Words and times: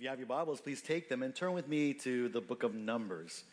If 0.00 0.04
you 0.04 0.08
have 0.08 0.18
your 0.18 0.28
Bibles, 0.28 0.62
please 0.62 0.80
take 0.80 1.10
them 1.10 1.22
and 1.22 1.34
turn 1.34 1.52
with 1.52 1.68
me 1.68 1.92
to 1.92 2.30
the 2.30 2.40
book 2.40 2.62
of 2.62 2.74
Numbers. 2.74 3.44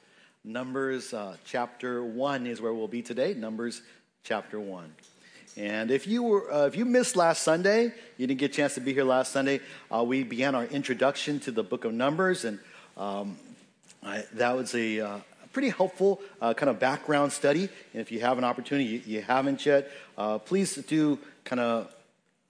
Numbers 0.46 1.14
uh, 1.14 1.36
chapter 1.44 2.02
1 2.02 2.48
is 2.48 2.62
where 2.62 2.74
we'll 2.74 2.88
be 2.88 3.02
today. 3.02 3.34
Numbers 3.34 3.82
chapter 4.24 4.58
1. 4.58 4.90
And 5.58 5.92
if 5.92 6.08
you, 6.08 6.24
were, 6.24 6.50
uh, 6.50 6.66
if 6.68 6.78
you 6.78 6.86
missed 6.86 7.18
last 7.18 7.44
Sunday, 7.44 7.92
you 8.16 8.28
didn't 8.28 8.40
get 8.40 8.52
a 8.52 8.54
chance 8.54 8.76
to 8.76 8.80
be 8.80 8.94
here 8.94 9.04
last 9.04 9.34
Sunday, 9.34 9.60
uh, 9.94 10.06
we 10.06 10.24
began 10.24 10.56
our 10.56 10.64
introduction 10.64 11.42
to 11.42 11.52
the 11.52 11.64
book 11.64 11.84
of 11.84 11.94
Numbers. 11.94 12.46
And 12.46 12.60
um, 12.96 13.38
I, 14.02 14.24
that 14.36 14.56
was 14.56 14.74
a 14.74 15.02
uh, 15.02 15.20
pretty 15.52 15.72
helpful 15.72 16.22
uh, 16.42 16.54
kind 16.54 16.70
of 16.70 16.80
background 16.80 17.34
study. 17.34 17.68
And 17.92 18.02
if 18.02 18.10
you 18.10 18.22
have 18.22 18.38
an 18.38 18.46
opportunity, 18.46 18.86
you, 18.88 19.02
you 19.06 19.22
haven't 19.22 19.66
yet, 19.66 19.92
uh, 20.18 20.38
please 20.38 20.76
do 20.76 21.20
kind 21.44 21.60
of 21.60 21.94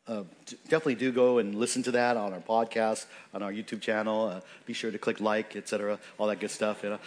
uh, 0.08 0.24
definitely 0.70 0.96
do 0.96 1.12
go 1.12 1.38
and 1.38 1.56
listen 1.56 1.84
to 1.84 1.92
that 1.92 2.18
on 2.18 2.34
our 2.34 2.40
podcast, 2.40 3.06
on 3.34 3.44
our 3.44 3.52
YouTube 3.52 3.82
channel. 3.82 4.28
Uh, 4.28 4.42
be 4.66 4.74
sure 4.74 4.90
to 4.90 4.98
click 4.98 5.20
like, 5.20 5.56
etc., 5.56 6.00
all 6.18 6.28
that 6.28 6.40
good 6.40 6.52
stuff, 6.52 6.82
you 6.84 6.90
know, 6.90 7.00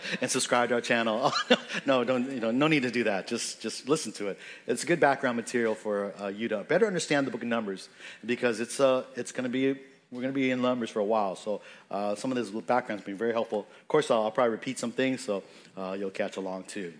and 0.20 0.30
subscribe 0.30 0.68
to 0.68 0.74
our 0.74 0.80
channel. 0.80 1.32
no, 1.86 2.04
don't, 2.04 2.30
you 2.30 2.40
know, 2.40 2.50
no 2.50 2.68
need 2.68 2.82
to 2.82 2.90
do 2.90 3.04
that. 3.04 3.26
Just, 3.26 3.60
just 3.60 3.88
listen 3.88 4.12
to 4.12 4.28
it. 4.28 4.38
It's 4.66 4.84
good 4.84 5.00
background 5.00 5.36
material 5.36 5.74
for 5.74 6.12
uh, 6.20 6.28
you 6.28 6.48
to 6.48 6.58
better 6.64 6.86
understand 6.86 7.26
the 7.26 7.30
Book 7.30 7.42
of 7.42 7.48
Numbers 7.48 7.88
because 8.24 8.60
it's, 8.60 8.80
uh, 8.80 9.04
it's 9.16 9.32
going 9.32 9.44
to 9.44 9.50
be 9.50 9.80
we're 10.12 10.22
going 10.22 10.34
to 10.34 10.40
be 10.40 10.50
in 10.50 10.60
Numbers 10.60 10.90
for 10.90 10.98
a 10.98 11.04
while. 11.04 11.36
So 11.36 11.60
uh, 11.88 12.16
some 12.16 12.32
of 12.32 12.36
this 12.36 12.50
background's 12.62 13.04
been 13.04 13.16
very 13.16 13.32
helpful. 13.32 13.60
Of 13.60 13.88
course, 13.88 14.10
I'll, 14.10 14.24
I'll 14.24 14.30
probably 14.32 14.50
repeat 14.50 14.76
some 14.76 14.90
things, 14.90 15.24
so 15.24 15.44
uh, 15.76 15.96
you'll 15.98 16.10
catch 16.10 16.36
along 16.36 16.64
too. 16.64 16.92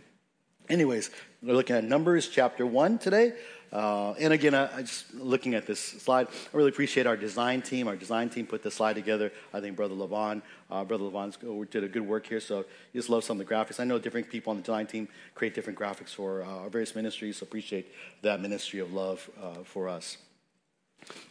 Anyways, 0.70 1.10
we're 1.42 1.54
looking 1.54 1.74
at 1.74 1.82
Numbers 1.82 2.28
chapter 2.28 2.64
one 2.64 2.96
today. 2.96 3.32
Uh, 3.72 4.12
and 4.20 4.32
again, 4.32 4.54
I, 4.54 4.76
I, 4.76 4.82
just 4.82 5.12
looking 5.14 5.56
at 5.56 5.66
this 5.66 5.80
slide, 5.80 6.28
I 6.28 6.56
really 6.56 6.68
appreciate 6.68 7.08
our 7.08 7.16
design 7.16 7.60
team. 7.60 7.88
Our 7.88 7.96
design 7.96 8.28
team 8.28 8.46
put 8.46 8.62
this 8.62 8.74
slide 8.74 8.92
together. 8.92 9.32
I 9.52 9.60
think 9.60 9.74
Brother 9.74 9.96
Levon, 9.96 10.42
uh, 10.70 10.84
Brother 10.84 11.04
Levon 11.04 11.70
did 11.70 11.82
a 11.82 11.88
good 11.88 12.06
work 12.06 12.24
here. 12.24 12.38
So 12.38 12.66
just 12.94 13.08
love 13.08 13.24
some 13.24 13.40
of 13.40 13.48
the 13.48 13.52
graphics. 13.52 13.80
I 13.80 13.84
know 13.84 13.98
different 13.98 14.30
people 14.30 14.52
on 14.52 14.58
the 14.58 14.62
design 14.62 14.86
team 14.86 15.08
create 15.34 15.56
different 15.56 15.76
graphics 15.76 16.10
for 16.10 16.44
uh, 16.44 16.46
our 16.46 16.68
various 16.68 16.94
ministries. 16.94 17.38
So 17.38 17.44
appreciate 17.44 17.92
that 18.22 18.40
ministry 18.40 18.78
of 18.78 18.92
love 18.92 19.28
uh, 19.42 19.64
for 19.64 19.88
us. 19.88 20.18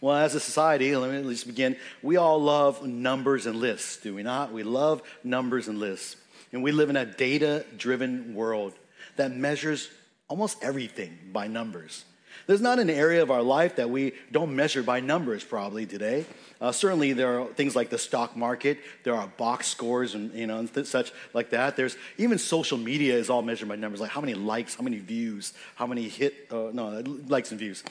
Well, 0.02 0.18
as 0.18 0.36
a 0.36 0.42
society, 0.42 0.94
let 0.98 1.12
me 1.12 1.18
at 1.18 1.26
least 1.26 1.48
begin. 1.48 1.78
We 2.02 2.18
all 2.18 2.42
love 2.42 2.86
numbers 2.86 3.46
and 3.46 3.56
lists, 3.58 3.98
do 3.98 4.14
we 4.14 4.24
not? 4.24 4.52
We 4.52 4.64
love 4.64 5.02
numbers 5.24 5.70
and 5.70 5.80
lists. 5.80 6.18
And 6.52 6.62
we 6.62 6.74
live 6.74 6.90
in 6.90 6.98
a 6.98 7.06
data 7.06 7.66
driven 7.78 8.34
world 8.34 8.74
that 9.20 9.36
measures 9.36 9.89
almost 10.28 10.64
everything 10.64 11.17
by 11.31 11.48
numbers. 11.48 12.06
There's 12.48 12.62
not 12.62 12.80
an 12.80 12.89
area 12.89 13.22
of 13.22 13.30
our 13.30 13.44
life 13.44 13.75
that 13.75 13.89
we 13.89 14.14
don't 14.31 14.56
measure 14.56 14.81
by 14.81 15.02
numbers 15.02 15.44
probably 15.44 15.86
today. 15.86 16.25
Uh, 16.59 16.72
certainly, 16.72 17.14
there 17.14 17.42
are 17.42 17.45
things 17.47 17.75
like 17.75 17.90
the 17.90 17.97
stock 17.97 18.36
market. 18.36 18.80
There 19.03 19.14
are 19.14 19.28
box 19.28 19.67
scores 19.67 20.16
and 20.16 20.34
you 20.34 20.47
know 20.47 20.58
and 20.58 20.88
such 20.88 21.12
like 21.34 21.52
that. 21.52 21.75
There's 21.75 21.95
even 22.17 22.38
social 22.38 22.78
media 22.78 23.16
is 23.16 23.30
all 23.30 23.42
measured 23.42 23.70
by 23.70 23.75
numbers, 23.75 24.02
like 24.02 24.09
how 24.09 24.22
many 24.22 24.34
likes, 24.34 24.75
how 24.75 24.84
many 24.84 24.97
views, 24.97 25.53
how 25.75 25.86
many 25.86 26.09
hit 26.09 26.47
uh, 26.50 26.70
no 26.73 27.03
likes 27.28 27.52
and 27.52 27.59
views. 27.59 27.84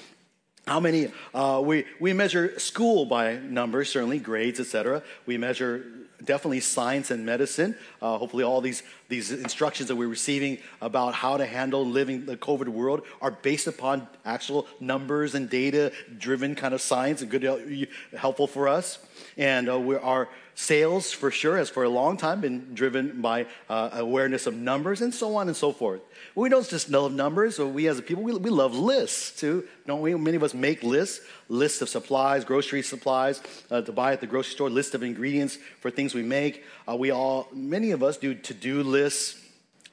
How 0.66 0.80
many 0.80 1.12
uh, 1.32 1.62
we 1.64 1.84
we 2.00 2.12
measure 2.12 2.58
school 2.58 3.06
by 3.06 3.36
numbers, 3.36 3.90
certainly 3.90 4.18
grades, 4.18 4.60
etc. 4.60 5.02
We 5.24 5.38
measure 5.38 5.84
definitely 6.24 6.60
science 6.60 7.10
and 7.10 7.24
medicine. 7.24 7.76
Uh, 8.02 8.18
hopefully, 8.18 8.44
all 8.44 8.60
these, 8.60 8.82
these 9.08 9.32
instructions 9.32 9.88
that 9.88 9.96
we're 9.96 10.08
receiving 10.08 10.58
about 10.82 11.14
how 11.14 11.38
to 11.38 11.46
handle 11.46 11.84
living 11.84 12.26
the 12.26 12.36
COVID 12.36 12.68
world 12.68 13.02
are 13.22 13.30
based 13.30 13.66
upon 13.66 14.06
actual 14.24 14.66
numbers 14.80 15.34
and 15.34 15.48
data 15.48 15.92
driven 16.18 16.54
kind 16.54 16.74
of 16.74 16.80
science 16.82 17.22
and 17.22 17.30
good, 17.30 17.44
uh, 17.44 18.16
helpful 18.16 18.46
for 18.46 18.68
us. 18.68 18.98
And 19.38 19.68
uh, 19.68 19.98
our 20.00 20.28
sales, 20.54 21.12
for 21.12 21.30
sure, 21.30 21.56
has 21.56 21.70
for 21.70 21.84
a 21.84 21.88
long 21.88 22.16
time 22.16 22.40
been 22.40 22.74
driven 22.74 23.22
by 23.22 23.46
uh, 23.70 23.90
awareness 23.92 24.46
of 24.48 24.54
numbers 24.54 25.00
and 25.00 25.14
so 25.14 25.36
on 25.36 25.46
and 25.46 25.56
so 25.56 25.70
forth. 25.70 26.00
We 26.34 26.48
don't 26.48 26.68
just 26.68 26.90
love 26.90 27.12
numbers, 27.12 27.60
we 27.60 27.86
as 27.86 28.00
a 28.00 28.02
people, 28.02 28.24
we, 28.24 28.32
we 28.34 28.50
love 28.50 28.74
lists 28.74 29.38
too, 29.38 29.68
don't 29.86 30.00
we? 30.00 30.14
Many 30.16 30.36
of 30.36 30.42
us 30.42 30.54
make 30.54 30.82
lists, 30.82 31.24
lists 31.48 31.80
of 31.80 31.88
supplies, 31.88 32.44
grocery 32.44 32.82
supplies 32.82 33.40
uh, 33.70 33.82
to 33.82 33.92
buy 33.92 34.12
at 34.12 34.20
the 34.20 34.26
grocery 34.26 34.52
store, 34.52 34.68
list 34.68 34.96
of 34.96 35.04
ingredients 35.04 35.58
for 35.78 35.92
things 35.92 36.12
we 36.12 36.24
make. 36.24 36.64
Uh, 36.88 36.96
we 36.96 37.10
all, 37.10 37.48
many 37.52 37.90
of 37.90 38.02
us 38.02 38.16
do 38.16 38.34
to 38.34 38.54
do 38.54 38.82
lists. 38.82 39.38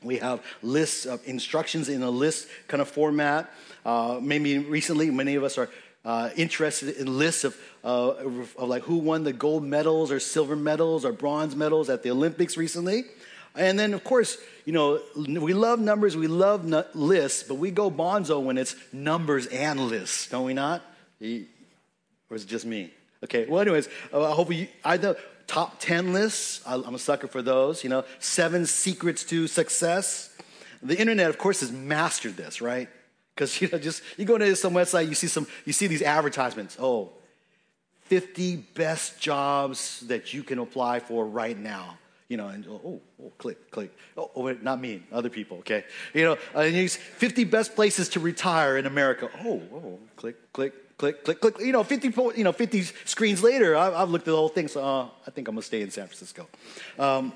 We 0.01 0.17
have 0.17 0.41
lists 0.61 1.05
of 1.05 1.27
instructions 1.27 1.89
in 1.89 2.03
a 2.03 2.09
list 2.09 2.47
kind 2.67 2.81
of 2.81 2.87
format. 2.87 3.51
Uh, 3.85 4.19
maybe 4.21 4.59
recently, 4.59 5.09
many 5.11 5.35
of 5.35 5.43
us 5.43 5.57
are 5.57 5.69
uh, 6.05 6.29
interested 6.37 6.95
in 6.95 7.17
lists 7.17 7.43
of, 7.43 7.57
uh, 7.83 8.13
of, 8.13 8.55
like 8.59 8.83
who 8.83 8.97
won 8.97 9.23
the 9.23 9.33
gold 9.33 9.63
medals 9.63 10.11
or 10.11 10.19
silver 10.19 10.55
medals 10.55 11.03
or 11.03 11.11
bronze 11.11 11.55
medals 11.55 11.89
at 11.89 12.03
the 12.03 12.11
Olympics 12.11 12.55
recently. 12.55 13.03
And 13.55 13.79
then, 13.79 13.93
of 13.93 14.03
course, 14.03 14.37
you 14.65 14.73
know, 14.73 15.01
we 15.15 15.53
love 15.53 15.79
numbers, 15.79 16.15
we 16.15 16.27
love 16.27 16.65
lists, 16.93 17.43
but 17.43 17.55
we 17.55 17.71
go 17.71 17.89
bonzo 17.89 18.41
when 18.41 18.57
it's 18.57 18.75
numbers 18.93 19.47
and 19.47 19.79
lists, 19.79 20.29
don't 20.29 20.45
we 20.45 20.53
not? 20.53 20.81
Or 21.21 22.35
is 22.35 22.43
it 22.43 22.47
just 22.47 22.65
me? 22.65 22.91
Okay, 23.23 23.45
well, 23.47 23.61
anyways, 23.61 23.89
uh, 24.13 24.31
I 24.31 24.35
hope 24.35 24.53
you, 24.53 24.67
I 24.83 24.97
top 25.47 25.79
10 25.79 26.13
lists, 26.13 26.61
I'm 26.65 26.95
a 26.95 26.99
sucker 26.99 27.27
for 27.27 27.41
those, 27.41 27.83
you 27.83 27.89
know, 27.89 28.03
seven 28.19 28.65
secrets 28.65 29.23
to 29.25 29.47
success. 29.47 30.35
The 30.81 30.97
internet, 30.99 31.29
of 31.29 31.37
course, 31.37 31.61
has 31.61 31.71
mastered 31.71 32.37
this, 32.37 32.61
right? 32.61 32.89
Because 33.33 33.61
you 33.61 33.69
know, 33.71 33.79
just 33.79 34.01
you 34.17 34.25
go 34.25 34.37
to 34.37 34.55
some 34.55 34.73
website, 34.73 35.07
you 35.07 35.15
see 35.15 35.27
some, 35.27 35.47
you 35.65 35.73
see 35.73 35.87
these 35.87 36.01
advertisements. 36.01 36.77
Oh, 36.79 37.11
50 38.03 38.57
best 38.75 39.19
jobs 39.19 40.01
that 40.01 40.33
you 40.33 40.43
can 40.43 40.59
apply 40.59 40.99
for 40.99 41.25
right 41.25 41.57
now. 41.57 41.97
You 42.27 42.37
know, 42.37 42.47
and 42.47 42.65
oh, 42.67 42.81
oh, 42.83 43.01
oh 43.23 43.31
click, 43.37 43.69
click. 43.69 43.95
Oh, 44.17 44.31
oh, 44.35 44.43
wait, 44.43 44.63
not 44.63 44.81
me, 44.81 45.03
other 45.11 45.29
people, 45.29 45.59
okay? 45.59 45.85
You 46.13 46.23
know, 46.23 46.37
and 46.55 46.73
these 46.73 46.95
50 46.95 47.43
best 47.43 47.75
places 47.75 48.09
to 48.09 48.19
retire 48.19 48.77
in 48.77 48.87
America. 48.87 49.29
Oh, 49.43 49.61
oh, 49.71 49.99
click, 50.15 50.51
click, 50.51 50.73
click, 50.97 51.23
click, 51.23 51.41
click. 51.41 51.59
You 51.59 51.71
know, 51.71 51.83
50, 51.83 52.13
you 52.37 52.43
know, 52.43 52.51
50 52.51 52.83
screens 53.05 53.43
later, 53.43 53.75
I've, 53.75 53.93
I've 53.93 54.09
looked 54.09 54.27
at 54.27 54.31
the 54.31 54.37
whole 54.37 54.49
thing, 54.49 54.67
so 54.67 54.83
uh, 54.83 55.07
I 55.25 55.31
think 55.31 55.47
I'm 55.47 55.55
gonna 55.55 55.63
stay 55.63 55.81
in 55.81 55.91
San 55.91 56.07
Francisco. 56.07 56.47
Um, 56.99 57.33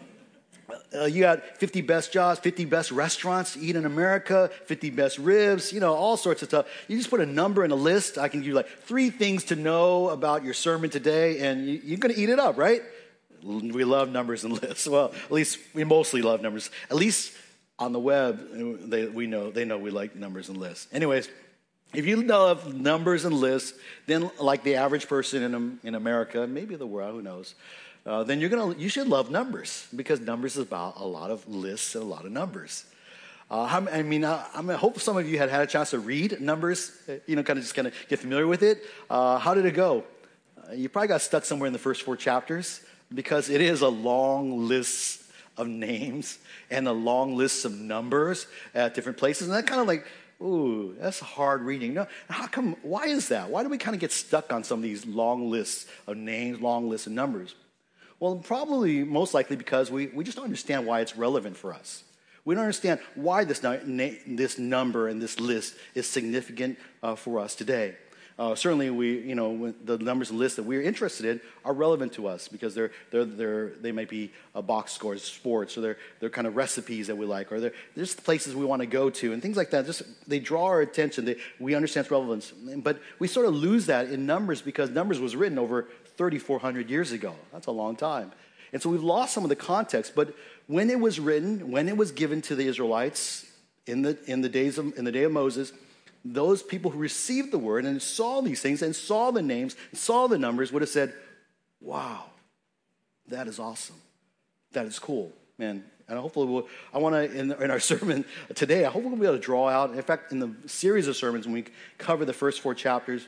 uh, 0.95 1.05
you 1.05 1.21
got 1.21 1.57
50 1.57 1.81
best 1.81 2.11
jobs, 2.11 2.39
50 2.39 2.65
best 2.65 2.91
restaurants 2.91 3.53
to 3.53 3.59
eat 3.59 3.75
in 3.75 3.85
America, 3.85 4.49
50 4.65 4.89
best 4.91 5.17
ribs, 5.17 5.73
you 5.73 5.79
know, 5.79 5.93
all 5.93 6.17
sorts 6.17 6.41
of 6.41 6.49
stuff. 6.49 6.67
You 6.87 6.97
just 6.97 7.09
put 7.09 7.21
a 7.21 7.25
number 7.25 7.63
in 7.63 7.71
a 7.71 7.75
list. 7.75 8.17
I 8.17 8.27
can 8.27 8.41
give 8.41 8.47
you 8.47 8.53
like 8.53 8.69
three 8.83 9.09
things 9.09 9.45
to 9.45 9.55
know 9.55 10.09
about 10.09 10.43
your 10.43 10.53
sermon 10.53 10.89
today, 10.89 11.39
and 11.39 11.65
you, 11.65 11.81
you're 11.83 11.97
going 11.97 12.13
to 12.13 12.19
eat 12.19 12.29
it 12.29 12.39
up, 12.39 12.57
right? 12.57 12.81
We 13.43 13.83
love 13.83 14.11
numbers 14.11 14.43
and 14.43 14.53
lists. 14.61 14.87
Well, 14.87 15.13
at 15.25 15.31
least 15.31 15.59
we 15.73 15.83
mostly 15.83 16.21
love 16.21 16.41
numbers. 16.41 16.69
At 16.89 16.97
least 16.97 17.33
on 17.77 17.93
the 17.93 17.99
web, 17.99 18.89
they, 18.89 19.07
we 19.07 19.27
know, 19.27 19.51
they 19.51 19.65
know 19.65 19.77
we 19.77 19.91
like 19.91 20.15
numbers 20.15 20.49
and 20.49 20.57
lists. 20.57 20.87
Anyways, 20.91 21.29
if 21.93 22.05
you 22.05 22.21
love 22.21 22.73
numbers 22.73 23.25
and 23.25 23.35
lists, 23.35 23.77
then 24.05 24.29
like 24.39 24.63
the 24.63 24.75
average 24.75 25.07
person 25.07 25.43
in, 25.43 25.79
in 25.83 25.95
America, 25.95 26.45
maybe 26.45 26.75
the 26.75 26.85
world, 26.85 27.15
who 27.15 27.21
knows, 27.21 27.55
uh, 28.05 28.23
then 28.23 28.39
you're 28.39 28.49
gonna 28.49 28.75
you 28.77 28.89
should 28.89 29.07
love 29.07 29.29
numbers 29.29 29.87
because 29.95 30.19
numbers 30.19 30.55
is 30.55 30.63
about 30.63 30.95
a 30.97 31.05
lot 31.05 31.31
of 31.31 31.47
lists 31.47 31.95
and 31.95 32.03
a 32.03 32.07
lot 32.07 32.25
of 32.25 32.31
numbers. 32.31 32.85
Uh, 33.51 33.87
I 33.91 34.03
mean, 34.03 34.23
I, 34.23 34.45
I, 34.53 34.61
hope 34.73 34.99
some 34.99 35.17
of 35.17 35.27
you 35.27 35.39
had 35.39 35.49
had 35.49 35.61
a 35.61 35.67
chance 35.67 35.89
to 35.89 35.99
read 35.99 36.39
numbers, 36.39 36.91
uh, 37.09 37.13
you 37.25 37.35
know, 37.35 37.41
kind 37.41 37.57
of 37.57 37.65
just 37.65 37.73
kind 37.73 37.87
of 37.87 37.95
get 38.07 38.19
familiar 38.19 38.45
with 38.45 38.61
it. 38.61 38.83
Uh, 39.09 39.39
how 39.39 39.55
did 39.55 39.65
it 39.65 39.73
go? 39.73 40.03
Uh, 40.55 40.73
you 40.73 40.87
probably 40.87 41.07
got 41.07 41.21
stuck 41.21 41.43
somewhere 41.45 41.65
in 41.65 41.73
the 41.73 41.79
first 41.79 42.03
four 42.03 42.15
chapters 42.15 42.81
because 43.11 43.49
it 43.49 43.59
is 43.59 43.81
a 43.81 43.89
long 43.89 44.67
list 44.67 45.23
of 45.57 45.67
names 45.67 46.37
and 46.69 46.87
a 46.87 46.91
long 46.91 47.35
list 47.35 47.65
of 47.65 47.73
numbers 47.73 48.45
at 48.75 48.93
different 48.93 49.17
places, 49.17 49.47
and 49.47 49.57
that 49.57 49.65
kind 49.65 49.81
of 49.81 49.87
like 49.87 50.05
Ooh, 50.41 50.95
that's 50.99 51.19
hard 51.19 51.63
reading. 51.63 51.93
No, 51.95 52.07
how 52.29 52.47
come? 52.47 52.77
Why 52.81 53.07
is 53.07 53.27
that? 53.27 53.49
Why 53.49 53.63
do 53.63 53.69
we 53.69 53.77
kind 53.77 53.93
of 53.93 53.99
get 53.99 54.11
stuck 54.11 54.53
on 54.53 54.63
some 54.63 54.79
of 54.79 54.83
these 54.83 55.05
long 55.05 55.51
lists 55.51 55.85
of 56.07 56.15
names, 56.15 56.61
long 56.61 56.89
lists 56.89 57.07
of 57.07 57.13
numbers? 57.13 57.55
Well, 58.19 58.35
probably 58.37 59.03
most 59.03 59.33
likely 59.33 59.55
because 59.55 59.91
we, 59.91 60.07
we 60.07 60.23
just 60.23 60.37
don't 60.37 60.45
understand 60.45 60.85
why 60.85 61.01
it's 61.01 61.15
relevant 61.15 61.57
for 61.57 61.73
us. 61.73 62.03
We 62.45 62.55
don't 62.55 62.63
understand 62.63 62.99
why 63.15 63.43
this, 63.43 63.59
this 63.59 64.57
number 64.57 65.07
and 65.07 65.21
this 65.21 65.39
list 65.39 65.75
is 65.93 66.07
significant 66.07 66.77
uh, 67.03 67.15
for 67.15 67.39
us 67.39 67.55
today. 67.55 67.95
Uh, 68.39 68.55
certainly, 68.55 68.89
we, 68.89 69.19
you 69.19 69.35
know, 69.35 69.73
the 69.83 69.97
numbers 69.97 70.29
and 70.29 70.39
lists 70.39 70.55
that 70.55 70.63
we're 70.63 70.81
interested 70.81 71.25
in 71.25 71.41
are 71.65 71.73
relevant 71.73 72.13
to 72.13 72.25
us 72.25 72.47
because 72.47 72.73
they're, 72.73 72.89
they're, 73.11 73.25
they're, 73.25 73.69
they 73.81 73.91
might 73.91 74.07
be 74.07 74.31
a 74.55 74.61
box 74.61 74.93
scores, 74.93 75.21
sports, 75.21 75.77
or 75.77 75.81
they're, 75.81 75.97
they're 76.21 76.29
kind 76.29 76.47
of 76.47 76.55
recipes 76.55 77.07
that 77.07 77.17
we 77.17 77.25
like, 77.25 77.51
or 77.51 77.59
they're 77.59 77.73
just 77.97 78.23
places 78.23 78.55
we 78.55 78.63
want 78.63 78.81
to 78.81 78.85
go 78.85 79.09
to, 79.09 79.33
and 79.33 79.41
things 79.41 79.57
like 79.57 79.71
that. 79.71 79.85
Just 79.85 80.03
they 80.25 80.39
draw 80.39 80.67
our 80.67 80.79
attention. 80.79 81.25
They, 81.25 81.35
we 81.59 81.75
understand 81.75 82.05
its 82.05 82.11
relevance, 82.11 82.53
but 82.77 83.01
we 83.19 83.27
sort 83.27 83.45
of 83.45 83.55
lose 83.55 83.87
that 83.87 84.09
in 84.09 84.25
numbers 84.25 84.61
because 84.61 84.89
numbers 84.89 85.19
was 85.19 85.35
written 85.35 85.59
over 85.59 85.89
3,400 86.15 86.89
years 86.89 87.11
ago. 87.11 87.35
That's 87.51 87.67
a 87.67 87.71
long 87.71 87.97
time. 87.97 88.31
And 88.71 88.81
so 88.81 88.89
we've 88.89 89.03
lost 89.03 89.33
some 89.33 89.43
of 89.43 89.49
the 89.49 89.57
context. 89.57 90.13
But 90.15 90.33
when 90.67 90.89
it 90.89 91.01
was 91.01 91.19
written, 91.19 91.71
when 91.71 91.89
it 91.89 91.97
was 91.97 92.13
given 92.13 92.41
to 92.43 92.55
the 92.55 92.67
Israelites 92.67 93.45
in 93.85 94.01
the, 94.01 94.17
in 94.27 94.39
the, 94.39 94.49
days 94.49 94.77
of, 94.77 94.97
in 94.97 95.03
the 95.03 95.11
day 95.11 95.23
of 95.23 95.33
Moses, 95.33 95.73
those 96.25 96.61
people 96.61 96.91
who 96.91 96.99
received 96.99 97.51
the 97.51 97.59
word 97.59 97.85
and 97.85 98.01
saw 98.01 98.41
these 98.41 98.61
things 98.61 98.81
and 98.81 98.95
saw 98.95 99.31
the 99.31 99.41
names 99.41 99.75
saw 99.93 100.27
the 100.27 100.37
numbers 100.37 100.71
would 100.71 100.81
have 100.81 100.89
said, 100.89 101.13
wow, 101.81 102.25
That 103.27 103.47
is 103.47 103.59
awesome. 103.59 103.95
That 104.73 104.85
is 104.85 104.99
cool, 104.99 105.31
man. 105.57 105.83
And 106.07 106.17
hopefully, 106.17 106.47
we'll, 106.47 106.67
I 106.91 106.97
want 106.97 107.13
to, 107.13 107.31
in, 107.31 107.51
in, 107.51 107.71
our 107.71 107.79
sermon 107.91 108.25
today, 108.55 108.83
I 108.83 108.89
hope 108.89 109.03
we'll 109.03 109.15
be 109.15 109.25
able 109.25 109.35
to 109.35 109.41
draw 109.41 109.69
out, 109.69 109.93
in 109.93 110.01
fact, 110.01 110.31
in 110.31 110.39
the 110.39 110.51
series 110.65 111.07
of 111.07 111.15
sermons, 111.15 111.45
when 111.45 111.53
we 111.53 111.65
cover 111.99 112.25
the 112.25 112.33
first 112.33 112.61
four 112.61 112.73
chapters, 112.73 113.27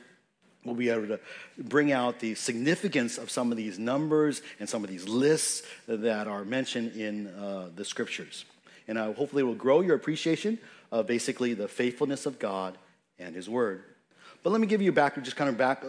we'll 0.64 0.74
be 0.74 0.90
able 0.90 1.06
to 1.06 1.20
bring 1.58 1.92
out 1.92 2.18
the 2.18 2.34
significance 2.34 3.18
of 3.18 3.30
some 3.30 3.50
of 3.50 3.56
these 3.56 3.78
numbers 3.78 4.42
and 4.60 4.68
some 4.68 4.82
of 4.82 4.90
these 4.90 5.08
lists 5.08 5.62
that 5.86 6.26
are 6.26 6.44
mentioned 6.44 6.96
in 6.96 7.28
uh, 7.28 7.68
the 7.74 7.84
scriptures. 7.84 8.44
And 8.88 8.98
uh, 8.98 9.12
hopefully, 9.12 9.44
will 9.44 9.54
grow 9.54 9.80
your 9.80 9.94
appreciation 9.94 10.58
of 10.92 11.08
basically 11.08 11.54
the 11.54 11.66
faithfulness 11.66 12.26
of 12.26 12.38
God 12.38 12.78
and 13.18 13.34
His 13.34 13.48
Word. 13.48 13.82
But 14.44 14.50
let 14.50 14.60
me 14.60 14.66
give 14.66 14.82
you 14.82 14.92
back, 14.92 15.20
just 15.22 15.36
kind 15.36 15.48
of 15.48 15.56
back, 15.56 15.84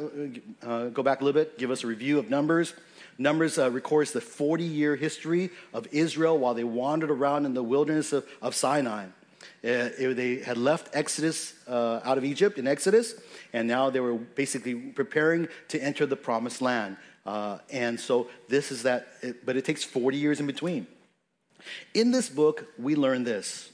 uh, 0.63 0.85
go 0.85 1.03
back 1.03 1.21
a 1.21 1.23
little 1.23 1.39
bit, 1.39 1.57
give 1.57 1.69
us 1.69 1.83
a 1.83 1.87
review 1.87 2.17
of 2.17 2.29
Numbers. 2.29 2.73
Numbers 3.17 3.59
uh, 3.59 3.69
records 3.69 4.11
the 4.11 4.21
40 4.21 4.63
year 4.63 4.95
history 4.95 5.49
of 5.73 5.87
Israel 5.91 6.37
while 6.37 6.53
they 6.53 6.63
wandered 6.63 7.11
around 7.11 7.45
in 7.45 7.53
the 7.53 7.63
wilderness 7.63 8.13
of, 8.13 8.25
of 8.41 8.55
Sinai. 8.55 9.05
Uh, 9.63 9.89
they 9.97 10.41
had 10.45 10.57
left 10.57 10.95
Exodus 10.95 11.53
uh, 11.67 11.99
out 12.03 12.17
of 12.17 12.23
Egypt 12.23 12.57
in 12.57 12.67
Exodus, 12.67 13.15
and 13.53 13.67
now 13.67 13.89
they 13.89 13.99
were 13.99 14.15
basically 14.15 14.75
preparing 14.75 15.47
to 15.69 15.79
enter 15.81 16.05
the 16.05 16.15
promised 16.15 16.61
land. 16.61 16.97
Uh, 17.25 17.57
and 17.71 17.99
so 17.99 18.27
this 18.49 18.71
is 18.71 18.83
that, 18.83 19.07
it, 19.21 19.45
but 19.45 19.55
it 19.57 19.65
takes 19.65 19.83
40 19.83 20.17
years 20.17 20.39
in 20.39 20.47
between. 20.47 20.87
In 21.93 22.11
this 22.11 22.29
book, 22.29 22.67
we 22.77 22.95
learn 22.95 23.23
this. 23.23 23.72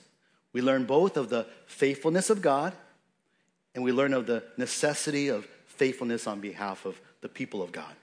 We 0.53 0.61
learn 0.61 0.85
both 0.85 1.17
of 1.17 1.29
the 1.29 1.45
faithfulness 1.67 2.29
of 2.29 2.41
God, 2.41 2.73
and 3.75 3.83
we 3.83 3.91
learn 3.91 4.13
of 4.13 4.25
the 4.25 4.43
necessity 4.57 5.27
of 5.27 5.47
faithfulness 5.65 6.27
on 6.27 6.39
behalf 6.39 6.85
of 6.85 6.99
the 7.21 7.29
people 7.29 7.61
of 7.61 7.71
God. 7.71 7.93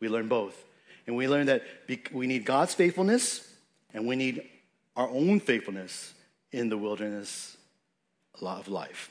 We 0.00 0.08
learn 0.08 0.28
both. 0.28 0.64
And 1.06 1.16
we 1.16 1.28
learn 1.28 1.46
that 1.46 1.62
we 2.12 2.26
need 2.26 2.44
God's 2.44 2.74
faithfulness 2.74 3.48
and 3.94 4.06
we 4.06 4.16
need 4.16 4.42
our 4.96 5.08
own 5.08 5.40
faithfulness 5.40 6.12
in 6.52 6.68
the 6.68 6.76
wilderness 6.76 7.56
of 8.40 8.68
life. 8.68 9.10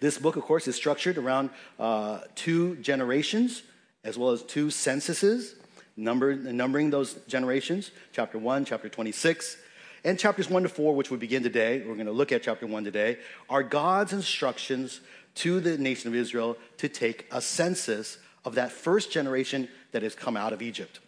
This 0.00 0.18
book, 0.18 0.36
of 0.36 0.42
course, 0.42 0.66
is 0.66 0.76
structured 0.76 1.18
around 1.18 1.50
uh, 1.78 2.20
two 2.34 2.76
generations 2.76 3.62
as 4.02 4.18
well 4.18 4.30
as 4.30 4.42
two 4.42 4.70
censuses, 4.70 5.54
number, 5.96 6.34
numbering 6.34 6.90
those 6.90 7.14
generations, 7.26 7.90
chapter 8.12 8.38
1, 8.38 8.64
chapter 8.64 8.88
26. 8.88 9.56
And 10.04 10.18
chapters 10.18 10.50
1 10.50 10.64
to 10.64 10.68
4, 10.68 10.94
which 10.94 11.10
we 11.10 11.16
begin 11.16 11.42
today, 11.42 11.78
we're 11.78 11.94
going 11.94 12.04
to 12.04 12.12
look 12.12 12.30
at 12.30 12.42
chapter 12.42 12.66
1 12.66 12.84
today, 12.84 13.16
are 13.48 13.62
God's 13.62 14.12
instructions 14.12 15.00
to 15.36 15.60
the 15.60 15.78
nation 15.78 16.08
of 16.08 16.14
Israel 16.14 16.58
to 16.76 16.90
take 16.90 17.26
a 17.32 17.40
census 17.40 18.18
of 18.44 18.56
that 18.56 18.70
first 18.70 19.10
generation 19.10 19.66
that 19.92 20.02
has 20.02 20.14
come 20.14 20.36
out 20.36 20.52
of 20.52 20.60
Egypt. 20.60 21.00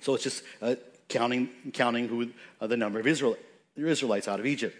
So 0.00 0.14
it's 0.14 0.24
just 0.24 0.44
uh, 0.60 0.74
counting, 1.08 1.48
counting 1.72 2.06
who, 2.08 2.28
uh, 2.60 2.66
the 2.66 2.76
number 2.76 3.00
of 3.00 3.06
Israel, 3.06 3.34
Israelites 3.76 4.28
out 4.28 4.38
of 4.38 4.44
Egypt. 4.44 4.76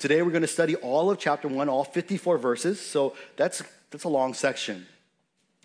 Today 0.00 0.20
we're 0.22 0.32
going 0.32 0.42
to 0.42 0.48
study 0.48 0.74
all 0.74 1.08
of 1.08 1.20
chapter 1.20 1.46
1, 1.46 1.68
all 1.68 1.84
54 1.84 2.36
verses. 2.36 2.80
So 2.80 3.14
that's, 3.36 3.62
that's 3.92 4.04
a 4.04 4.08
long 4.08 4.34
section. 4.34 4.86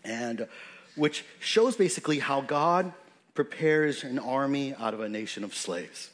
And 0.03 0.47
which 0.95 1.25
shows 1.39 1.75
basically 1.75 2.19
how 2.19 2.41
God 2.41 2.93
prepares 3.33 4.03
an 4.03 4.19
army 4.19 4.75
out 4.75 4.93
of 4.93 4.99
a 4.99 5.09
nation 5.09 5.43
of 5.43 5.55
slaves. 5.55 6.10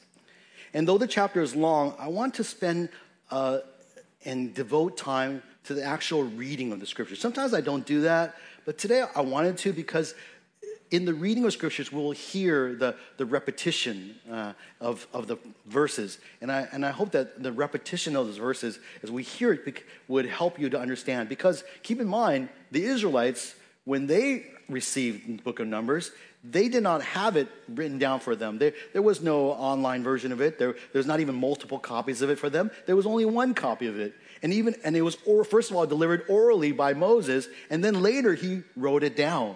And 0.78 0.88
though 0.88 1.00
the 1.00 1.08
chapter 1.08 1.42
is 1.42 1.56
long, 1.56 1.96
I 1.98 2.08
want 2.08 2.36
to 2.36 2.44
spend 2.44 2.90
uh, 3.32 3.62
and 4.26 4.54
devote 4.54 4.96
time 4.96 5.42
to 5.64 5.74
the 5.74 5.84
actual 5.84 6.22
reading 6.22 6.72
of 6.72 6.80
the 6.80 6.86
scriptures. 6.86 7.20
Sometimes 7.20 7.56
I 7.56 7.62
don't 7.62 7.84
do 7.84 8.02
that, 8.02 8.36
but 8.64 8.78
today 8.78 9.04
I 9.16 9.22
wanted 9.22 9.58
to 9.58 9.74
because 9.74 10.14
in 10.92 11.06
the 11.06 11.16
reading 11.16 11.46
of 11.46 11.54
scriptures, 11.54 11.92
we'll 11.92 12.12
hear 12.12 12.76
the, 12.76 12.96
the 13.18 13.26
repetition 13.26 14.18
uh, 14.32 14.54
of, 14.80 15.08
of 15.14 15.26
the 15.26 15.38
verses. 15.66 16.20
And 16.42 16.52
I, 16.52 16.68
and 16.72 16.86
I 16.86 16.92
hope 16.92 17.10
that 17.14 17.42
the 17.42 17.52
repetition 17.52 18.16
of 18.16 18.28
those 18.28 18.38
verses, 18.38 18.78
as 19.02 19.10
we 19.10 19.24
hear 19.24 19.54
it, 19.54 19.84
would 20.08 20.28
help 20.28 20.60
you 20.60 20.70
to 20.70 20.80
understand. 20.80 21.28
Because 21.28 21.64
keep 21.82 22.00
in 22.00 22.08
mind, 22.08 22.50
the 22.70 22.86
Israelites, 22.86 23.56
when 23.86 24.06
they 24.06 24.46
received 24.70 25.28
the 25.28 25.42
book 25.42 25.60
of 25.60 25.68
Numbers, 25.68 26.12
they 26.44 26.70
did 26.70 26.84
not 26.84 27.02
have 27.02 27.36
it 27.36 27.50
written 27.68 27.98
down 27.98 28.20
for 28.20 28.36
them. 28.36 28.58
There, 28.58 28.74
there 28.94 29.02
was 29.02 29.22
no 29.22 29.52
online 29.52 30.04
version 30.04 30.32
of 30.32 30.40
it. 30.40 30.60
There, 30.60 30.76
there's 30.94 31.08
not 31.08 31.20
even 31.20 31.36
multiple 31.36 31.80
copies 31.80 32.22
of 32.22 32.30
it 32.30 32.40
for 32.40 32.50
them. 32.50 32.72
There 32.86 32.96
was 32.96 33.06
only 33.06 33.26
one 33.26 33.54
copy 33.54 33.88
of 33.88 34.00
it. 34.00 34.14
And 34.44 34.54
even 34.54 34.76
and 34.84 34.96
it 34.96 35.02
was 35.02 35.18
or, 35.26 35.44
first 35.44 35.72
of 35.72 35.78
all 35.78 35.86
delivered 35.88 36.24
orally 36.30 36.72
by 36.72 36.94
Moses, 36.94 37.48
and 37.70 37.84
then 37.84 38.02
later 38.02 38.36
he 38.36 38.62
wrote 38.76 39.04
it 39.04 39.16
down. 39.16 39.56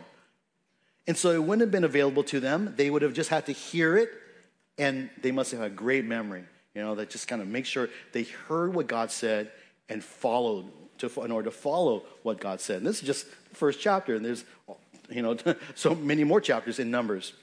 And 1.08 1.16
so 1.16 1.32
it 1.32 1.42
wouldn't 1.42 1.62
have 1.62 1.72
been 1.72 1.84
available 1.84 2.24
to 2.26 2.40
them. 2.40 2.74
They 2.78 2.90
would 2.90 3.02
have 3.02 3.14
just 3.14 3.30
had 3.30 3.46
to 3.46 3.52
hear 3.52 3.98
it, 3.98 4.10
and 4.78 5.10
they 5.22 5.32
must 5.32 5.52
have 5.52 5.60
had 5.60 5.76
great 5.76 6.06
memory, 6.06 6.44
you 6.74 6.82
know, 6.82 6.96
that 6.96 7.10
just 7.10 7.28
kind 7.28 7.42
of 7.42 7.48
make 7.48 7.66
sure 7.66 7.90
they 8.12 8.24
heard 8.24 8.74
what 8.74 8.88
God 8.88 9.12
said 9.12 9.52
and 9.88 10.04
followed 10.04 10.66
to, 11.00 11.08
in 11.24 11.32
order 11.32 11.50
to 11.50 11.56
follow 11.56 12.04
what 12.24 12.40
God 12.40 12.62
said. 12.62 12.78
And 12.78 12.86
this 12.86 13.02
is 13.02 13.08
just 13.08 13.26
the 13.50 13.56
first 13.56 13.80
chapter, 13.80 14.16
and 14.16 14.26
there's, 14.26 14.46
you 15.12 15.22
know, 15.22 15.38
so 15.76 15.96
many 15.96 16.24
more 16.24 16.42
chapters 16.42 16.80
in 16.80 16.92
Numbers. 16.92 17.34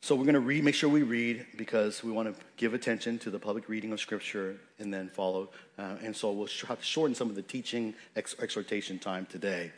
So 0.00 0.14
we're 0.14 0.24
going 0.24 0.34
to 0.34 0.40
read, 0.40 0.64
make 0.64 0.74
sure 0.74 0.88
we 0.88 1.02
read 1.02 1.44
because 1.56 2.02
we 2.02 2.12
want 2.12 2.34
to 2.34 2.44
give 2.56 2.72
attention 2.72 3.18
to 3.18 3.30
the 3.30 3.38
public 3.38 3.68
reading 3.68 3.92
of 3.92 4.00
Scripture 4.00 4.56
and 4.78 4.94
then 4.94 5.08
follow. 5.08 5.50
Uh, 5.76 5.96
and 6.02 6.16
so 6.16 6.30
we'll 6.32 6.48
have 6.66 6.78
to 6.78 6.84
shorten 6.84 7.14
some 7.14 7.28
of 7.28 7.34
the 7.34 7.42
teaching 7.42 7.94
ex- 8.16 8.36
exhortation 8.40 8.98
time 8.98 9.26
today. 9.26 9.72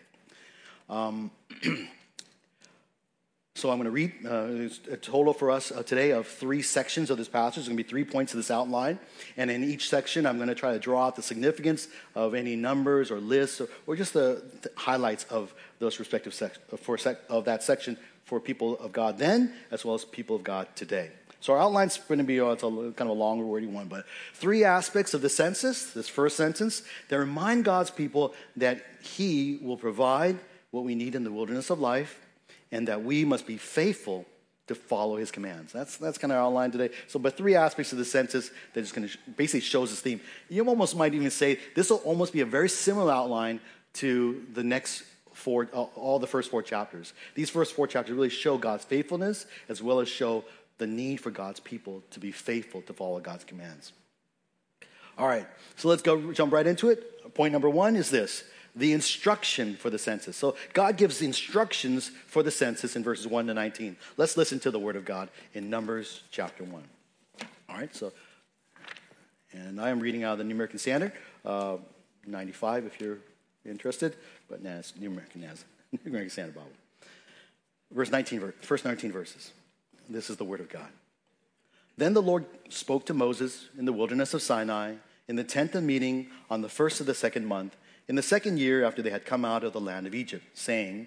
Um, 0.89 1.31
so 3.61 3.71
I'm 3.71 3.77
going 3.77 3.85
to 3.85 3.91
read 3.91 4.13
uh, 4.25 4.93
a 4.93 4.97
total 4.97 5.35
for 5.35 5.51
us 5.51 5.71
uh, 5.71 5.83
today 5.83 6.13
of 6.13 6.27
three 6.27 6.63
sections 6.63 7.11
of 7.11 7.19
this 7.19 7.29
passage. 7.29 7.57
There's 7.57 7.69
going 7.69 7.77
to 7.77 7.85
be 7.85 7.89
three 7.89 8.05
points 8.05 8.33
of 8.33 8.39
this 8.39 8.51
outline. 8.51 8.99
And 9.37 9.51
in 9.51 9.63
each 9.63 9.91
section, 9.91 10.25
I'm 10.25 10.37
going 10.37 10.49
to 10.49 10.55
try 10.55 10.73
to 10.73 10.79
draw 10.79 11.07
out 11.07 11.17
the 11.17 11.23
significance 11.23 11.87
of 12.15 12.35
any 12.35 12.57
numbers 12.57 13.11
or 13.11 13.21
lists 13.21 13.61
or, 13.61 13.69
or 13.87 13.97
just 13.97 14.15
the, 14.15 14.43
the, 14.63 14.71
highlights 14.77 15.25
of 15.25 15.53
those 15.79 15.99
respective 15.99 16.33
sections 16.33 16.65
for 16.81 16.97
sec- 16.97 17.21
of 17.29 17.45
that 17.45 17.63
section 17.63 17.99
for 18.25 18.41
people 18.41 18.79
of 18.79 18.93
God 18.93 19.19
then 19.19 19.53
as 19.71 19.85
well 19.85 19.95
as 19.95 20.07
people 20.07 20.37
of 20.37 20.43
God 20.43 20.67
today. 20.75 21.11
So 21.41 21.53
our 21.53 21.59
outline's 21.59 21.99
going 21.99 22.19
to 22.19 22.25
be 22.25 22.41
oh, 22.41 22.53
it's 22.53 22.63
a 22.63 22.67
kind 22.67 23.03
of 23.03 23.09
a 23.09 23.13
long, 23.13 23.47
wordy 23.47 23.67
one, 23.67 23.89
but 23.89 24.07
three 24.33 24.65
aspects 24.65 25.13
of 25.13 25.21
the 25.21 25.29
census, 25.29 25.93
this 25.93 26.09
first 26.09 26.37
sentence, 26.37 26.83
that 27.09 27.19
remind 27.19 27.67
God's 27.67 27.91
people 27.91 28.35
that 28.57 28.83
He 29.03 29.59
will 29.61 29.77
provide 29.77 30.39
what 30.71 30.85
we 30.85 30.95
need 30.95 31.15
in 31.15 31.25
the 31.25 31.33
wilderness 31.33 31.69
of 31.69 31.79
life, 31.79 32.21
and 32.73 32.89
that 32.89 33.03
we 33.03 33.25
must 33.25 33.47
be 33.47 33.57
faithful 33.57 34.27
to 34.67 34.75
follow 34.75 35.17
his 35.17 35.33
commands. 35.33 35.73
That's, 35.73 35.97
that's 35.97 36.17
kind 36.17 36.33
of 36.33 36.39
our 36.39 36.45
outline 36.45 36.71
today. 36.71 36.91
So, 37.09 37.19
but 37.19 37.37
three 37.37 37.57
aspects 37.57 37.91
of 37.91 37.99
the 37.99 38.05
census 38.05 38.51
that 38.73 38.83
just 38.83 38.95
kind 38.95 39.05
of 39.05 39.37
basically 39.37 39.61
shows 39.61 39.91
this 39.91 40.01
theme. 40.01 40.21
You 40.49 40.65
almost 40.69 40.97
might 40.97 41.13
even 41.13 41.31
say 41.31 41.59
this 41.75 41.91
will 41.91 41.99
almost 41.99 42.33
be 42.33 42.41
a 42.41 42.47
very 42.47 42.69
similar 42.69 43.13
outline 43.13 43.61
to 43.95 44.45
the 44.53 44.63
next 44.63 45.03
four, 45.33 45.69
uh, 45.73 45.83
all 45.83 46.21
the 46.21 46.29
first 46.29 46.51
four 46.51 46.63
chapters. 46.63 47.13
These 47.35 47.51
first 47.51 47.75
four 47.75 47.89
chapters 47.89 48.15
really 48.15 48.29
show 48.29 48.59
God's 48.59 48.85
faithfulness 48.85 49.47
as 49.69 49.83
well 49.83 49.99
as 49.99 50.09
show 50.09 50.45
the 50.79 50.87
need 50.87 51.17
for 51.17 51.31
God's 51.31 51.61
people 51.61 52.03
to 52.13 52.21
be 52.21 52.31
faithful 52.31 52.83
to 52.83 52.93
follow 52.93 53.19
God's 53.21 53.45
commands. 53.45 53.93
All 55.19 55.27
right, 55.27 55.47
so 55.77 55.89
let's 55.89 56.03
go 56.03 56.33
jump 56.33 56.53
right 56.53 56.67
into 56.67 56.89
it. 56.91 57.35
Point 57.35 57.53
number 57.53 57.69
one 57.69 57.97
is 57.97 58.11
this 58.11 58.45
the 58.75 58.93
instruction 58.93 59.77
for 59.77 59.91
the 59.91 59.99
census. 59.99 60.37
So 60.37 60.57
God 60.73 60.97
gives 60.97 61.23
instructions 61.23 62.11
for 62.27 62.43
the 62.43 62.51
census 62.51 62.97
in 62.97 63.03
verses 63.03 63.27
1 63.27 63.47
to 63.47 63.55
19. 63.55 63.97
Let's 64.17 64.37
listen 64.37 64.61
to 64.61 64.71
the 64.71 64.79
word 64.79 64.97
of 64.97 65.05
God 65.05 65.29
in 65.55 65.71
Numbers 65.71 66.23
chapter 66.31 66.65
1. 66.65 66.83
All 67.69 67.77
right, 67.77 67.95
so, 67.95 68.13
and 69.53 69.81
I 69.81 69.91
am 69.91 70.01
reading 70.01 70.25
out 70.25 70.33
of 70.33 70.39
the 70.39 70.45
New 70.45 70.55
American 70.55 70.79
Standard, 70.79 71.13
uh, 71.45 71.77
95 72.27 72.87
if 72.87 73.01
you're 73.01 73.19
interested, 73.65 74.17
but 74.49 74.63
nah, 74.63 74.79
it's 74.79 74.95
New 74.97 75.11
American, 75.11 75.41
New 75.93 75.99
American 76.07 76.31
Standard 76.31 76.55
Bible. 76.55 76.71
Verse 77.93 78.11
19, 78.11 78.53
first 78.61 78.85
19 78.85 79.13
verses. 79.13 79.53
This 80.09 80.31
is 80.31 80.37
the 80.37 80.45
word 80.45 80.61
of 80.61 80.69
God. 80.69 80.89
Then 81.97 82.15
the 82.15 82.23
Lord 82.23 82.47
spoke 82.69 83.05
to 83.07 83.15
Moses 83.15 83.69
in 83.77 83.85
the 83.85 83.93
wilderness 83.93 84.33
of 84.33 84.43
Sinai 84.43 84.95
in 85.29 85.37
the 85.37 85.45
tent 85.45 85.77
of 85.77 85.85
meeting 85.85 86.27
on 86.51 86.61
the 86.61 86.69
first 86.69 86.99
of 86.99 87.07
the 87.07 87.15
second 87.15 87.47
month 87.47 87.77
in 88.11 88.17
the 88.17 88.23
second 88.23 88.59
year 88.59 88.83
after 88.83 89.03
they 89.03 89.11
had 89.11 89.25
come 89.25 89.45
out 89.45 89.63
of 89.63 89.73
the 89.73 89.81
land 89.81 90.05
of 90.05 90.17
Egypt, 90.17 90.45
saying, 90.53 91.07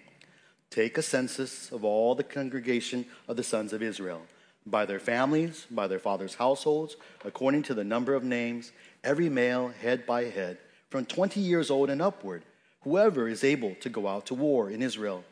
Take 0.70 0.98
a 0.98 1.02
census 1.02 1.70
of 1.70 1.84
all 1.84 2.16
the 2.16 2.24
congregation 2.24 3.06
of 3.28 3.36
the 3.36 3.44
sons 3.44 3.74
of 3.74 3.84
Israel, 3.84 4.22
by 4.66 4.86
their 4.86 5.02
families, 5.02 5.68
by 5.70 5.86
their 5.86 6.00
fathers' 6.00 6.36
households, 6.36 6.96
according 7.26 7.64
to 7.64 7.74
the 7.74 7.84
number 7.84 8.14
of 8.14 8.24
names, 8.24 8.72
every 9.04 9.28
male 9.28 9.74
head 9.82 10.06
by 10.06 10.24
head, 10.24 10.60
from 10.90 11.04
20 11.04 11.42
years 11.42 11.70
old 11.70 11.90
and 11.90 12.02
upward, 12.02 12.46
whoever 12.84 13.28
is 13.28 13.44
able 13.44 13.76
to 13.82 13.90
go 13.90 14.08
out 14.08 14.26
to 14.28 14.34
war 14.34 14.70
in 14.70 14.82
Israel. 14.82 15.26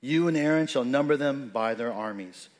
You 0.00 0.28
and 0.28 0.36
Aaron 0.36 0.68
shall 0.68 0.84
number 0.84 1.16
them 1.16 1.50
by 1.52 1.74
their 1.74 1.92
armies. 1.92 2.50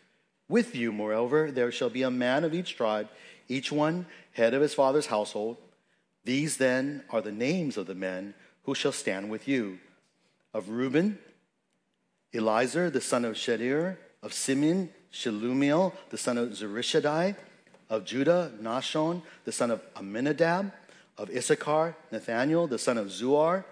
With 0.48 0.74
you, 0.74 0.90
moreover, 0.90 1.52
there 1.52 1.70
shall 1.70 1.90
be 1.90 2.02
a 2.02 2.10
man 2.10 2.42
of 2.42 2.52
each 2.52 2.74
tribe, 2.74 3.10
each 3.46 3.70
one 3.70 4.06
head 4.32 4.54
of 4.54 4.62
his 4.62 4.74
father's 4.74 5.06
household. 5.06 5.56
These 6.24 6.56
then 6.56 7.04
are 7.10 7.22
the 7.22 7.30
names 7.30 7.76
of 7.76 7.86
the 7.86 7.94
men 7.94 8.34
who 8.66 8.74
shall 8.74 8.92
stand 8.92 9.30
with 9.30 9.48
you? 9.48 9.78
Of 10.52 10.68
Reuben, 10.68 11.18
Elizur, 12.34 12.92
the 12.92 13.00
son 13.00 13.24
of 13.24 13.36
Shedeur, 13.36 13.96
Of 14.22 14.32
Simeon, 14.32 14.90
Shelumiel, 15.12 15.92
the 16.10 16.18
son 16.18 16.36
of 16.36 16.50
Zurishaddai. 16.50 17.36
Of 17.88 18.04
Judah, 18.04 18.50
Nahshon, 18.60 19.22
the 19.44 19.52
son 19.52 19.70
of 19.70 19.80
Amminadab. 19.94 20.72
Of 21.16 21.30
Issachar, 21.30 21.94
Nathaniel, 22.10 22.66
the 22.66 22.78
son 22.78 22.98
of 22.98 23.06
Zuar. 23.06 23.64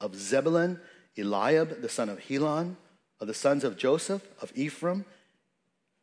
Of 0.00 0.16
Zebulun, 0.16 0.80
Eliab, 1.16 1.80
the 1.80 1.88
son 1.88 2.08
of 2.08 2.18
Helon. 2.18 2.76
Of 3.20 3.28
the 3.28 3.34
sons 3.34 3.62
of 3.62 3.78
Joseph, 3.78 4.26
of 4.42 4.52
Ephraim, 4.56 5.04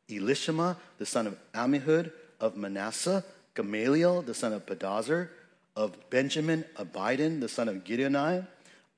Elishama, 0.10 0.78
the 0.98 1.06
son 1.06 1.28
of 1.28 1.38
Ammihud. 1.54 2.14
Of 2.40 2.56
Manasseh, 2.56 3.26
Gamaliel, 3.54 4.22
the 4.22 4.34
son 4.34 4.54
of 4.54 4.66
Pedahzur. 4.66 5.28
Of 5.80 6.10
Benjamin, 6.10 6.66
Abidan, 6.76 7.40
the 7.40 7.48
son 7.48 7.70
of 7.70 7.86
Gideoni. 7.86 8.46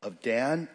Of 0.02 0.20
Dan, 0.24 0.68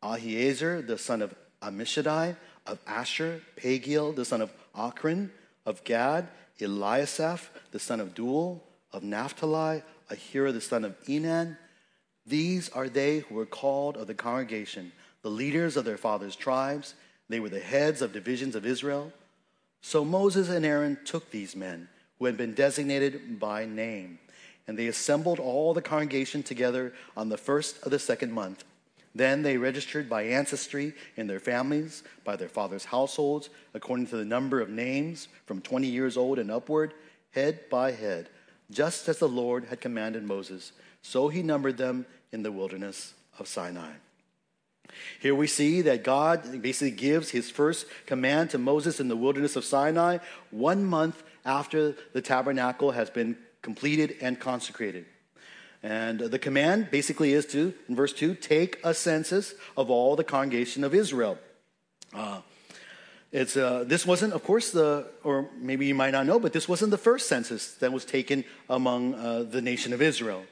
Ahiezer, 0.00 0.86
the 0.86 0.96
son 0.96 1.22
of 1.22 1.34
Ammishaddai, 1.60 2.36
of 2.68 2.78
Asher, 2.86 3.40
Pagiel, 3.56 4.14
the 4.14 4.24
son 4.24 4.40
of 4.40 4.52
Ochran, 4.76 5.30
of 5.64 5.82
Gad, 5.82 6.28
Eliasaph, 6.60 7.48
the 7.72 7.80
son 7.80 7.98
of 7.98 8.14
Deuel, 8.14 8.60
of 8.92 9.02
Naphtali, 9.02 9.82
Ahira, 10.08 10.52
the 10.52 10.60
son 10.60 10.84
of 10.84 10.94
Enan. 11.06 11.58
These 12.24 12.68
are 12.68 12.88
they 12.88 13.18
who 13.18 13.34
were 13.34 13.44
called 13.44 13.96
of 13.96 14.06
the 14.06 14.14
congregation, 14.14 14.92
the 15.22 15.30
leaders 15.30 15.76
of 15.76 15.84
their 15.84 15.98
fathers' 15.98 16.36
tribes. 16.36 16.94
They 17.28 17.40
were 17.40 17.48
the 17.48 17.58
heads 17.58 18.02
of 18.02 18.12
divisions 18.12 18.54
of 18.54 18.64
Israel. 18.64 19.12
So 19.80 20.04
Moses 20.04 20.48
and 20.48 20.64
Aaron 20.64 20.96
took 21.04 21.32
these 21.32 21.56
men 21.56 21.88
who 22.20 22.26
had 22.26 22.36
been 22.36 22.54
designated 22.54 23.40
by 23.40 23.64
name, 23.64 24.20
and 24.66 24.78
they 24.78 24.86
assembled 24.86 25.38
all 25.38 25.74
the 25.74 25.82
congregation 25.82 26.42
together 26.42 26.92
on 27.16 27.28
the 27.28 27.36
first 27.36 27.82
of 27.84 27.90
the 27.90 27.98
second 27.98 28.32
month. 28.32 28.64
Then 29.14 29.42
they 29.42 29.56
registered 29.56 30.10
by 30.10 30.24
ancestry 30.24 30.92
in 31.16 31.26
their 31.26 31.40
families, 31.40 32.02
by 32.22 32.36
their 32.36 32.50
fathers' 32.50 32.84
households, 32.84 33.48
according 33.72 34.08
to 34.08 34.16
the 34.16 34.24
number 34.24 34.60
of 34.60 34.68
names, 34.68 35.28
from 35.46 35.62
20 35.62 35.86
years 35.86 36.18
old 36.18 36.38
and 36.38 36.50
upward, 36.50 36.92
head 37.30 37.60
by 37.70 37.92
head, 37.92 38.28
just 38.70 39.08
as 39.08 39.18
the 39.18 39.28
Lord 39.28 39.66
had 39.66 39.80
commanded 39.80 40.22
Moses. 40.22 40.72
So 41.00 41.28
he 41.28 41.42
numbered 41.42 41.78
them 41.78 42.04
in 42.30 42.42
the 42.42 42.52
wilderness 42.52 43.14
of 43.38 43.48
Sinai. 43.48 43.92
Here 45.20 45.34
we 45.34 45.46
see 45.46 45.82
that 45.82 46.04
God 46.04 46.62
basically 46.62 46.90
gives 46.90 47.30
his 47.30 47.50
first 47.50 47.86
command 48.06 48.50
to 48.50 48.58
Moses 48.58 49.00
in 49.00 49.08
the 49.08 49.16
wilderness 49.16 49.56
of 49.56 49.64
Sinai 49.64 50.18
one 50.50 50.84
month 50.84 51.22
after 51.44 51.94
the 52.12 52.22
tabernacle 52.22 52.90
has 52.92 53.08
been 53.08 53.36
completed 53.66 54.16
and 54.20 54.38
consecrated. 54.38 55.04
And 55.82 56.20
the 56.20 56.38
command 56.38 56.88
basically 56.92 57.32
is 57.32 57.44
to, 57.46 57.74
in 57.88 57.96
verse 57.96 58.12
2, 58.12 58.36
take 58.36 58.78
a 58.84 58.94
census 58.94 59.54
of 59.76 59.90
all 59.90 60.14
the 60.14 60.22
congregation 60.22 60.84
of 60.84 60.94
Israel. 60.94 61.36
Uh, 62.14 62.42
it's, 63.32 63.56
uh, 63.56 63.82
this 63.84 64.06
wasn't, 64.06 64.34
of 64.34 64.44
course, 64.44 64.70
the, 64.70 65.08
or 65.24 65.50
maybe 65.58 65.84
you 65.86 65.96
might 65.96 66.12
not 66.12 66.26
know, 66.26 66.38
but 66.38 66.52
this 66.52 66.68
wasn't 66.68 66.92
the 66.92 67.04
first 67.08 67.28
census 67.28 67.74
that 67.80 67.92
was 67.92 68.04
taken 68.04 68.44
among 68.70 69.14
uh, 69.14 69.42
the 69.42 69.60
nation 69.60 69.92
of 69.92 70.00
Israel. 70.00 70.44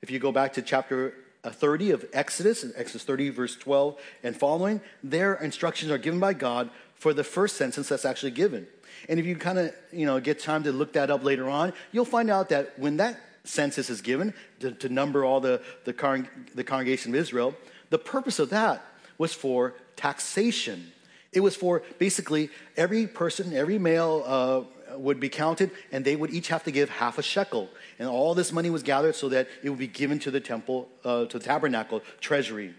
If 0.00 0.12
you 0.12 0.20
go 0.20 0.30
back 0.30 0.52
to 0.52 0.62
chapter 0.62 1.14
uh, 1.42 1.50
30 1.50 1.90
of 1.90 2.04
Exodus, 2.12 2.64
Exodus 2.76 3.02
30, 3.02 3.30
verse 3.30 3.56
12 3.56 4.00
and 4.22 4.36
following, 4.36 4.80
their 5.02 5.34
instructions 5.34 5.90
are 5.90 5.98
given 5.98 6.20
by 6.20 6.34
God 6.34 6.70
for 6.94 7.12
the 7.12 7.24
first 7.24 7.56
census 7.56 7.88
that's 7.88 8.04
actually 8.04 8.30
given. 8.30 8.68
And 9.08 9.18
if 9.18 9.26
you 9.26 9.36
kind 9.36 9.58
of, 9.58 9.74
you 9.92 10.06
know, 10.06 10.20
get 10.20 10.38
time 10.38 10.62
to 10.64 10.72
look 10.72 10.92
that 10.94 11.10
up 11.10 11.24
later 11.24 11.48
on, 11.48 11.72
you'll 11.92 12.04
find 12.04 12.30
out 12.30 12.48
that 12.50 12.78
when 12.78 12.98
that 12.98 13.18
census 13.44 13.90
is 13.90 14.00
given 14.00 14.34
to, 14.60 14.72
to 14.72 14.88
number 14.88 15.24
all 15.24 15.40
the, 15.40 15.62
the, 15.84 15.92
con- 15.92 16.28
the 16.54 16.64
congregation 16.64 17.14
of 17.14 17.20
Israel, 17.20 17.54
the 17.90 17.98
purpose 17.98 18.38
of 18.38 18.50
that 18.50 18.84
was 19.18 19.32
for 19.32 19.74
taxation. 19.96 20.92
It 21.32 21.40
was 21.40 21.56
for 21.56 21.82
basically 21.98 22.50
every 22.76 23.06
person, 23.06 23.54
every 23.54 23.78
male 23.78 24.22
uh, 24.26 24.96
would 24.96 25.20
be 25.20 25.28
counted, 25.28 25.70
and 25.92 26.04
they 26.04 26.16
would 26.16 26.30
each 26.30 26.48
have 26.48 26.64
to 26.64 26.70
give 26.70 26.90
half 26.90 27.18
a 27.18 27.22
shekel. 27.22 27.68
And 27.98 28.08
all 28.08 28.34
this 28.34 28.52
money 28.52 28.70
was 28.70 28.82
gathered 28.82 29.14
so 29.14 29.28
that 29.28 29.48
it 29.62 29.70
would 29.70 29.78
be 29.78 29.86
given 29.86 30.18
to 30.20 30.30
the 30.30 30.40
temple, 30.40 30.88
uh, 31.04 31.26
to 31.26 31.38
the 31.38 31.44
tabernacle 31.44 32.02
treasury. 32.20 32.74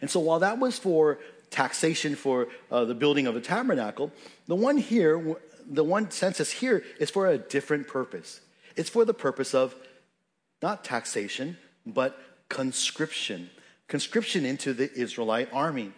And 0.00 0.10
so 0.10 0.20
while 0.20 0.40
that 0.40 0.58
was 0.58 0.78
for 0.78 1.18
taxation 1.50 2.14
for 2.14 2.48
uh, 2.70 2.84
the 2.84 2.94
building 2.94 3.26
of 3.26 3.34
the 3.34 3.40
tabernacle, 3.40 4.12
the 4.46 4.54
one 4.54 4.76
here, 4.76 5.36
the 5.66 5.84
one 5.84 6.10
census 6.10 6.50
here 6.50 6.84
is 6.98 7.10
for 7.10 7.26
a 7.26 7.38
different 7.38 7.88
purpose. 7.88 8.40
It's 8.76 8.90
for 8.90 9.04
the 9.04 9.14
purpose 9.14 9.54
of 9.54 9.74
not 10.62 10.84
taxation, 10.84 11.56
but 11.84 12.18
conscription. 12.48 13.50
Conscription 13.88 14.44
into 14.44 14.72
the 14.72 14.92
Israelite 14.94 15.48
army. 15.52 15.92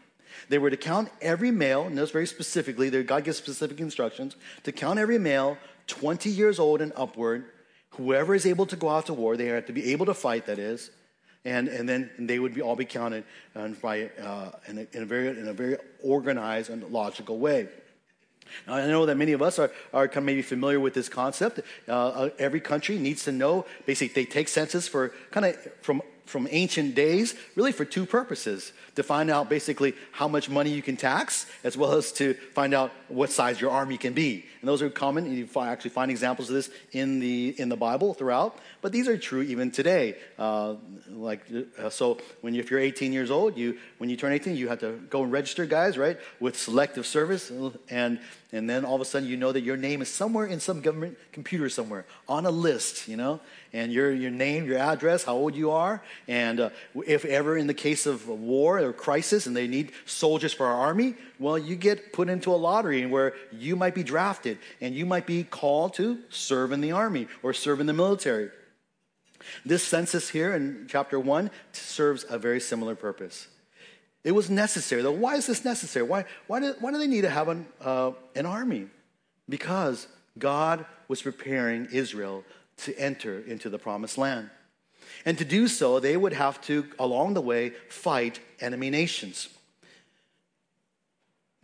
They 0.49 0.59
were 0.59 0.71
to 0.71 0.76
count 0.76 1.11
every 1.21 1.50
male, 1.50 1.85
and 1.85 1.95
notice 1.95 2.11
very 2.11 2.26
specifically, 2.26 2.90
God 3.02 3.25
gives 3.25 3.38
specific 3.38 3.81
instructions, 3.81 4.37
to 4.64 4.73
count 4.73 4.99
every 4.99 5.19
male 5.19 5.59
20 5.87 6.31
years 6.31 6.59
old 6.59 6.81
and 6.81 6.93
upward. 6.97 7.47
Whoever 7.93 8.35
is 8.35 8.47
able 8.47 8.67
to 8.67 8.76
go 8.76 8.88
out 8.88 9.07
to 9.07 9.14
war, 9.14 9.37
they 9.37 9.47
have 9.47 9.67
to 9.67 9.73
be 9.73 9.93
able 9.93 10.07
to 10.07 10.14
fight, 10.14 10.47
that 10.47 10.59
is. 10.59 10.90
And, 11.49 11.69
and 11.69 11.88
then 11.88 12.11
they 12.19 12.38
would 12.38 12.55
be, 12.55 12.61
all 12.61 12.76
be 12.76 12.85
counted 12.85 13.25
by, 13.81 14.11
uh, 14.23 14.50
in, 14.69 14.78
a, 14.78 14.87
in, 14.97 15.02
a 15.02 15.07
very, 15.07 15.28
in 15.28 15.49
a 15.49 15.52
very 15.52 15.76
organized 16.02 16.71
and 16.71 16.83
logical 16.90 17.38
way. 17.38 17.69
Now, 18.67 18.75
I 18.75 18.87
know 18.87 19.07
that 19.07 19.17
many 19.17 19.33
of 19.33 19.43
us 19.43 19.59
are, 19.59 19.71
are 19.93 20.09
kind 20.09 20.19
of 20.19 20.25
maybe 20.25 20.43
familiar 20.43 20.81
with 20.81 20.95
this 20.95 21.09
concept. 21.09 21.61
Uh, 21.88 21.93
uh, 21.93 22.31
every 22.38 22.61
country 22.61 22.99
needs 22.99 23.25
to 23.25 23.33
know, 23.33 23.67
basically, 23.87 24.25
they 24.25 24.31
take 24.31 24.49
census 24.49 24.88
for 24.88 25.12
kind 25.31 25.47
of 25.47 25.57
from 25.83 26.02
from 26.28 26.47
ancient 26.50 26.94
days, 26.94 27.35
really 27.56 27.73
for 27.73 27.85
two 27.85 28.06
purposes 28.06 28.73
to 28.94 29.02
find 29.02 29.30
out 29.30 29.49
basically 29.49 29.94
how 30.12 30.28
much 30.28 30.50
money 30.50 30.70
you 30.70 30.82
can 30.82 30.97
tax, 30.97 31.47
as 31.64 31.76
well 31.76 31.92
as 31.92 32.12
to 32.12 32.35
find 32.52 32.75
out 32.75 32.92
what 33.08 33.30
size 33.30 33.61
your 33.61 33.70
army 33.70 33.97
can 33.97 34.12
be. 34.12 34.44
And 34.61 34.68
those 34.68 34.82
are 34.82 34.90
common. 34.90 35.32
You 35.32 35.49
actually 35.61 35.90
find 35.90 36.11
examples 36.11 36.49
of 36.50 36.56
this 36.56 36.70
in 36.92 37.20
the, 37.20 37.54
in 37.58 37.68
the 37.68 37.76
Bible 37.76 38.12
throughout, 38.14 38.58
but 38.82 38.92
these 38.92 39.08
are 39.08 39.16
true 39.16 39.42
even 39.42 39.70
today. 39.70 40.16
Uh, 40.38 40.75
like, 41.11 41.47
uh, 41.78 41.90
so 41.90 42.18
when 42.40 42.54
you, 42.54 42.61
if 42.61 42.70
you're 42.70 42.80
18 42.80 43.12
years 43.12 43.30
old, 43.30 43.56
you, 43.56 43.78
when 43.99 44.11
you 44.11 44.16
turn 44.16 44.32
18, 44.32 44.56
you 44.56 44.68
have 44.68 44.80
to 44.80 44.92
go 45.11 45.23
and 45.23 45.32
register, 45.32 45.64
guys, 45.64 45.97
right, 45.97 46.18
with 46.40 46.58
selective 46.58 47.06
service. 47.06 47.50
And, 47.88 48.20
and 48.50 48.69
then 48.69 48.87
all 48.87 48.95
of 48.95 49.00
a 49.02 49.05
sudden 49.05 49.28
you 49.28 49.37
know 49.37 49.52
that 49.52 49.61
your 49.61 49.76
name 49.76 50.00
is 50.00 50.09
somewhere 50.09 50.47
in 50.47 50.59
some 50.59 50.81
government 50.81 51.19
computer 51.33 51.69
somewhere 51.69 52.07
on 52.26 52.47
a 52.47 52.50
list, 52.50 53.07
you 53.07 53.17
know, 53.17 53.40
and 53.75 53.93
your, 53.93 54.11
your 54.11 54.31
name, 54.31 54.64
your 54.64 54.78
address, 54.78 55.25
how 55.25 55.35
old 55.35 55.55
you 55.55 55.71
are. 55.71 56.02
And 56.26 56.59
uh, 56.59 56.71
if 57.07 57.26
ever 57.26 57.59
in 57.59 57.67
the 57.67 57.75
case 57.75 58.07
of 58.07 58.26
war 58.26 58.78
or 58.78 58.95
crisis 58.95 59.47
and 59.47 59.55
they 59.55 59.67
need 59.67 59.93
soldiers 60.07 60.55
for 60.55 60.67
our 60.67 60.76
army, 60.76 61.14
well, 61.38 61.59
you 61.59 61.76
get 61.76 62.14
put 62.14 62.31
into 62.31 62.50
a 62.50 62.57
lottery 62.57 63.05
where 63.05 63.35
you 63.52 63.76
might 63.76 63.95
be 63.95 64.02
drafted 64.02 64.59
and 64.81 64.95
you 64.95 65.05
might 65.05 65.26
be 65.26 65.45
called 65.45 65.93
to 65.95 66.19
serve 66.31 66.73
in 66.73 66.81
the 66.81 66.93
army 66.93 67.28
or 67.43 67.52
serve 67.52 67.81
in 67.81 67.87
the 67.87 67.93
military. 67.93 68.49
This 69.64 69.83
census 69.83 70.31
here 70.31 70.55
in 70.55 70.87
chapter 70.88 71.21
1 71.21 71.50
serves 71.73 72.25
a 72.31 72.38
very 72.38 72.61
similar 72.61 72.95
purpose. 72.95 73.49
It 74.25 74.33
was 74.33 74.51
necessary, 74.51 75.03
though. 75.03 75.13
Why 75.13 75.37
is 75.37 75.47
this 75.47 75.65
necessary? 75.65 76.05
Why, 76.05 76.25
why, 76.47 76.61
do, 76.61 76.75
why 76.81 76.91
do 76.91 76.99
they 76.99 77.07
need 77.07 77.23
to 77.23 77.31
have 77.31 77.49
an, 77.49 77.67
uh, 77.81 78.13
an 78.35 78.47
army? 78.47 78.89
Because 79.49 80.09
God 80.39 80.85
was 81.07 81.23
preparing 81.23 81.87
Israel 81.93 82.45
to 82.79 82.97
enter 82.99 83.41
into 83.41 83.71
the 83.71 83.79
promised 83.79 84.19
land. 84.19 84.51
And 85.25 85.39
to 85.39 85.45
do 85.45 85.69
so, 85.69 86.01
they 86.01 86.17
would 86.17 86.33
have 86.33 86.61
to, 86.63 86.87
along 86.99 87.35
the 87.35 87.41
way, 87.41 87.71
fight 87.89 88.41
enemy 88.61 88.91
nations. 88.91 89.49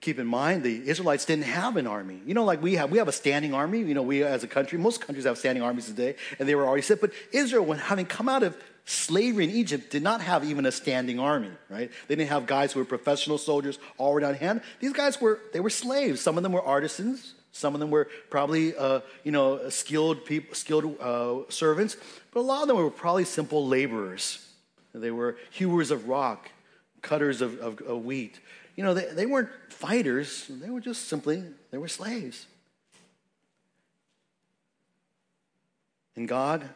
Keep 0.01 0.19
in 0.19 0.27
mind, 0.27 0.63
the 0.63 0.87
Israelites 0.89 1.25
didn't 1.25 1.45
have 1.45 1.77
an 1.77 1.87
army. 1.87 2.21
You 2.27 2.35
know, 2.35 2.45
like 2.45 2.63
we 2.63 2.75
have, 2.75 2.91
we 2.91 2.99
have 2.99 3.09
a 3.09 3.13
standing 3.13 3.55
army. 3.55 3.79
You 3.79 3.95
know, 3.95 4.03
we 4.03 4.23
as 4.23 4.45
a 4.45 4.47
country, 4.47 4.79
most 4.79 5.01
countries 5.01 5.25
have 5.25 5.39
standing 5.39 5.63
armies 5.63 5.87
today, 5.87 6.17
and 6.39 6.49
they 6.49 6.55
were 6.55 6.67
already 6.67 6.83
set. 6.83 7.01
But 7.01 7.13
Israel, 7.33 7.65
when 7.65 7.79
having 7.79 8.07
come 8.07 8.29
out 8.29 8.43
of 8.43 8.57
slavery 8.85 9.45
in 9.45 9.51
Egypt, 9.51 9.91
did 9.91 10.03
not 10.03 10.21
have 10.21 10.45
even 10.45 10.67
a 10.67 10.73
standing 10.73 11.19
army, 11.19 11.51
right? 11.71 11.91
They 12.09 12.17
didn't 12.17 12.31
have 12.31 12.47
guys 12.47 12.73
who 12.73 12.81
were 12.81 12.85
professional 12.85 13.39
soldiers 13.39 13.79
already 13.99 14.27
on 14.27 14.35
hand. 14.35 14.61
These 14.81 14.93
guys 14.93 15.21
were, 15.21 15.41
they 15.53 15.61
were 15.61 15.71
slaves. 15.71 16.21
Some 16.21 16.37
of 16.37 16.43
them 16.43 16.53
were 16.53 16.63
artisans, 16.63 17.35
some 17.53 17.75
of 17.75 17.81
them 17.81 17.91
were 17.91 18.09
probably, 18.31 18.77
uh, 18.77 19.01
you 19.23 19.33
know, 19.33 19.69
skilled 19.71 20.25
people, 20.27 20.55
skilled 20.55 21.01
uh, 21.01 21.49
servants, 21.49 21.97
but 22.33 22.41
a 22.41 22.43
lot 22.43 22.63
of 22.63 22.69
them 22.69 22.77
were 22.77 22.91
probably 22.91 23.25
simple 23.25 23.67
laborers. 23.67 24.47
They 24.93 25.11
were 25.11 25.37
hewers 25.51 25.91
of 25.91 26.09
rock, 26.09 26.51
cutters 27.01 27.41
of, 27.41 27.59
of, 27.61 27.81
of 27.81 28.05
wheat. 28.05 28.39
You 28.77 28.85
know, 28.85 28.93
they, 28.93 29.07
they 29.07 29.27
weren't 29.27 29.51
fighters. 29.71 30.47
They 30.49 30.69
were 30.69 30.81
just 30.81 31.09
simply, 31.09 31.43
they 31.71 31.79
were 31.79 31.89
slaves. 31.89 32.47
And 36.17 36.29
God 36.29 36.69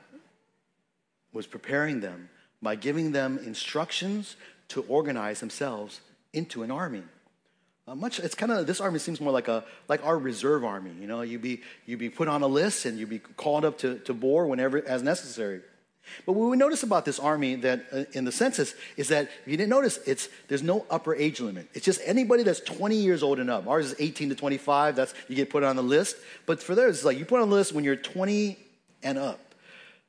was 1.33 1.47
preparing 1.47 2.01
them 2.01 2.29
by 2.61 2.75
giving 2.75 3.13
them 3.13 3.39
instructions 3.39 4.37
to 4.69 4.83
organize 4.83 5.41
themselves 5.41 6.01
into 6.33 6.63
an 6.63 6.71
army. 6.71 7.03
Uh, 7.87 7.95
much 7.95 8.21
it's 8.21 8.35
kind 8.35 8.53
of 8.53 8.67
this 8.67 8.81
army 8.81 8.99
seems 8.99 9.21
more 9.21 9.33
like 9.33 9.49
a 9.49 9.65
like 9.89 10.05
our 10.05 10.19
reserve 10.19 10.63
army 10.63 10.91
you 11.01 11.07
know 11.07 11.23
you 11.23 11.39
be 11.39 11.63
you 11.87 11.97
be 11.97 12.11
put 12.11 12.29
on 12.29 12.43
a 12.43 12.47
list 12.47 12.85
and 12.85 12.99
you'd 12.99 13.09
be 13.09 13.19
called 13.19 13.65
up 13.65 13.79
to, 13.79 13.99
to 14.01 14.13
bore 14.13 14.47
whenever 14.47 14.87
as 14.87 15.03
necessary 15.03 15.63
But 16.27 16.33
what 16.33 16.51
we 16.51 16.57
notice 16.57 16.83
about 16.83 17.05
this 17.05 17.19
army 17.19 17.55
that 17.57 17.87
uh, 17.93 18.05
in 18.13 18.25
the 18.25 18.33
census 18.33 18.75
is 18.97 19.09
that 19.09 19.25
if 19.25 19.49
you 19.49 19.57
didn't 19.57 19.71
notice, 19.71 19.99
it's 20.07 20.29
there's 20.49 20.63
no 20.63 20.87
upper 20.91 21.15
age 21.15 21.41
limit. 21.41 21.69
It's 21.75 21.85
just 21.85 22.01
anybody 22.05 22.43
that's 22.43 22.61
20 22.61 22.97
years 22.97 23.23
old 23.23 23.39
and 23.39 23.51
up. 23.51 23.67
Ours 23.67 23.87
is 23.87 23.95
18 23.99 24.31
to 24.31 24.35
25. 24.35 24.97
That's 24.97 25.15
you 25.29 25.37
get 25.37 25.51
put 25.51 25.63
on 25.63 25.77
the 25.77 25.83
list. 25.83 26.17
But 26.47 26.63
for 26.63 26.75
theirs, 26.75 26.97
it's 26.97 27.05
like 27.05 27.19
you 27.19 27.25
put 27.25 27.41
on 27.41 27.51
the 27.51 27.57
list 27.57 27.73
when 27.73 27.85
you're 27.85 27.97
20 27.97 28.59
and 29.03 29.19
up. 29.19 29.48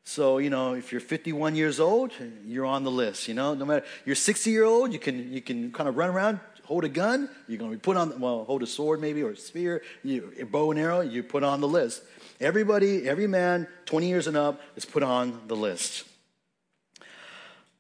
So 0.10 0.40
you 0.40 0.50
know, 0.50 0.74
if 0.74 0.92
you're 0.92 1.02
51 1.02 1.56
years 1.56 1.80
old, 1.80 2.14
you're 2.44 2.66
on 2.66 2.84
the 2.84 2.90
list. 2.90 3.28
You 3.28 3.36
know, 3.36 3.54
no 3.54 3.64
matter 3.64 3.86
you're 4.06 4.16
60 4.16 4.50
year 4.50 4.64
old, 4.64 4.92
you 4.92 4.98
can 4.98 5.32
you 5.32 5.40
can 5.40 5.72
kind 5.72 5.88
of 5.88 5.98
run 5.98 6.10
around, 6.10 6.40
hold 6.64 6.84
a 6.84 6.90
gun. 6.90 7.30
You're 7.48 7.60
going 7.60 7.70
to 7.70 7.78
be 7.78 7.80
put 7.80 7.96
on 7.96 8.20
well, 8.20 8.44
hold 8.44 8.64
a 8.64 8.66
sword 8.66 9.02
maybe 9.02 9.22
or 9.22 9.30
a 9.30 9.38
spear, 9.38 9.84
you, 10.04 10.34
a 10.40 10.46
bow 10.46 10.72
and 10.72 10.80
arrow. 10.80 11.02
You 11.02 11.22
put 11.22 11.44
on 11.44 11.62
the 11.62 11.68
list. 11.68 12.02
Everybody, 12.42 13.08
every 13.08 13.28
man 13.28 13.68
20 13.86 14.08
years 14.08 14.26
and 14.26 14.36
up 14.36 14.60
is 14.76 14.84
put 14.84 15.04
on 15.04 15.42
the 15.46 15.56
list. 15.56 16.06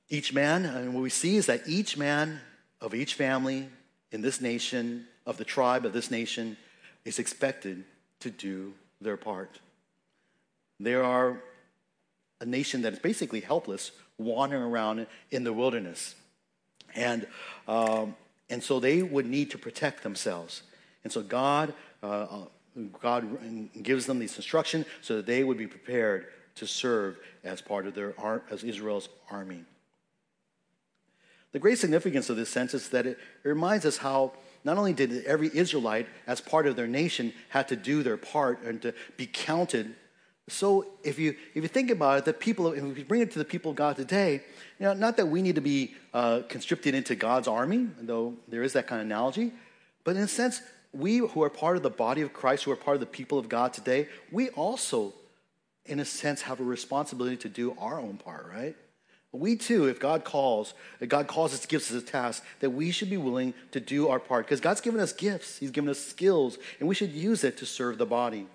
Each 0.07 0.31
man, 0.31 0.65
and 0.65 0.93
what 0.93 1.01
we 1.01 1.09
see 1.09 1.35
is 1.35 1.47
that 1.47 1.67
each 1.67 1.97
man 1.97 2.41
of 2.79 2.93
each 2.93 3.15
family 3.15 3.69
in 4.11 4.21
this 4.21 4.39
nation, 4.39 5.07
of 5.25 5.37
the 5.37 5.45
tribe 5.45 5.83
of 5.83 5.93
this 5.93 6.11
nation, 6.11 6.57
is 7.05 7.17
expected 7.17 7.85
to 8.19 8.29
do 8.29 8.75
their 9.01 9.17
part. 9.17 9.59
There 10.79 11.03
are 11.03 11.41
a 12.41 12.45
nation 12.45 12.81
that 12.83 12.93
is 12.93 12.99
basically 12.99 13.41
helpless, 13.41 13.91
wandering 14.17 14.63
around 14.63 15.07
in 15.31 15.43
the 15.43 15.53
wilderness. 15.53 16.15
And, 16.95 17.27
um, 17.67 18.15
and 18.49 18.63
so 18.63 18.79
they 18.79 19.03
would 19.03 19.25
need 19.25 19.51
to 19.51 19.57
protect 19.57 20.03
themselves. 20.03 20.63
And 21.03 21.13
so 21.13 21.21
God 21.21 21.73
uh, 22.01 22.45
God 23.01 23.27
gives 23.81 24.05
them 24.05 24.19
this 24.19 24.37
instruction 24.37 24.85
so 25.01 25.17
that 25.17 25.25
they 25.25 25.43
would 25.43 25.57
be 25.57 25.67
prepared 25.67 26.27
to 26.55 26.67
serve 26.67 27.19
as 27.43 27.61
part 27.61 27.87
of 27.87 27.95
their 27.95 28.13
as 28.49 28.63
Israel's 28.63 29.09
army. 29.29 29.63
The 31.51 31.59
great 31.59 31.79
significance 31.79 32.29
of 32.29 32.37
this 32.37 32.49
sense 32.49 32.73
is 32.73 32.89
that 32.89 33.05
it, 33.05 33.17
it 33.43 33.47
reminds 33.47 33.85
us 33.85 33.97
how 33.97 34.33
not 34.63 34.77
only 34.77 34.93
did 34.93 35.23
every 35.25 35.49
Israelite, 35.53 36.07
as 36.27 36.41
part 36.41 36.67
of 36.67 36.75
their 36.75 36.87
nation, 36.87 37.33
had 37.47 37.69
to 37.69 37.75
do 37.75 38.03
their 38.03 38.17
part 38.17 38.61
and 38.61 38.81
to 38.81 38.93
be 39.17 39.25
counted. 39.25 39.95
So 40.49 40.85
if 41.03 41.19
you 41.19 41.35
if 41.53 41.63
you 41.63 41.67
think 41.67 41.91
about 41.91 42.19
it, 42.19 42.25
the 42.25 42.33
people, 42.33 42.73
if 42.73 42.83
we 42.83 43.03
bring 43.03 43.21
it 43.21 43.31
to 43.31 43.39
the 43.39 43.45
people 43.45 43.71
of 43.71 43.77
God 43.77 43.95
today, 43.95 44.41
you 44.79 44.85
know, 44.85 44.93
not 44.93 45.17
that 45.17 45.27
we 45.27 45.41
need 45.41 45.55
to 45.55 45.61
be 45.61 45.95
uh, 46.13 46.41
into 46.85 47.15
God's 47.15 47.47
army, 47.47 47.87
though 48.01 48.35
there 48.47 48.63
is 48.63 48.73
that 48.73 48.87
kind 48.87 49.01
of 49.01 49.07
analogy, 49.07 49.51
but 50.03 50.15
in 50.15 50.23
a 50.23 50.27
sense, 50.27 50.61
we 50.93 51.17
who 51.17 51.43
are 51.43 51.49
part 51.49 51.77
of 51.77 51.83
the 51.83 51.89
body 51.89 52.21
of 52.21 52.33
Christ, 52.33 52.63
who 52.63 52.71
are 52.71 52.75
part 52.75 52.95
of 52.95 53.01
the 53.01 53.05
people 53.05 53.37
of 53.37 53.47
God 53.47 53.73
today, 53.73 54.07
we 54.31 54.49
also, 54.49 55.13
in 55.85 55.99
a 55.99 56.05
sense, 56.05 56.41
have 56.43 56.59
a 56.59 56.63
responsibility 56.63 57.37
to 57.37 57.49
do 57.49 57.75
our 57.79 57.99
own 57.99 58.17
part, 58.17 58.49
right? 58.51 58.75
We 59.31 59.55
too, 59.55 59.85
if 59.85 59.99
God 59.99 60.23
calls, 60.23 60.73
if 60.99 61.07
God 61.07 61.27
calls 61.27 61.53
us, 61.53 61.65
gives 61.65 61.91
us 61.91 62.01
a 62.01 62.05
task, 62.05 62.43
that 62.61 62.71
we 62.71 62.89
should 62.89 63.11
be 63.11 63.17
willing 63.17 63.53
to 63.71 63.79
do 63.79 64.07
our 64.07 64.19
part. 64.19 64.47
Because 64.47 64.59
God's 64.59 64.81
given 64.81 64.99
us 64.99 65.13
gifts, 65.13 65.59
He's 65.59 65.69
given 65.69 65.89
us 65.89 65.99
skills, 65.99 66.57
and 66.79 66.89
we 66.89 66.95
should 66.95 67.11
use 67.11 67.43
it 67.43 67.57
to 67.57 67.65
serve 67.65 67.99
the 67.99 68.07
body. 68.07 68.47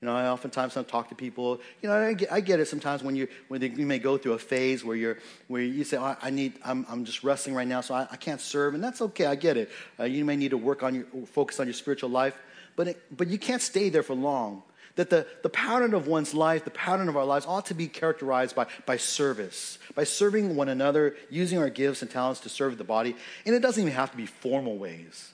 You 0.00 0.06
know, 0.06 0.16
I 0.16 0.28
oftentimes 0.28 0.78
I 0.78 0.82
talk 0.82 1.10
to 1.10 1.14
people. 1.14 1.60
You 1.82 1.90
know, 1.90 1.94
I 1.94 2.14
get, 2.14 2.32
I 2.32 2.40
get 2.40 2.58
it 2.58 2.68
sometimes 2.68 3.02
when 3.02 3.16
you 3.16 3.28
when 3.48 3.60
you 3.60 3.84
may 3.84 3.98
go 3.98 4.16
through 4.16 4.32
a 4.32 4.38
phase 4.38 4.82
where 4.82 4.96
you're 4.96 5.18
where 5.48 5.60
you 5.60 5.84
say, 5.84 5.98
oh, 5.98 6.16
"I 6.22 6.30
need, 6.30 6.54
I'm, 6.64 6.86
I'm 6.88 7.04
just 7.04 7.22
wrestling 7.22 7.54
right 7.54 7.68
now, 7.68 7.82
so 7.82 7.94
I, 7.94 8.08
I 8.10 8.16
can't 8.16 8.40
serve," 8.40 8.72
and 8.72 8.82
that's 8.82 9.02
okay. 9.02 9.26
I 9.26 9.34
get 9.34 9.58
it. 9.58 9.70
Uh, 9.98 10.04
you 10.04 10.24
may 10.24 10.36
need 10.36 10.52
to 10.52 10.56
work 10.56 10.82
on 10.82 10.94
your 10.94 11.04
focus 11.26 11.60
on 11.60 11.66
your 11.66 11.74
spiritual 11.74 12.08
life, 12.08 12.34
but 12.76 12.88
it, 12.88 13.02
but 13.14 13.28
you 13.28 13.38
can't 13.38 13.60
stay 13.60 13.90
there 13.90 14.02
for 14.02 14.14
long. 14.14 14.62
That 14.96 15.10
the, 15.10 15.26
the 15.42 15.48
pattern 15.48 15.94
of 15.94 16.06
one's 16.06 16.34
life, 16.34 16.64
the 16.64 16.70
pattern 16.70 17.08
of 17.08 17.16
our 17.16 17.24
lives, 17.24 17.46
ought 17.46 17.66
to 17.66 17.74
be 17.74 17.86
characterized 17.86 18.56
by, 18.56 18.66
by 18.86 18.96
service, 18.96 19.78
by 19.94 20.04
serving 20.04 20.56
one 20.56 20.68
another, 20.68 21.14
using 21.30 21.58
our 21.58 21.70
gifts 21.70 22.02
and 22.02 22.10
talents 22.10 22.40
to 22.40 22.48
serve 22.48 22.76
the 22.76 22.84
body. 22.84 23.14
And 23.46 23.54
it 23.54 23.60
doesn't 23.60 23.80
even 23.80 23.94
have 23.94 24.10
to 24.10 24.16
be 24.16 24.26
formal 24.26 24.76
ways. 24.78 25.30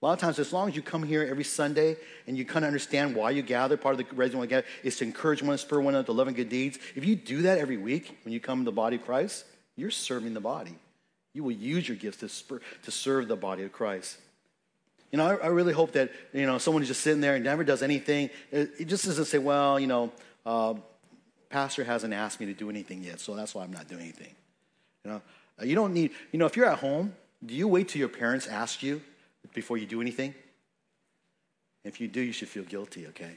A 0.00 0.06
lot 0.06 0.12
of 0.14 0.18
times, 0.18 0.38
as 0.38 0.50
long 0.50 0.68
as 0.68 0.76
you 0.76 0.80
come 0.80 1.02
here 1.02 1.22
every 1.22 1.44
Sunday 1.44 1.96
and 2.26 2.36
you 2.36 2.46
kind 2.46 2.64
of 2.64 2.68
understand 2.68 3.14
why 3.14 3.30
you 3.30 3.42
gather, 3.42 3.76
part 3.76 4.00
of 4.00 4.08
the 4.08 4.16
reason 4.16 4.38
why 4.38 4.44
you 4.44 4.48
gather 4.50 4.66
is 4.82 4.96
to 4.96 5.04
encourage 5.04 5.42
one, 5.42 5.58
spur 5.58 5.78
one 5.78 5.94
another 5.94 6.06
to 6.06 6.12
love 6.12 6.26
and 6.26 6.34
good 6.34 6.48
deeds. 6.48 6.78
If 6.94 7.04
you 7.04 7.16
do 7.16 7.42
that 7.42 7.58
every 7.58 7.76
week 7.76 8.18
when 8.24 8.32
you 8.32 8.40
come 8.40 8.60
to 8.60 8.64
the 8.64 8.72
body 8.72 8.96
of 8.96 9.04
Christ, 9.04 9.44
you're 9.76 9.90
serving 9.90 10.32
the 10.32 10.40
body. 10.40 10.74
You 11.34 11.44
will 11.44 11.52
use 11.52 11.86
your 11.86 11.98
gifts 11.98 12.18
to, 12.18 12.30
spur, 12.30 12.60
to 12.84 12.90
serve 12.90 13.28
the 13.28 13.36
body 13.36 13.62
of 13.62 13.72
Christ. 13.72 14.16
You 15.12 15.18
know, 15.18 15.26
I, 15.26 15.34
I, 15.34 15.46
really 15.48 15.72
hope 15.72 15.92
that, 15.92 16.10
you 16.32 16.46
know, 16.46 16.58
someone 16.58 16.82
who's 16.82 16.88
just 16.88 17.02
sitting 17.02 17.20
there 17.20 17.34
and 17.34 17.44
never 17.44 17.64
does 17.64 17.82
anything, 17.82 18.30
it, 18.50 18.70
it 18.78 18.84
just 18.86 19.04
doesn't 19.04 19.26
say, 19.26 19.38
well, 19.38 19.78
you 19.78 19.86
know, 19.86 20.12
uh, 20.46 20.74
pastor 21.50 21.84
hasn't 21.84 22.14
asked 22.14 22.40
me 22.40 22.46
to 22.46 22.54
do 22.54 22.70
anything 22.70 23.02
yet, 23.02 23.20
so 23.20 23.34
that's 23.34 23.54
why 23.54 23.64
I'm 23.64 23.72
not 23.72 23.88
doing 23.88 24.02
anything. 24.02 24.34
You 25.04 25.10
know, 25.10 25.22
uh, 25.60 25.64
you 25.64 25.74
don't 25.74 25.92
need, 25.92 26.12
you 26.32 26.38
know, 26.38 26.46
if 26.46 26.56
you're 26.56 26.66
at 26.66 26.78
home, 26.78 27.12
do 27.44 27.54
you 27.54 27.68
wait 27.68 27.88
till 27.88 27.98
your 27.98 28.08
parents 28.08 28.46
ask 28.46 28.82
you 28.82 29.02
before 29.54 29.76
you 29.76 29.86
do 29.86 30.00
anything? 30.00 30.34
If 31.84 32.00
you 32.00 32.08
do, 32.08 32.20
you 32.20 32.32
should 32.32 32.48
feel 32.48 32.64
guilty, 32.64 33.06
okay? 33.08 33.32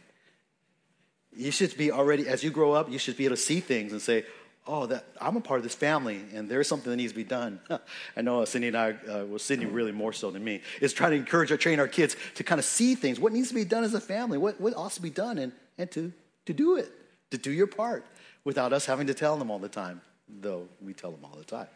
You 1.35 1.51
should 1.51 1.75
be 1.77 1.91
already, 1.91 2.27
as 2.27 2.43
you 2.43 2.51
grow 2.51 2.73
up, 2.73 2.91
you 2.91 2.99
should 2.99 3.17
be 3.17 3.25
able 3.25 3.35
to 3.35 3.41
see 3.41 3.59
things 3.59 3.91
and 3.91 4.01
say, 4.01 4.25
oh, 4.67 4.85
that 4.85 5.05
I'm 5.19 5.35
a 5.35 5.41
part 5.41 5.59
of 5.59 5.63
this 5.63 5.75
family, 5.75 6.21
and 6.33 6.47
there's 6.47 6.67
something 6.67 6.89
that 6.89 6.95
needs 6.95 7.11
to 7.11 7.17
be 7.17 7.23
done. 7.23 7.59
I 8.17 8.21
know 8.21 8.45
Cindy 8.45 8.69
and 8.69 8.77
I, 8.77 8.91
uh, 8.91 9.25
well, 9.25 9.39
Cindy 9.39 9.65
really 9.65 9.91
more 9.91 10.13
so 10.13 10.31
than 10.31 10.43
me, 10.43 10.61
is 10.79 10.93
trying 10.93 11.11
to 11.11 11.17
encourage 11.17 11.51
or 11.51 11.57
train 11.57 11.79
our 11.79 11.87
kids 11.87 12.15
to 12.35 12.43
kind 12.43 12.59
of 12.59 12.65
see 12.65 12.95
things, 12.95 13.19
what 13.19 13.33
needs 13.33 13.49
to 13.49 13.55
be 13.55 13.65
done 13.65 13.83
as 13.83 13.93
a 13.93 14.01
family, 14.01 14.37
what, 14.37 14.59
what 14.61 14.75
ought 14.75 14.91
to 14.91 15.01
be 15.01 15.09
done, 15.09 15.37
and, 15.37 15.51
and 15.77 15.91
to, 15.91 16.13
to 16.45 16.53
do 16.53 16.77
it, 16.77 16.91
to 17.31 17.37
do 17.37 17.51
your 17.51 17.67
part 17.67 18.05
without 18.45 18.73
us 18.73 18.85
having 18.85 19.07
to 19.07 19.13
tell 19.13 19.37
them 19.37 19.51
all 19.51 19.59
the 19.59 19.69
time, 19.69 20.01
though 20.41 20.67
we 20.81 20.93
tell 20.93 21.11
them 21.11 21.25
all 21.25 21.37
the 21.37 21.43
time. 21.43 21.67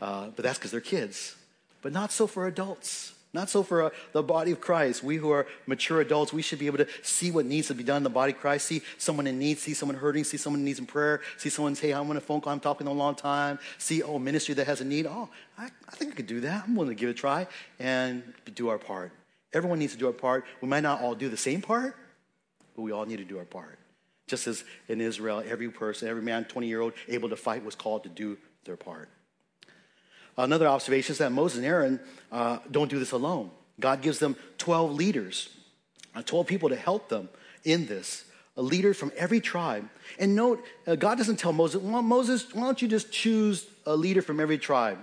Uh, 0.00 0.26
but 0.34 0.42
that's 0.42 0.58
because 0.58 0.70
they're 0.70 0.80
kids. 0.80 1.36
But 1.82 1.92
not 1.92 2.12
so 2.12 2.26
for 2.26 2.46
adults. 2.46 3.13
Not 3.34 3.50
so 3.50 3.64
for 3.64 3.82
uh, 3.82 3.90
the 4.12 4.22
body 4.22 4.52
of 4.52 4.60
Christ. 4.60 5.02
We 5.02 5.16
who 5.16 5.30
are 5.30 5.48
mature 5.66 6.00
adults, 6.00 6.32
we 6.32 6.40
should 6.40 6.60
be 6.60 6.66
able 6.66 6.78
to 6.78 6.86
see 7.02 7.32
what 7.32 7.44
needs 7.44 7.66
to 7.66 7.74
be 7.74 7.82
done 7.82 7.98
in 7.98 8.02
the 8.04 8.10
body 8.10 8.32
of 8.32 8.38
Christ, 8.38 8.68
see 8.68 8.80
someone 8.96 9.26
in 9.26 9.40
need, 9.40 9.58
see 9.58 9.74
someone 9.74 9.98
hurting, 9.98 10.22
see 10.22 10.36
someone 10.36 10.64
needs 10.64 10.78
in 10.78 10.86
prayer, 10.86 11.20
see 11.36 11.48
someone 11.48 11.74
say, 11.74 11.88
hey, 11.88 11.94
I'm 11.94 12.08
on 12.08 12.16
a 12.16 12.20
phone 12.20 12.40
call, 12.40 12.52
I'm 12.52 12.60
talking 12.60 12.86
a 12.86 12.92
long 12.92 13.16
time, 13.16 13.58
see, 13.76 14.04
oh, 14.04 14.20
ministry 14.20 14.54
that 14.54 14.68
has 14.68 14.80
a 14.80 14.84
need. 14.84 15.06
Oh, 15.06 15.28
I, 15.58 15.64
I 15.64 15.96
think 15.96 16.12
I 16.12 16.14
could 16.14 16.28
do 16.28 16.40
that. 16.42 16.62
I'm 16.64 16.76
willing 16.76 16.94
to 16.94 16.98
give 16.98 17.08
it 17.08 17.12
a 17.12 17.14
try 17.14 17.48
and 17.80 18.22
do 18.54 18.68
our 18.68 18.78
part. 18.78 19.10
Everyone 19.52 19.80
needs 19.80 19.94
to 19.94 19.98
do 19.98 20.06
our 20.06 20.12
part. 20.12 20.44
We 20.60 20.68
might 20.68 20.84
not 20.84 21.00
all 21.00 21.16
do 21.16 21.28
the 21.28 21.36
same 21.36 21.60
part, 21.60 21.96
but 22.76 22.82
we 22.82 22.92
all 22.92 23.04
need 23.04 23.18
to 23.18 23.24
do 23.24 23.38
our 23.38 23.44
part. 23.44 23.80
Just 24.28 24.46
as 24.46 24.62
in 24.88 25.00
Israel, 25.00 25.42
every 25.44 25.68
person, 25.70 26.08
every 26.08 26.22
man, 26.22 26.44
20 26.44 26.68
year 26.68 26.80
old, 26.80 26.92
able 27.08 27.28
to 27.30 27.36
fight 27.36 27.64
was 27.64 27.74
called 27.74 28.04
to 28.04 28.08
do 28.08 28.38
their 28.64 28.76
part. 28.76 29.08
Another 30.36 30.66
observation 30.66 31.12
is 31.12 31.18
that 31.18 31.32
Moses 31.32 31.58
and 31.58 31.66
Aaron 31.66 32.00
uh, 32.32 32.58
don't 32.70 32.90
do 32.90 32.98
this 32.98 33.12
alone. 33.12 33.50
God 33.80 34.02
gives 34.02 34.18
them 34.18 34.36
12 34.58 34.92
leaders, 34.92 35.48
uh, 36.14 36.22
12 36.22 36.46
people 36.46 36.68
to 36.68 36.76
help 36.76 37.08
them 37.08 37.28
in 37.64 37.86
this, 37.86 38.24
a 38.56 38.62
leader 38.62 38.94
from 38.94 39.12
every 39.16 39.40
tribe. 39.40 39.88
And 40.18 40.34
note, 40.34 40.64
uh, 40.86 40.96
God 40.96 41.18
doesn't 41.18 41.36
tell 41.36 41.52
Moses, 41.52 41.82
well, 41.82 42.02
Moses, 42.02 42.52
why 42.54 42.62
don't 42.62 42.80
you 42.80 42.88
just 42.88 43.10
choose 43.10 43.66
a 43.86 43.96
leader 43.96 44.22
from 44.22 44.40
every 44.40 44.58
tribe? 44.58 44.98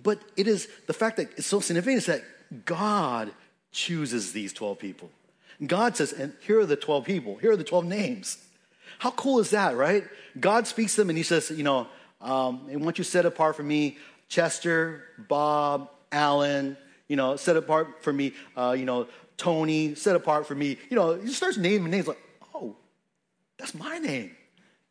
But 0.00 0.20
it 0.36 0.46
is 0.46 0.68
the 0.86 0.92
fact 0.92 1.16
that 1.16 1.30
it's 1.36 1.46
so 1.46 1.60
significant 1.60 1.98
is 1.98 2.06
that 2.06 2.22
God 2.64 3.32
chooses 3.72 4.32
these 4.32 4.52
12 4.52 4.78
people. 4.78 5.10
God 5.64 5.96
says, 5.96 6.12
and 6.12 6.34
here 6.40 6.60
are 6.60 6.66
the 6.66 6.76
12 6.76 7.04
people, 7.04 7.36
here 7.36 7.52
are 7.52 7.56
the 7.56 7.64
12 7.64 7.86
names. 7.86 8.38
How 8.98 9.10
cool 9.10 9.40
is 9.40 9.50
that, 9.50 9.76
right? 9.76 10.04
God 10.38 10.66
speaks 10.66 10.94
to 10.94 11.02
them 11.02 11.10
and 11.10 11.16
he 11.16 11.24
says, 11.24 11.50
you 11.50 11.62
know, 11.62 11.86
um, 12.20 12.66
and 12.70 12.84
once 12.84 12.98
you 12.98 13.04
set 13.04 13.26
apart 13.26 13.56
for 13.56 13.62
me 13.62 13.98
Chester, 14.28 15.04
Bob, 15.28 15.90
Alan, 16.10 16.76
you 17.08 17.16
know, 17.16 17.36
set 17.36 17.56
apart 17.56 18.02
for 18.02 18.12
me, 18.12 18.32
uh, 18.56 18.74
you 18.76 18.84
know, 18.84 19.06
Tony, 19.36 19.94
set 19.94 20.16
apart 20.16 20.46
for 20.46 20.54
me. 20.54 20.78
You 20.90 20.96
know, 20.96 21.14
he 21.14 21.28
starts 21.28 21.56
naming 21.56 21.90
names 21.90 22.08
like, 22.08 22.20
oh, 22.54 22.76
that's 23.58 23.74
my 23.74 23.98
name. 23.98 24.36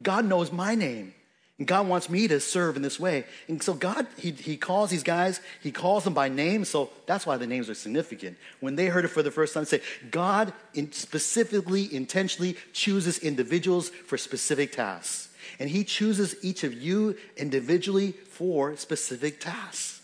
God 0.02 0.26
knows 0.26 0.52
my 0.52 0.76
name. 0.76 1.14
And 1.58 1.66
God 1.66 1.88
wants 1.88 2.10
me 2.10 2.28
to 2.28 2.42
serve 2.42 2.76
in 2.76 2.82
this 2.82 3.00
way. 3.00 3.24
And 3.48 3.64
so 3.64 3.74
God, 3.74 4.08
he, 4.18 4.32
he 4.32 4.58
calls 4.58 4.90
these 4.90 5.04
guys, 5.04 5.40
he 5.64 5.72
calls 5.72 6.04
them 6.04 6.14
by 6.14 6.28
name. 6.28 6.66
So 6.66 6.90
that's 7.06 7.26
why 7.26 7.38
the 7.38 7.48
names 7.48 7.70
are 7.70 7.74
significant. 7.74 8.38
When 8.60 8.76
they 8.76 8.88
heard 8.88 9.06
it 9.06 9.10
for 9.10 9.24
the 9.24 9.32
first 9.32 9.54
time, 9.54 9.64
say, 9.64 9.82
God 10.12 10.52
specifically, 10.92 11.94
intentionally 11.94 12.58
chooses 12.74 13.20
individuals 13.20 13.88
for 13.90 14.18
specific 14.18 14.74
tasks. 14.74 15.30
And 15.60 15.70
he 15.70 15.84
chooses 15.84 16.36
each 16.42 16.64
of 16.64 16.74
you 16.74 17.16
individually 17.38 18.12
for 18.12 18.76
specific 18.76 19.40
tasks. 19.40 20.02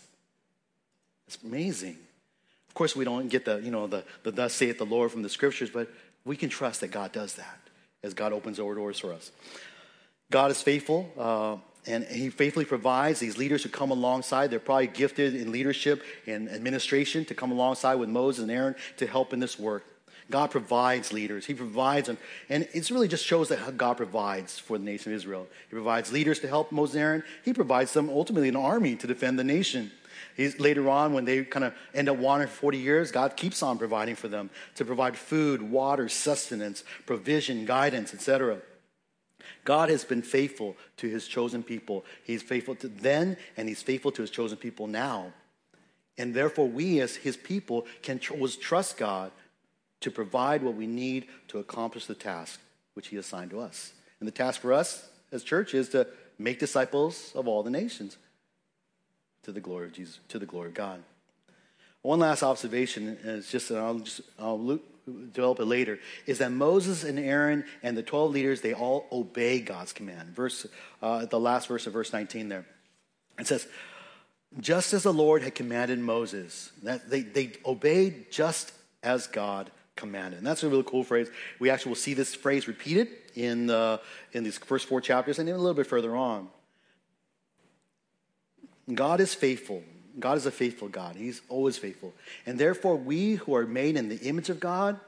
It's 1.26 1.38
amazing. 1.42 1.98
Of 2.68 2.74
course, 2.74 2.96
we 2.96 3.04
don't 3.04 3.28
get 3.28 3.44
the, 3.44 3.58
you 3.58 3.70
know, 3.70 3.86
the, 3.86 4.04
the 4.22 4.30
thus 4.30 4.54
saith 4.54 4.78
the 4.78 4.86
Lord 4.86 5.10
from 5.10 5.22
the 5.22 5.28
scriptures, 5.28 5.70
but 5.70 5.88
we 6.24 6.36
can 6.36 6.48
trust 6.48 6.80
that 6.80 6.88
God 6.88 7.12
does 7.12 7.34
that 7.34 7.58
as 8.02 8.14
God 8.14 8.32
opens 8.32 8.56
door 8.56 8.74
doors 8.74 8.98
for 8.98 9.12
us. 9.12 9.30
God 10.30 10.50
is 10.50 10.62
faithful, 10.62 11.12
uh, 11.18 11.56
and 11.86 12.04
He 12.04 12.30
faithfully 12.30 12.64
provides 12.64 13.20
these 13.20 13.36
leaders 13.36 13.62
who 13.62 13.68
come 13.68 13.90
alongside. 13.90 14.50
They're 14.50 14.58
probably 14.58 14.86
gifted 14.86 15.34
in 15.34 15.52
leadership 15.52 16.02
and 16.26 16.48
administration 16.48 17.24
to 17.26 17.34
come 17.34 17.52
alongside 17.52 17.96
with 17.96 18.08
Moses 18.08 18.42
and 18.42 18.50
Aaron 18.50 18.74
to 18.96 19.06
help 19.06 19.32
in 19.32 19.40
this 19.40 19.58
work. 19.58 19.84
God 20.32 20.50
provides 20.50 21.12
leaders. 21.12 21.46
He 21.46 21.54
provides, 21.54 22.08
and, 22.08 22.18
and 22.48 22.66
it 22.72 22.90
really 22.90 23.06
just 23.06 23.24
shows 23.24 23.50
that 23.50 23.60
how 23.60 23.70
God 23.70 23.98
provides 23.98 24.58
for 24.58 24.78
the 24.78 24.84
nation 24.84 25.12
of 25.12 25.16
Israel. 25.16 25.46
He 25.68 25.74
provides 25.74 26.10
leaders 26.10 26.40
to 26.40 26.48
help 26.48 26.72
Moses 26.72 26.96
and 26.96 27.04
Aaron. 27.04 27.22
He 27.44 27.52
provides 27.52 27.92
them 27.92 28.08
ultimately 28.08 28.48
an 28.48 28.56
army 28.56 28.96
to 28.96 29.06
defend 29.06 29.38
the 29.38 29.44
nation. 29.44 29.92
He's, 30.34 30.58
later 30.58 30.88
on, 30.88 31.12
when 31.12 31.26
they 31.26 31.44
kind 31.44 31.64
of 31.64 31.74
end 31.94 32.08
up 32.08 32.16
wandering 32.16 32.48
for 32.48 32.56
40 32.56 32.78
years, 32.78 33.12
God 33.12 33.36
keeps 33.36 33.62
on 33.62 33.76
providing 33.76 34.14
for 34.16 34.28
them 34.28 34.48
to 34.76 34.84
provide 34.84 35.16
food, 35.16 35.60
water, 35.62 36.08
sustenance, 36.08 36.82
provision, 37.04 37.66
guidance, 37.66 38.14
etc. 38.14 38.58
God 39.64 39.90
has 39.90 40.04
been 40.04 40.22
faithful 40.22 40.76
to 40.96 41.08
his 41.08 41.26
chosen 41.26 41.62
people. 41.62 42.04
He's 42.24 42.42
faithful 42.42 42.74
to 42.76 42.88
then, 42.88 43.36
and 43.56 43.68
he's 43.68 43.82
faithful 43.82 44.12
to 44.12 44.22
his 44.22 44.30
chosen 44.30 44.56
people 44.56 44.86
now. 44.86 45.32
And 46.16 46.34
therefore, 46.34 46.68
we 46.68 47.00
as 47.00 47.16
his 47.16 47.36
people 47.36 47.86
can 48.02 48.18
tr- 48.18 48.34
trust 48.60 48.96
God 48.96 49.30
to 50.02 50.10
provide 50.10 50.62
what 50.62 50.74
we 50.74 50.86
need 50.86 51.26
to 51.48 51.58
accomplish 51.58 52.06
the 52.06 52.14
task 52.14 52.60
which 52.94 53.08
he 53.08 53.16
assigned 53.16 53.50
to 53.50 53.60
us. 53.60 53.92
And 54.20 54.26
the 54.26 54.32
task 54.32 54.60
for 54.60 54.72
us 54.72 55.08
as 55.32 55.42
church 55.42 55.74
is 55.74 55.88
to 55.90 56.06
make 56.38 56.58
disciples 56.58 57.32
of 57.34 57.48
all 57.48 57.62
the 57.62 57.70
nations 57.70 58.16
to 59.42 59.52
the 59.52 59.60
glory 59.60 59.86
of 59.86 59.92
Jesus, 59.92 60.20
to 60.28 60.38
the 60.38 60.46
glory 60.46 60.68
of 60.68 60.74
God. 60.74 61.02
One 62.02 62.18
last 62.18 62.42
observation 62.42 63.18
is 63.22 63.50
just, 63.50 63.70
and 63.70 63.78
I'll 63.78 63.98
just 63.98 64.20
I'll 64.38 64.80
develop 65.06 65.60
it 65.60 65.64
later, 65.64 65.98
is 66.26 66.38
that 66.38 66.50
Moses 66.50 67.04
and 67.04 67.18
Aaron 67.18 67.64
and 67.82 67.96
the 67.96 68.02
12 68.02 68.32
leaders, 68.32 68.60
they 68.60 68.74
all 68.74 69.06
obey 69.10 69.60
God's 69.60 69.92
command. 69.92 70.34
Verse, 70.34 70.66
uh, 71.00 71.26
the 71.26 71.40
last 71.40 71.68
verse 71.68 71.86
of 71.86 71.92
verse 71.92 72.12
19 72.12 72.48
there. 72.48 72.66
It 73.38 73.46
says, 73.46 73.66
just 74.60 74.92
as 74.92 75.04
the 75.04 75.12
Lord 75.12 75.42
had 75.42 75.54
commanded 75.54 75.98
Moses, 75.98 76.70
that 76.82 77.08
they, 77.08 77.22
they 77.22 77.52
obeyed 77.64 78.30
just 78.30 78.72
as 79.02 79.26
God 79.26 79.70
commanded. 79.96 80.38
And 80.38 80.46
that's 80.46 80.62
a 80.62 80.68
really 80.68 80.84
cool 80.84 81.04
phrase. 81.04 81.30
We 81.58 81.70
actually 81.70 81.90
will 81.90 81.96
see 81.96 82.14
this 82.14 82.34
phrase 82.34 82.66
repeated 82.68 83.08
in, 83.34 83.66
the, 83.66 84.00
in 84.32 84.44
these 84.44 84.58
first 84.58 84.86
four 84.86 85.00
chapters 85.00 85.38
and 85.38 85.48
even 85.48 85.58
a 85.58 85.62
little 85.62 85.76
bit 85.76 85.86
further 85.86 86.16
on. 86.16 86.48
God 88.92 89.20
is 89.20 89.34
faithful. 89.34 89.82
God 90.18 90.36
is 90.36 90.46
a 90.46 90.50
faithful 90.50 90.88
God. 90.88 91.16
He's 91.16 91.40
always 91.48 91.78
faithful. 91.78 92.12
And 92.46 92.58
therefore, 92.58 92.96
we 92.96 93.34
who 93.34 93.54
are 93.54 93.66
made 93.66 93.96
in 93.96 94.08
the 94.08 94.18
image 94.18 94.50
of 94.50 94.60
God, 94.60 94.98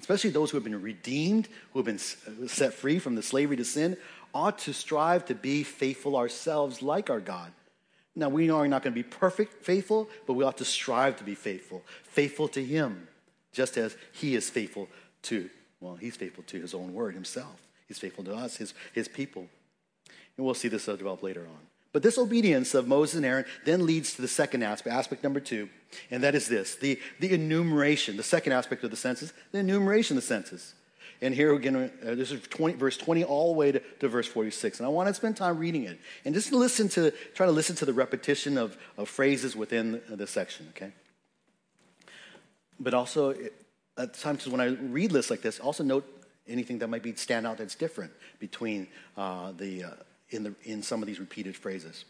especially 0.00 0.30
those 0.30 0.50
who 0.50 0.56
have 0.56 0.64
been 0.64 0.80
redeemed, 0.80 1.48
who 1.72 1.78
have 1.78 1.86
been 1.86 2.48
set 2.48 2.72
free 2.72 2.98
from 2.98 3.14
the 3.16 3.22
slavery 3.22 3.56
to 3.56 3.64
sin, 3.64 3.96
ought 4.32 4.58
to 4.60 4.72
strive 4.72 5.24
to 5.26 5.34
be 5.34 5.62
faithful 5.62 6.16
ourselves 6.16 6.82
like 6.82 7.10
our 7.10 7.20
God. 7.20 7.52
Now, 8.14 8.30
we 8.30 8.48
are 8.48 8.66
not 8.66 8.82
going 8.82 8.94
to 8.94 9.02
be 9.02 9.02
perfect 9.02 9.64
faithful, 9.64 10.08
but 10.26 10.34
we 10.34 10.44
ought 10.44 10.56
to 10.58 10.64
strive 10.64 11.16
to 11.16 11.24
be 11.24 11.34
faithful, 11.34 11.82
faithful 12.04 12.48
to 12.48 12.64
Him, 12.64 13.08
just 13.56 13.76
as 13.78 13.96
He 14.12 14.36
is 14.36 14.48
faithful 14.50 14.88
to, 15.22 15.50
well, 15.80 15.96
He's 15.96 16.14
faithful 16.14 16.44
to 16.44 16.60
His 16.60 16.74
own 16.74 16.92
word 16.92 17.14
Himself. 17.14 17.60
He's 17.88 17.98
faithful 17.98 18.24
to 18.24 18.34
us, 18.34 18.56
His, 18.56 18.74
his 18.92 19.08
people. 19.08 19.46
And 20.36 20.44
we'll 20.44 20.54
see 20.54 20.68
this 20.68 20.84
develop 20.84 21.22
later 21.22 21.40
on. 21.40 21.66
But 21.92 22.02
this 22.02 22.18
obedience 22.18 22.74
of 22.74 22.86
Moses 22.86 23.16
and 23.16 23.24
Aaron 23.24 23.46
then 23.64 23.86
leads 23.86 24.14
to 24.14 24.22
the 24.22 24.28
second 24.28 24.62
aspect, 24.62 24.94
aspect 24.94 25.24
number 25.24 25.40
two, 25.40 25.70
and 26.10 26.22
that 26.22 26.34
is 26.34 26.46
this 26.46 26.74
the, 26.74 27.00
the 27.20 27.32
enumeration, 27.32 28.18
the 28.18 28.22
second 28.22 28.52
aspect 28.52 28.84
of 28.84 28.90
the 28.90 28.98
census, 28.98 29.32
the 29.50 29.60
enumeration 29.60 30.18
of 30.18 30.22
the 30.22 30.26
census. 30.26 30.74
And 31.22 31.34
here 31.34 31.54
again, 31.54 31.90
uh, 32.06 32.14
this 32.14 32.30
is 32.30 32.42
20, 32.42 32.76
verse 32.76 32.98
20 32.98 33.24
all 33.24 33.54
the 33.54 33.58
way 33.58 33.72
to, 33.72 33.80
to, 34.00 34.08
verse 34.08 34.26
46. 34.26 34.80
And 34.80 34.86
I 34.86 34.90
want 34.90 35.08
to 35.08 35.14
spend 35.14 35.38
time 35.38 35.56
reading 35.56 35.84
it 35.84 35.98
and 36.26 36.34
just 36.34 36.52
listen 36.52 36.90
to, 36.90 37.10
try 37.34 37.46
to 37.46 37.52
listen 37.52 37.74
to 37.76 37.86
the 37.86 37.94
repetition 37.94 38.58
of, 38.58 38.76
of 38.98 39.08
phrases 39.08 39.56
within 39.56 40.02
the, 40.10 40.16
the 40.16 40.26
section, 40.26 40.66
okay? 40.76 40.92
But 42.78 42.94
also, 42.94 43.34
at 43.96 44.14
times 44.14 44.46
when 44.46 44.60
I 44.60 44.66
read 44.66 45.12
lists 45.12 45.30
like 45.30 45.42
this, 45.42 45.58
also 45.58 45.82
note 45.82 46.04
anything 46.48 46.78
that 46.78 46.88
might 46.88 47.02
be 47.02 47.14
stand 47.14 47.46
out 47.46 47.58
that's 47.58 47.74
different 47.74 48.12
between 48.38 48.86
uh, 49.16 49.52
the, 49.56 49.84
uh, 49.84 49.90
in, 50.30 50.42
the, 50.44 50.54
in 50.62 50.82
some 50.82 51.02
of 51.02 51.06
these 51.06 51.18
repeated 51.18 51.56
phrases. 51.56 52.04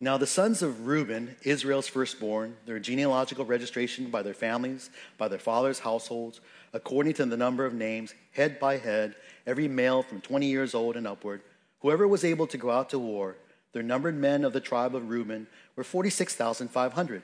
Now, 0.00 0.16
the 0.16 0.26
sons 0.26 0.62
of 0.62 0.88
Reuben, 0.88 1.36
Israel's 1.44 1.86
firstborn, 1.86 2.56
their 2.66 2.80
genealogical 2.80 3.44
registration 3.44 4.10
by 4.10 4.22
their 4.22 4.34
families, 4.34 4.90
by 5.16 5.28
their 5.28 5.38
fathers' 5.38 5.78
households, 5.78 6.40
according 6.72 7.14
to 7.14 7.26
the 7.26 7.36
number 7.36 7.64
of 7.64 7.72
names, 7.72 8.12
head 8.32 8.58
by 8.58 8.78
head, 8.78 9.14
every 9.46 9.68
male 9.68 10.02
from 10.02 10.20
20 10.20 10.46
years 10.46 10.74
old 10.74 10.96
and 10.96 11.06
upward, 11.06 11.40
whoever 11.82 12.08
was 12.08 12.24
able 12.24 12.48
to 12.48 12.58
go 12.58 12.70
out 12.70 12.90
to 12.90 12.98
war, 12.98 13.36
their 13.72 13.84
numbered 13.84 14.16
men 14.16 14.44
of 14.44 14.52
the 14.52 14.60
tribe 14.60 14.96
of 14.96 15.08
Reuben 15.08 15.46
were 15.76 15.84
46,500. 15.84 17.22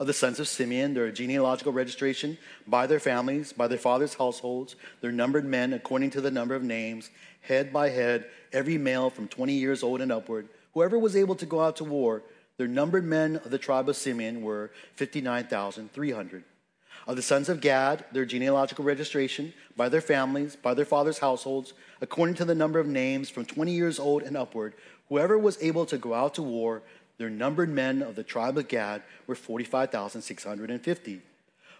Of 0.00 0.06
the 0.08 0.12
sons 0.12 0.40
of 0.40 0.48
Simeon, 0.48 0.94
their 0.94 1.12
genealogical 1.12 1.72
registration 1.72 2.38
by 2.66 2.88
their 2.88 2.98
families, 2.98 3.52
by 3.52 3.68
their 3.68 3.78
fathers' 3.78 4.14
households, 4.14 4.74
their 5.02 5.12
numbered 5.12 5.44
men 5.44 5.74
according 5.74 6.10
to 6.10 6.22
the 6.22 6.30
number 6.30 6.54
of 6.54 6.62
names, 6.64 7.10
head 7.42 7.72
by 7.72 7.90
head, 7.90 8.24
every 8.52 8.78
male 8.78 9.10
from 9.10 9.28
20 9.28 9.52
years 9.52 9.82
old 9.82 10.00
and 10.00 10.10
upward, 10.10 10.48
Whoever 10.74 10.98
was 10.98 11.16
able 11.16 11.34
to 11.34 11.46
go 11.46 11.60
out 11.60 11.76
to 11.76 11.84
war, 11.84 12.22
their 12.56 12.68
numbered 12.68 13.04
men 13.04 13.36
of 13.36 13.50
the 13.50 13.58
tribe 13.58 13.88
of 13.88 13.96
Simeon 13.96 14.42
were 14.42 14.70
59,300. 14.94 16.44
Of 17.06 17.16
the 17.16 17.22
sons 17.22 17.48
of 17.48 17.60
Gad, 17.60 18.04
their 18.12 18.24
genealogical 18.24 18.84
registration, 18.84 19.52
by 19.76 19.88
their 19.88 20.00
families, 20.00 20.54
by 20.54 20.74
their 20.74 20.84
fathers' 20.84 21.18
households, 21.18 21.72
according 22.00 22.36
to 22.36 22.44
the 22.44 22.54
number 22.54 22.78
of 22.78 22.86
names 22.86 23.30
from 23.30 23.44
20 23.44 23.72
years 23.72 23.98
old 23.98 24.22
and 24.22 24.36
upward, 24.36 24.74
whoever 25.08 25.38
was 25.38 25.60
able 25.60 25.86
to 25.86 25.98
go 25.98 26.14
out 26.14 26.34
to 26.34 26.42
war, 26.42 26.82
their 27.20 27.28
numbered 27.28 27.68
men 27.68 28.00
of 28.00 28.16
the 28.16 28.24
tribe 28.24 28.56
of 28.56 28.66
Gad 28.66 29.02
were 29.26 29.34
45,650. 29.34 31.20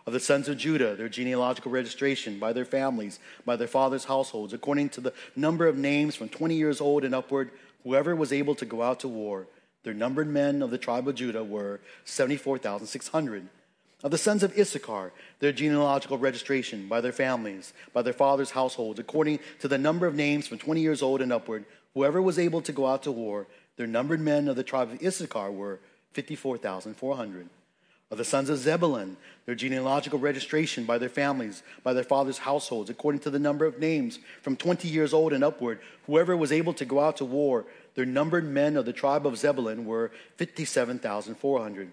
Of 0.07 0.13
the 0.13 0.21
sons 0.21 0.51
of 0.51 0.59
Judah, 0.59 0.95
their 0.95 1.09
genealogical 1.09 1.71
registration, 1.71 2.39
by 2.39 2.53
their 2.53 2.67
families, 2.67 3.19
by 3.47 3.57
their 3.57 3.67
fathers' 3.67 4.05
households, 4.05 4.53
according 4.53 4.91
to 4.91 5.01
the 5.01 5.15
number 5.35 5.67
of 5.67 5.79
names 5.79 6.15
from 6.15 6.29
20 6.29 6.57
years 6.57 6.79
old 6.79 7.05
and 7.05 7.15
upward, 7.15 7.53
Whoever 7.85 8.15
was 8.15 8.35
able 8.35 8.55
to 8.57 8.67
go 8.67 8.83
out 8.83 9.01
to 9.01 9.09
war, 9.09 9.47
their 9.83 9.95
numbered 9.95 10.29
men 10.29 10.61
of 10.61 10.71
the 10.71 10.77
tribe 10.77 11.09
of 11.09 11.15
Judah 11.15 11.43
were 11.43 11.81
74,600. 12.05 13.49
Of 14.03 14.11
the 14.11 14.19
sons 14.19 14.43
of 14.43 14.59
Issachar, 14.59 15.11
their 15.39 15.53
genealogical 15.53 16.19
registration 16.19 16.87
by 16.87 17.01
their 17.01 17.13
families, 17.13 17.73
by 17.95 18.03
their 18.03 18.13
fathers' 18.13 18.51
households, 18.51 19.01
according 19.01 19.41
to 19.61 19.69
the 19.69 19.79
number 19.79 20.07
of 20.07 20.15
names 20.15 20.47
from 20.47 20.59
20 20.59 20.83
years 20.83 21.01
old 21.01 21.23
and 21.23 21.33
upward, 21.33 21.65
whoever 21.95 22.21
was 22.21 22.39
able 22.39 22.61
to 22.61 22.73
go 22.73 22.87
out 22.87 23.03
to 23.05 23.11
war, 23.11 23.47
their 23.81 23.87
numbered 23.87 24.21
men 24.21 24.47
of 24.47 24.57
the 24.57 24.63
tribe 24.63 24.93
of 24.93 25.03
Issachar 25.03 25.51
were 25.51 25.81
54,400 26.13 27.49
of 28.11 28.19
the 28.19 28.25
sons 28.27 28.51
of 28.51 28.59
Zebulun, 28.59 29.17
their 29.47 29.55
genealogical 29.55 30.19
registration 30.19 30.85
by 30.85 30.99
their 30.99 31.09
families, 31.09 31.63
by 31.83 31.95
their 31.95 32.05
fathers' 32.05 32.37
households, 32.37 32.91
according 32.91 33.23
to 33.23 33.31
the 33.31 33.39
number 33.39 33.65
of 33.65 33.79
names, 33.79 34.19
from 34.43 34.55
20 34.55 34.87
years 34.87 35.15
old 35.15 35.33
and 35.33 35.43
upward, 35.43 35.81
whoever 36.05 36.37
was 36.37 36.53
able 36.53 36.75
to 36.75 36.85
go 36.85 37.01
out 37.01 37.17
to 37.17 37.25
war, 37.25 37.65
their 37.95 38.05
numbered 38.05 38.45
men 38.45 38.77
of 38.77 38.85
the 38.85 38.93
tribe 38.93 39.27
of 39.27 39.39
Zebulun 39.39 39.87
were 39.87 40.11
57,400. 40.37 41.91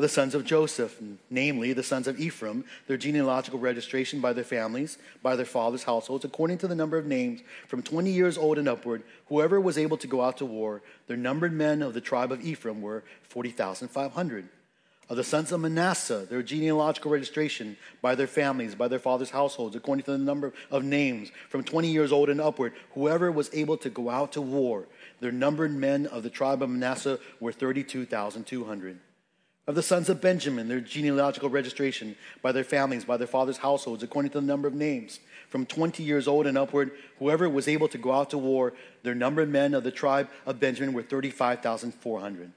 Of 0.00 0.02
the 0.02 0.08
sons 0.08 0.34
of 0.34 0.46
Joseph, 0.46 0.98
namely 1.28 1.74
the 1.74 1.82
sons 1.82 2.08
of 2.08 2.18
Ephraim, 2.18 2.64
their 2.86 2.96
genealogical 2.96 3.58
registration 3.58 4.22
by 4.22 4.32
their 4.32 4.44
families, 4.44 4.96
by 5.22 5.36
their 5.36 5.44
fathers' 5.44 5.82
households, 5.82 6.24
according 6.24 6.56
to 6.56 6.66
the 6.66 6.74
number 6.74 6.96
of 6.96 7.04
names, 7.04 7.42
from 7.68 7.82
20 7.82 8.10
years 8.10 8.38
old 8.38 8.56
and 8.56 8.66
upward, 8.66 9.02
whoever 9.26 9.60
was 9.60 9.76
able 9.76 9.98
to 9.98 10.06
go 10.06 10.22
out 10.22 10.38
to 10.38 10.46
war, 10.46 10.80
their 11.06 11.18
numbered 11.18 11.52
men 11.52 11.82
of 11.82 11.92
the 11.92 12.00
tribe 12.00 12.32
of 12.32 12.42
Ephraim 12.42 12.80
were 12.80 13.04
40,500 13.24 14.48
of 15.10 15.16
the 15.18 15.22
sons 15.22 15.52
of 15.52 15.60
Manasseh, 15.60 16.26
their 16.30 16.42
genealogical 16.42 17.10
registration 17.10 17.76
by 18.00 18.14
their 18.14 18.26
families, 18.26 18.74
by 18.74 18.88
their 18.88 18.98
fathers' 18.98 19.28
households, 19.28 19.76
according 19.76 20.04
to 20.04 20.12
the 20.12 20.16
number 20.16 20.54
of 20.70 20.82
names, 20.82 21.30
from 21.50 21.62
20 21.62 21.88
years 21.88 22.10
old 22.10 22.30
and 22.30 22.40
upward, 22.40 22.72
whoever 22.94 23.30
was 23.30 23.50
able 23.52 23.76
to 23.76 23.90
go 23.90 24.08
out 24.08 24.32
to 24.32 24.40
war. 24.40 24.86
Their 25.20 25.30
numbered 25.30 25.72
men 25.72 26.06
of 26.06 26.22
the 26.22 26.30
tribe 26.30 26.62
of 26.62 26.70
Manasseh 26.70 27.18
were 27.38 27.52
32,200. 27.52 28.98
Of 29.70 29.76
the 29.76 29.84
sons 29.84 30.08
of 30.08 30.20
Benjamin, 30.20 30.66
their 30.66 30.80
genealogical 30.80 31.48
registration 31.48 32.16
by 32.42 32.50
their 32.50 32.64
families, 32.64 33.04
by 33.04 33.16
their 33.16 33.28
fathers' 33.28 33.58
households, 33.58 34.02
according 34.02 34.32
to 34.32 34.40
the 34.40 34.46
number 34.48 34.66
of 34.66 34.74
names, 34.74 35.20
from 35.48 35.64
20 35.64 36.02
years 36.02 36.26
old 36.26 36.48
and 36.48 36.58
upward, 36.58 36.90
whoever 37.20 37.48
was 37.48 37.68
able 37.68 37.86
to 37.86 37.96
go 37.96 38.10
out 38.10 38.30
to 38.30 38.38
war, 38.38 38.72
their 39.04 39.14
numbered 39.14 39.48
men 39.48 39.72
of 39.74 39.84
the 39.84 39.92
tribe 39.92 40.28
of 40.44 40.58
Benjamin 40.58 40.92
were 40.92 41.04
35,400. 41.04 42.50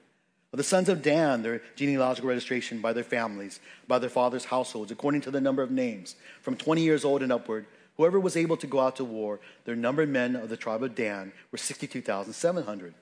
Of 0.52 0.56
the 0.56 0.64
sons 0.64 0.88
of 0.88 1.02
Dan, 1.02 1.44
their 1.44 1.62
genealogical 1.76 2.30
registration 2.30 2.80
by 2.80 2.92
their 2.92 3.04
families, 3.04 3.60
by 3.86 4.00
their 4.00 4.10
fathers' 4.10 4.46
households, 4.46 4.90
according 4.90 5.20
to 5.20 5.30
the 5.30 5.40
number 5.40 5.62
of 5.62 5.70
names, 5.70 6.16
from 6.42 6.56
20 6.56 6.82
years 6.82 7.04
old 7.04 7.22
and 7.22 7.30
upward, 7.30 7.66
whoever 7.96 8.18
was 8.18 8.36
able 8.36 8.56
to 8.56 8.66
go 8.66 8.80
out 8.80 8.96
to 8.96 9.04
war, 9.04 9.38
their 9.66 9.76
numbered 9.76 10.08
men 10.08 10.34
of 10.34 10.48
the 10.48 10.56
tribe 10.56 10.82
of 10.82 10.96
Dan 10.96 11.30
were 11.52 11.58
62,700. 11.58 12.92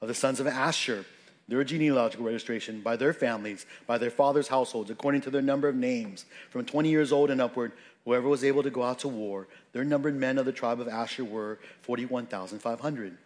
Of 0.00 0.08
the 0.08 0.14
sons 0.14 0.40
of 0.40 0.46
Asher, 0.46 1.04
their 1.48 1.64
genealogical 1.64 2.26
registration 2.26 2.80
by 2.80 2.96
their 2.96 3.12
families, 3.14 3.66
by 3.86 3.98
their 3.98 4.10
fathers' 4.10 4.48
households, 4.48 4.90
according 4.90 5.22
to 5.22 5.30
their 5.30 5.42
number 5.42 5.66
of 5.68 5.74
names, 5.74 6.26
from 6.50 6.64
20 6.64 6.90
years 6.90 7.10
old 7.10 7.30
and 7.30 7.40
upward, 7.40 7.72
whoever 8.04 8.28
was 8.28 8.44
able 8.44 8.62
to 8.62 8.70
go 8.70 8.82
out 8.82 8.98
to 9.00 9.08
war, 9.08 9.48
their 9.72 9.84
numbered 9.84 10.14
men 10.14 10.38
of 10.38 10.46
the 10.46 10.52
tribe 10.52 10.80
of 10.80 10.88
Asher 10.88 11.24
were 11.24 11.58
41,500 11.82 13.16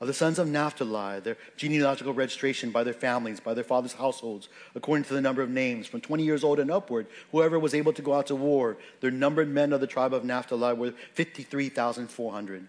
Of 0.00 0.06
the 0.06 0.14
sons 0.14 0.38
of 0.38 0.46
Naphtali, 0.46 1.20
their 1.20 1.36
genealogical 1.56 2.14
registration 2.14 2.70
by 2.70 2.84
their 2.84 2.92
families, 2.94 3.40
by 3.40 3.54
their 3.54 3.64
fathers' 3.64 3.94
households, 3.94 4.48
according 4.74 5.04
to 5.04 5.14
the 5.14 5.20
number 5.20 5.42
of 5.42 5.50
names, 5.50 5.86
from 5.86 6.00
20 6.00 6.22
years 6.22 6.44
old 6.44 6.60
and 6.60 6.70
upward, 6.70 7.06
whoever 7.32 7.58
was 7.58 7.74
able 7.74 7.92
to 7.94 8.02
go 8.02 8.14
out 8.14 8.26
to 8.28 8.36
war, 8.36 8.76
their 9.00 9.10
numbered 9.10 9.48
men 9.48 9.72
of 9.72 9.80
the 9.80 9.86
tribe 9.86 10.14
of 10.14 10.24
Naphtali 10.24 10.74
were 10.74 10.92
53,400. 11.14 12.68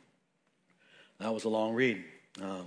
That 1.19 1.33
was 1.33 1.45
a 1.45 1.49
long 1.49 1.73
read. 1.73 2.05
Uh, 2.43 2.61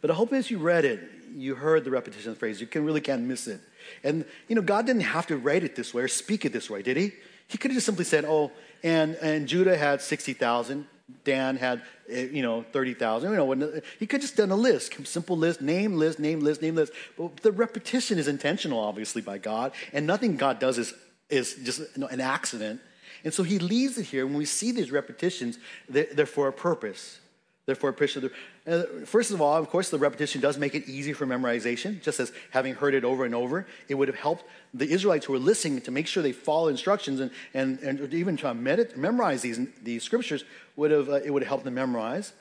but 0.00 0.10
I 0.10 0.14
hope 0.14 0.32
as 0.32 0.48
you 0.50 0.58
read 0.58 0.84
it, 0.84 1.00
you 1.34 1.56
heard 1.56 1.82
the 1.84 1.90
repetition 1.90 2.30
of 2.30 2.36
the 2.36 2.38
phrase. 2.38 2.60
You 2.60 2.68
can, 2.68 2.84
really 2.84 3.00
can't 3.00 3.22
miss 3.22 3.48
it. 3.48 3.60
And, 4.04 4.24
you 4.46 4.54
know, 4.54 4.62
God 4.62 4.86
didn't 4.86 5.02
have 5.02 5.26
to 5.26 5.36
write 5.36 5.64
it 5.64 5.74
this 5.74 5.92
way 5.92 6.02
or 6.02 6.08
speak 6.08 6.44
it 6.44 6.52
this 6.52 6.70
way, 6.70 6.82
did 6.82 6.96
he? 6.96 7.12
He 7.48 7.58
could 7.58 7.70
have 7.70 7.76
just 7.76 7.86
simply 7.86 8.04
said, 8.04 8.24
oh, 8.24 8.50
and, 8.86 9.16
and 9.16 9.48
Judah 9.48 9.76
had 9.76 10.00
60,000. 10.00 10.86
Dan 11.24 11.56
had, 11.56 11.82
eh, 12.08 12.28
you 12.32 12.42
know, 12.42 12.64
30,000. 12.72 13.30
You 13.30 13.36
know, 13.36 13.80
he 13.98 14.06
could 14.06 14.20
just 14.20 14.36
done 14.36 14.50
a 14.52 14.56
list, 14.56 15.06
simple 15.06 15.36
list, 15.36 15.60
name 15.60 15.96
list, 15.96 16.20
name 16.20 16.40
list, 16.40 16.62
name 16.62 16.76
list. 16.76 16.92
But 17.18 17.38
the 17.38 17.50
repetition 17.50 18.16
is 18.16 18.28
intentional, 18.28 18.78
obviously, 18.78 19.22
by 19.22 19.38
God. 19.38 19.72
And 19.92 20.06
nothing 20.06 20.36
God 20.36 20.60
does 20.60 20.78
is 20.78 20.94
is 21.28 21.56
just 21.56 21.80
an 21.96 22.20
accident. 22.20 22.80
And 23.24 23.34
so 23.34 23.42
he 23.42 23.58
leaves 23.58 23.98
it 23.98 24.04
here. 24.04 24.24
When 24.24 24.36
we 24.36 24.44
see 24.44 24.70
these 24.70 24.92
repetitions, 24.92 25.58
they're, 25.88 26.06
they're 26.12 26.26
for 26.26 26.46
a 26.46 26.52
purpose. 26.52 27.18
They're 27.66 27.74
for 27.74 27.90
a 27.90 27.92
purpose. 27.92 28.16
Uh, 28.64 28.84
first 29.04 29.32
of 29.32 29.42
all, 29.42 29.56
of 29.56 29.68
course, 29.68 29.90
the 29.90 29.98
repetition 29.98 30.40
does 30.40 30.56
make 30.56 30.76
it 30.76 30.88
easy 30.88 31.12
for 31.12 31.26
memorization, 31.26 32.00
just 32.00 32.20
as 32.20 32.32
having 32.50 32.74
heard 32.74 32.94
it 32.94 33.04
over 33.04 33.24
and 33.24 33.34
over. 33.34 33.66
It 33.88 33.96
would 33.96 34.06
have 34.06 34.16
helped 34.16 34.44
the 34.72 34.88
Israelites 34.88 35.26
who 35.26 35.32
were 35.32 35.40
listening 35.40 35.80
to 35.80 35.90
make 35.90 36.06
sure 36.06 36.22
they 36.22 36.30
follow 36.30 36.68
instructions 36.68 37.18
and, 37.18 37.32
and, 37.54 37.80
and 37.80 38.14
even 38.14 38.36
try 38.36 38.52
to 38.52 38.58
medit- 38.58 38.96
memorize 38.96 39.42
these, 39.42 39.58
these 39.82 40.04
scriptures, 40.04 40.44
would 40.76 40.92
have, 40.92 41.08
uh, 41.08 41.14
it 41.14 41.32
would 41.32 41.42
have 41.42 41.48
helped 41.48 41.64
them 41.64 41.74
memorize. 41.74 42.32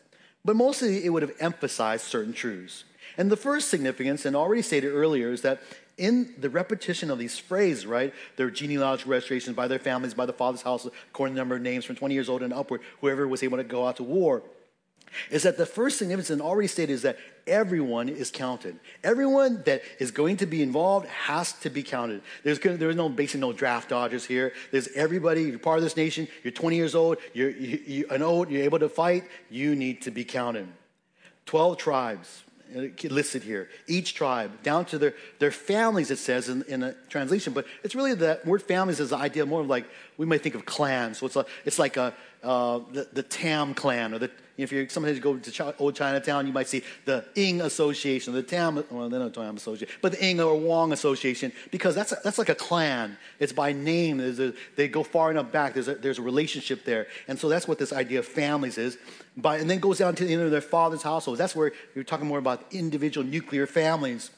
But 0.44 0.56
mostly, 0.56 1.04
it 1.04 1.10
would 1.10 1.24
have 1.24 1.34
emphasized 1.40 2.06
certain 2.06 2.32
truths. 2.34 2.84
And 3.18 3.32
the 3.32 3.38
first 3.38 3.70
significance, 3.70 4.26
and 4.26 4.36
already 4.36 4.62
stated 4.62 4.92
earlier, 4.92 5.32
is 5.32 5.42
that 5.42 5.60
in 5.98 6.36
the 6.38 6.50
repetition 6.52 7.10
of 7.10 7.18
these 7.18 7.40
phrases, 7.40 7.88
right? 7.88 8.14
Their 8.36 8.52
genealogical 8.52 9.12
registrations 9.12 9.56
by 9.56 9.68
their 9.68 9.80
families, 9.80 10.14
by 10.14 10.28
the 10.28 10.34
father's 10.34 10.62
house, 10.62 10.86
according 11.10 11.34
to 11.34 11.38
the 11.38 11.42
number 11.42 11.56
of 11.56 11.64
names 11.64 11.86
from 11.86 11.96
20 11.96 12.14
years 12.14 12.30
old 12.30 12.44
and 12.44 12.54
upward, 12.54 12.82
whoever 13.02 13.28
was 13.28 13.42
able 13.42 13.58
to 13.58 13.64
go 13.64 13.88
out 13.88 13.96
to 13.96 14.04
war. 14.04 14.44
Is 15.30 15.44
that 15.44 15.58
the 15.58 15.66
first 15.66 15.98
significance 15.98 16.42
already 16.42 16.68
stated 16.68 16.94
is 16.94 17.02
that 17.04 17.18
everyone 17.48 18.10
is 18.10 18.32
counted. 18.32 18.80
Everyone 19.04 19.62
that 19.66 19.82
is 20.00 20.12
going 20.12 20.38
to 20.38 20.46
be 20.46 20.62
involved 20.62 21.08
has 21.08 21.54
to 21.54 21.70
be 21.70 21.84
counted. 21.84 22.22
There's, 22.44 22.60
there's 22.60 22.96
no 22.96 23.10
basically 23.10 23.42
no 23.42 23.54
draft 23.54 23.90
dodgers 23.90 24.26
here. 24.26 24.54
There's 24.72 24.88
everybody, 24.90 25.44
you're 25.44 25.60
part 25.60 25.78
of 25.78 25.84
this 25.84 25.98
nation, 25.98 26.28
you're 26.44 26.52
20 26.52 26.76
years 26.76 26.96
old, 26.96 27.18
you're 27.34 27.50
you, 27.50 28.06
an 28.10 28.22
old, 28.22 28.50
you're 28.50 28.64
able 28.64 28.80
to 28.80 28.90
fight, 28.90 29.26
you 29.50 29.76
need 29.76 30.02
to 30.04 30.12
be 30.12 30.24
counted. 30.24 30.68
12 31.46 31.78
tribes, 31.78 32.44
listed 33.04 33.44
here. 33.44 33.70
Each 33.88 34.14
tribe, 34.14 34.64
down 34.64 34.86
to 34.86 34.98
their, 34.98 35.14
their 35.40 35.52
families, 35.52 36.12
it 36.12 36.18
says 36.18 36.50
in, 36.50 36.64
in 36.64 36.84
a 36.84 36.94
translation. 37.10 37.54
But 37.54 37.66
it's 37.84 37.96
really 37.96 38.16
that 38.16 38.46
word 38.46 38.64
families 38.64 39.00
is 39.00 39.12
the 39.12 39.18
idea 39.18 39.46
more 39.46 39.62
of 39.62 39.68
like, 39.68 39.86
we 40.18 40.26
might 40.26 40.42
think 40.42 40.56
of 40.56 40.66
clans. 40.66 41.20
So 41.20 41.26
it's 41.26 41.36
like, 41.36 41.48
it's 41.66 41.80
like 41.80 41.98
a, 41.98 42.14
uh, 42.44 42.80
the, 42.92 43.08
the 43.14 43.24
Tam 43.24 43.74
clan, 43.74 44.14
or 44.14 44.20
the, 44.20 44.32
if 44.58 44.72
you're 44.72 44.88
sometimes 44.88 45.18
you 45.18 45.22
go 45.22 45.38
to 45.38 45.76
old 45.80 45.96
Chinatown, 45.96 46.48
you 46.48 46.54
might 46.54 46.68
see 46.68 46.82
the 47.04 47.26
Ing 47.36 47.62
Association, 47.62 48.34
the 48.34 48.42
Tam, 48.44 48.84
well, 48.90 49.10
they're 49.10 49.20
not 49.20 49.34
Tam 49.34 49.58
Association, 49.58 49.94
but 50.02 50.14
the 50.14 50.26
Ing 50.26 50.40
or 50.40 50.58
Wong 50.58 50.94
Association, 50.94 51.52
because 51.72 51.94
that's, 51.94 52.14
a, 52.14 52.18
that's 52.24 52.38
like 52.38 52.50
a 52.50 52.56
clan. 52.56 53.18
It's 53.40 53.52
by 53.52 53.74
name. 53.74 54.20
A, 54.22 54.54
they 54.76 54.88
go 54.88 55.04
far 55.04 55.32
enough 55.32 55.52
back. 55.52 55.74
There's 55.74 55.88
a, 55.88 55.96
there's 55.96 56.20
a 56.20 56.22
relationship 56.22 56.86
there. 56.86 57.08
And 57.28 57.38
so 57.38 57.50
that's 57.50 57.68
what 57.68 57.80
this 57.80 57.92
idea 57.92 58.20
of 58.20 58.26
families 58.26 58.78
is. 58.78 58.98
By, 59.36 59.58
and 59.58 59.70
then 59.70 59.80
goes 59.80 59.98
down 59.98 60.16
to 60.16 60.26
the 60.26 60.34
end 60.34 60.44
of 60.44 60.52
their 60.52 60.62
father's 60.62 61.04
households. 61.04 61.38
That's 61.38 61.56
where 61.56 61.74
you're 61.94 62.06
talking 62.06 62.28
more 62.28 62.40
about 62.40 62.66
individual 62.72 63.28
nuclear 63.28 63.68
families. 63.68 64.32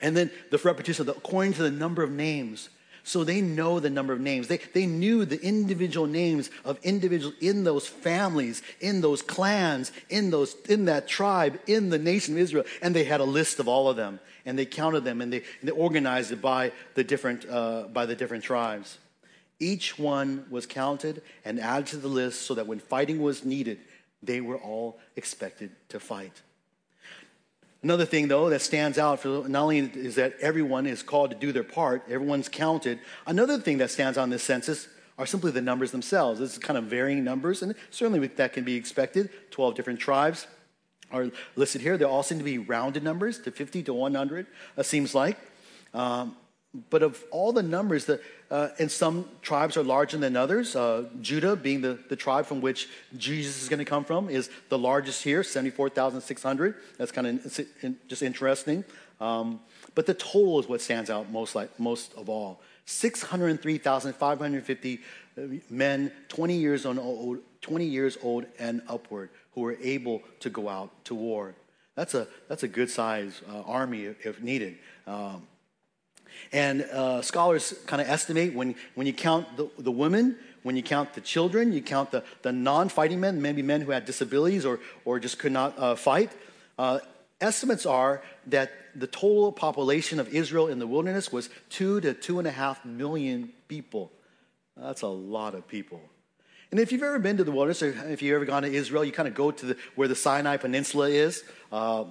And 0.00 0.16
then 0.16 0.30
the 0.50 0.58
repetition, 0.58 1.06
the, 1.06 1.12
according 1.16 1.54
to 1.54 1.62
the 1.62 1.70
number 1.70 2.02
of 2.02 2.10
names. 2.10 2.68
So 3.06 3.22
they 3.22 3.40
know 3.40 3.78
the 3.78 3.88
number 3.88 4.12
of 4.12 4.18
names. 4.18 4.48
They, 4.48 4.56
they 4.56 4.84
knew 4.84 5.24
the 5.24 5.40
individual 5.40 6.08
names 6.08 6.50
of 6.64 6.76
individuals 6.82 7.36
in 7.40 7.62
those 7.62 7.86
families, 7.86 8.62
in 8.80 9.00
those 9.00 9.22
clans, 9.22 9.92
in, 10.08 10.30
those, 10.30 10.56
in 10.68 10.86
that 10.86 11.06
tribe, 11.06 11.60
in 11.68 11.90
the 11.90 12.00
nation 12.00 12.34
of 12.34 12.40
Israel. 12.40 12.64
And 12.82 12.96
they 12.96 13.04
had 13.04 13.20
a 13.20 13.24
list 13.24 13.60
of 13.60 13.68
all 13.68 13.88
of 13.88 13.96
them. 13.96 14.18
And 14.44 14.58
they 14.58 14.66
counted 14.66 15.04
them 15.04 15.20
and 15.20 15.32
they, 15.32 15.44
and 15.60 15.68
they 15.68 15.70
organized 15.70 16.32
it 16.32 16.42
by 16.42 16.72
the, 16.96 17.04
different, 17.04 17.48
uh, 17.48 17.84
by 17.92 18.06
the 18.06 18.16
different 18.16 18.42
tribes. 18.42 18.98
Each 19.60 19.96
one 19.96 20.44
was 20.50 20.66
counted 20.66 21.22
and 21.44 21.60
added 21.60 21.86
to 21.88 21.98
the 21.98 22.08
list 22.08 22.42
so 22.42 22.54
that 22.54 22.66
when 22.66 22.80
fighting 22.80 23.22
was 23.22 23.44
needed, 23.44 23.78
they 24.20 24.40
were 24.40 24.58
all 24.58 24.98
expected 25.14 25.70
to 25.90 26.00
fight. 26.00 26.42
Another 27.86 28.04
thing, 28.04 28.26
though, 28.26 28.50
that 28.50 28.62
stands 28.62 28.98
out 28.98 29.20
for 29.20 29.48
not 29.48 29.62
only 29.62 29.78
is 29.78 30.16
that 30.16 30.34
everyone 30.40 30.86
is 30.86 31.04
called 31.04 31.30
to 31.30 31.36
do 31.36 31.52
their 31.52 31.62
part, 31.62 32.02
everyone's 32.10 32.48
counted. 32.48 32.98
Another 33.28 33.58
thing 33.60 33.78
that 33.78 33.92
stands 33.92 34.18
out 34.18 34.24
in 34.24 34.30
this 34.30 34.42
census 34.42 34.88
are 35.16 35.24
simply 35.24 35.52
the 35.52 35.60
numbers 35.60 35.92
themselves. 35.92 36.40
This 36.40 36.54
is 36.54 36.58
kind 36.58 36.76
of 36.76 36.86
varying 36.86 37.22
numbers, 37.22 37.62
and 37.62 37.76
certainly 37.90 38.26
that 38.26 38.52
can 38.52 38.64
be 38.64 38.74
expected. 38.74 39.30
12 39.52 39.76
different 39.76 40.00
tribes 40.00 40.48
are 41.12 41.30
listed 41.54 41.80
here. 41.80 41.96
They 41.96 42.04
all 42.04 42.24
seem 42.24 42.38
to 42.38 42.44
be 42.44 42.58
rounded 42.58 43.04
numbers 43.04 43.38
to 43.42 43.52
50 43.52 43.84
to 43.84 43.94
100, 43.94 44.48
it 44.76 44.84
seems 44.84 45.14
like. 45.14 45.38
Um, 45.94 46.34
but 46.90 47.04
of 47.04 47.22
all 47.30 47.52
the 47.52 47.62
numbers, 47.62 48.06
the, 48.06 48.20
uh, 48.50 48.68
and 48.78 48.90
some 48.90 49.28
tribes 49.42 49.76
are 49.76 49.82
larger 49.82 50.16
than 50.16 50.36
others. 50.36 50.74
Uh, 50.76 51.04
Judah, 51.20 51.56
being 51.56 51.80
the, 51.80 51.98
the 52.08 52.16
tribe 52.16 52.46
from 52.46 52.60
which 52.60 52.88
Jesus 53.16 53.60
is 53.62 53.68
going 53.68 53.80
to 53.80 53.84
come 53.84 54.04
from, 54.04 54.30
is 54.30 54.48
the 54.68 54.78
largest 54.78 55.24
here, 55.24 55.42
74,600. 55.42 56.76
That's 56.98 57.12
kind 57.12 57.26
of 57.26 57.42
just 58.08 58.22
interesting. 58.22 58.84
Um, 59.20 59.60
but 59.94 60.06
the 60.06 60.14
total 60.14 60.60
is 60.60 60.68
what 60.68 60.80
stands 60.80 61.10
out 61.10 61.30
most, 61.30 61.54
like, 61.54 61.78
most 61.80 62.14
of 62.14 62.28
all 62.28 62.60
603,550 62.84 65.00
uh, 65.36 65.40
men 65.68 66.12
20 66.28 66.56
years, 66.56 66.86
old, 66.86 67.38
20 67.62 67.84
years 67.84 68.16
old 68.22 68.46
and 68.58 68.82
upward 68.88 69.30
who 69.54 69.62
were 69.62 69.76
able 69.82 70.22
to 70.40 70.50
go 70.50 70.68
out 70.68 70.90
to 71.06 71.14
war. 71.14 71.54
That's 71.96 72.14
a, 72.14 72.28
that's 72.46 72.62
a 72.62 72.68
good 72.68 72.90
size 72.90 73.40
uh, 73.50 73.62
army 73.62 74.04
if, 74.04 74.24
if 74.24 74.40
needed. 74.40 74.76
Um, 75.06 75.48
and 76.52 76.82
uh, 76.82 77.22
scholars 77.22 77.74
kind 77.86 78.00
of 78.00 78.08
estimate 78.08 78.54
when, 78.54 78.74
when 78.94 79.06
you 79.06 79.12
count 79.12 79.56
the, 79.56 79.68
the 79.78 79.90
women, 79.90 80.36
when 80.62 80.76
you 80.76 80.82
count 80.82 81.14
the 81.14 81.20
children, 81.20 81.72
you 81.72 81.82
count 81.82 82.10
the, 82.10 82.24
the 82.42 82.52
non 82.52 82.88
fighting 82.88 83.20
men, 83.20 83.40
maybe 83.40 83.62
men 83.62 83.80
who 83.80 83.92
had 83.92 84.04
disabilities 84.04 84.64
or, 84.64 84.80
or 85.04 85.20
just 85.20 85.38
could 85.38 85.52
not 85.52 85.78
uh, 85.78 85.94
fight. 85.94 86.32
Uh, 86.78 86.98
estimates 87.40 87.86
are 87.86 88.22
that 88.46 88.72
the 88.94 89.06
total 89.06 89.52
population 89.52 90.18
of 90.18 90.28
Israel 90.28 90.68
in 90.68 90.78
the 90.78 90.86
wilderness 90.86 91.30
was 91.30 91.50
two 91.70 92.00
to 92.00 92.14
two 92.14 92.38
and 92.38 92.48
a 92.48 92.50
half 92.50 92.84
million 92.84 93.52
people. 93.68 94.10
That's 94.76 95.02
a 95.02 95.08
lot 95.08 95.54
of 95.54 95.66
people. 95.68 96.00
And 96.70 96.80
if 96.80 96.90
you've 96.90 97.02
ever 97.02 97.18
been 97.18 97.36
to 97.36 97.44
the 97.44 97.52
wilderness, 97.52 97.82
or 97.82 97.90
if 98.10 98.20
you've 98.22 98.34
ever 98.34 98.44
gone 98.44 98.62
to 98.62 98.72
Israel, 98.72 99.04
you 99.04 99.12
kind 99.12 99.28
of 99.28 99.34
go 99.34 99.50
to 99.50 99.66
the, 99.66 99.76
where 99.94 100.08
the 100.08 100.16
Sinai 100.16 100.56
Peninsula 100.56 101.08
is. 101.08 101.44
Uh, 101.70 102.04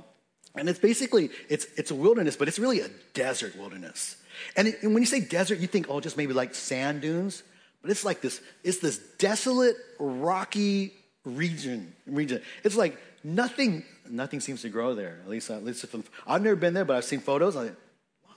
and 0.58 0.70
it's 0.70 0.80
basically, 0.80 1.30
it's, 1.50 1.66
it's 1.78 1.92
a 1.92 1.96
wilderness, 1.96 2.36
but 2.36 2.48
it's 2.48 2.60
really 2.60 2.82
a 2.82 2.90
desert 3.14 3.56
wilderness. 3.58 4.18
And, 4.56 4.68
it, 4.68 4.84
and 4.84 4.94
when 4.94 5.02
you 5.02 5.08
say 5.08 5.20
desert, 5.20 5.60
you 5.60 5.68
think, 5.68 5.88
oh, 5.90 6.00
just 6.00 6.18
maybe 6.18 6.34
like 6.34 6.56
sand 6.56 7.02
dunes. 7.02 7.44
But 7.82 7.92
it's 7.92 8.04
like 8.04 8.22
this, 8.22 8.42
it's 8.64 8.80
this 8.80 8.98
desolate, 8.98 9.76
rocky 10.00 10.94
region. 11.24 11.94
region. 12.08 12.42
It's 12.64 12.76
like 12.76 12.98
nothing, 13.24 13.84
nothing 14.10 14.40
seems 14.40 14.64
to 14.64 14.70
grow 14.70 14.96
there. 14.96 15.20
At 15.24 15.30
least, 15.30 15.50
at 15.50 15.64
least 15.64 15.84
if 15.84 15.94
I'm, 15.94 16.04
I've 16.26 16.42
never 16.42 16.56
been 16.56 16.74
there, 16.74 16.86
but 16.86 16.98
I've 16.98 17.06
seen 17.06 17.20
photos. 17.20 17.56
Like, 17.56 17.74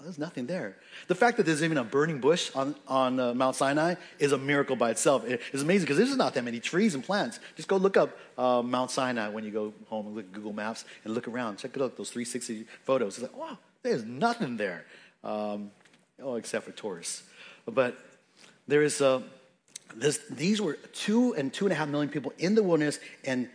there's 0.01 0.19
nothing 0.19 0.47
there. 0.47 0.77
The 1.09 1.15
fact 1.15 1.37
that 1.39 1.47
there's 1.47 1.63
even 1.63 1.77
a 1.77 1.85
burning 1.85 2.21
bush 2.21 2.51
on, 2.55 2.75
on 2.87 3.19
uh, 3.19 3.35
Mount 3.35 3.57
Sinai 3.57 3.97
is 4.19 4.33
a 4.33 4.39
miracle 4.39 4.77
by 4.77 4.91
itself. 4.91 5.25
It, 5.27 5.41
it's 5.53 5.63
amazing 5.63 5.87
because 5.87 5.97
there's 5.97 6.17
not 6.17 6.35
that 6.35 6.45
many 6.45 6.61
trees 6.61 6.95
and 6.95 7.03
plants. 7.03 7.41
Just 7.57 7.69
go 7.69 7.77
look 7.77 7.97
up 7.97 8.17
uh, 8.37 8.63
Mount 8.63 8.91
Sinai 8.91 9.29
when 9.29 9.45
you 9.45 9.51
go 9.51 9.73
home 9.89 10.07
and 10.07 10.15
look 10.15 10.27
at 10.27 10.33
Google 10.33 10.53
Maps 10.53 10.85
and 11.05 11.15
look 11.15 11.27
around. 11.27 11.59
Check 11.59 11.77
it 11.77 11.83
out, 11.83 11.97
those 11.97 12.11
360 12.11 12.67
photos. 12.85 13.19
It's 13.19 13.23
like, 13.23 13.37
wow, 13.37 13.59
there's 13.83 14.05
nothing 14.05 14.57
there. 14.57 14.85
Um, 15.25 15.73
oh, 16.23 16.37
except 16.37 16.65
for 16.65 16.73
tourists. 16.73 17.25
But 17.67 17.99
there 18.69 18.83
is 18.83 19.01
a, 19.01 19.23
this, 19.97 20.21
these 20.31 20.61
were 20.61 20.75
two 20.93 21.35
and 21.35 21.53
two 21.53 21.67
and 21.67 21.73
a 21.73 21.75
half 21.75 21.89
million 21.89 22.11
people 22.11 22.33
in 22.39 22.55
the 22.55 22.63
wilderness, 22.63 23.01
and, 23.25 23.49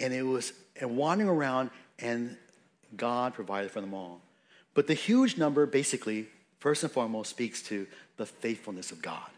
and 0.00 0.14
it 0.14 0.22
was 0.22 0.52
and 0.80 0.96
wandering 0.96 1.28
around, 1.28 1.70
and 1.98 2.36
God 2.96 3.34
provided 3.34 3.70
for 3.70 3.80
them 3.80 3.94
all. 3.94 4.20
But 4.78 4.86
the 4.86 4.94
huge 4.94 5.36
number 5.36 5.66
basically, 5.66 6.28
first 6.60 6.84
and 6.84 6.92
foremost, 6.92 7.30
speaks 7.30 7.62
to 7.64 7.88
the 8.16 8.24
faithfulness 8.24 8.92
of 8.92 9.02
God. 9.02 9.28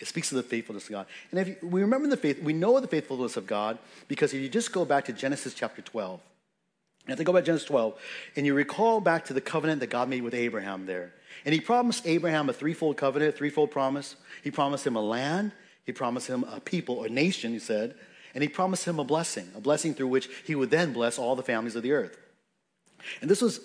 It 0.00 0.06
speaks 0.06 0.30
of 0.30 0.36
the 0.36 0.42
faithfulness 0.42 0.84
of 0.84 0.90
God. 0.90 1.06
And 1.30 1.40
if 1.40 1.62
we 1.62 1.80
remember 1.80 2.08
the 2.08 2.16
faith, 2.18 2.42
we 2.42 2.52
know 2.52 2.78
the 2.78 2.86
faithfulness 2.86 3.38
of 3.38 3.46
God 3.46 3.78
because 4.06 4.34
if 4.34 4.42
you 4.42 4.50
just 4.50 4.74
go 4.74 4.84
back 4.84 5.06
to 5.06 5.14
Genesis 5.14 5.54
chapter 5.54 5.80
12, 5.80 6.20
and 7.06 7.14
if 7.14 7.18
you 7.18 7.24
go 7.24 7.32
back 7.32 7.44
to 7.44 7.46
Genesis 7.46 7.66
12, 7.68 7.94
and 8.36 8.44
you 8.44 8.52
recall 8.52 9.00
back 9.00 9.24
to 9.24 9.32
the 9.32 9.40
covenant 9.40 9.80
that 9.80 9.86
God 9.86 10.10
made 10.10 10.22
with 10.22 10.34
Abraham 10.34 10.84
there, 10.84 11.14
and 11.46 11.54
he 11.54 11.60
promised 11.62 12.06
Abraham 12.06 12.50
a 12.50 12.52
threefold 12.52 12.98
covenant, 12.98 13.32
a 13.32 13.38
threefold 13.38 13.70
promise. 13.70 14.14
He 14.44 14.50
promised 14.50 14.86
him 14.86 14.96
a 14.96 15.00
land, 15.00 15.52
he 15.86 15.92
promised 15.92 16.26
him 16.26 16.44
a 16.52 16.60
people, 16.60 17.02
a 17.02 17.08
nation, 17.08 17.52
he 17.52 17.60
said, 17.60 17.94
and 18.34 18.42
he 18.42 18.48
promised 18.50 18.86
him 18.86 18.98
a 18.98 19.04
blessing, 19.04 19.48
a 19.56 19.60
blessing 19.62 19.94
through 19.94 20.08
which 20.08 20.28
he 20.44 20.54
would 20.54 20.68
then 20.68 20.92
bless 20.92 21.18
all 21.18 21.34
the 21.34 21.42
families 21.42 21.76
of 21.76 21.82
the 21.82 21.92
earth. 21.92 22.18
And 23.22 23.30
this 23.30 23.40
was, 23.40 23.60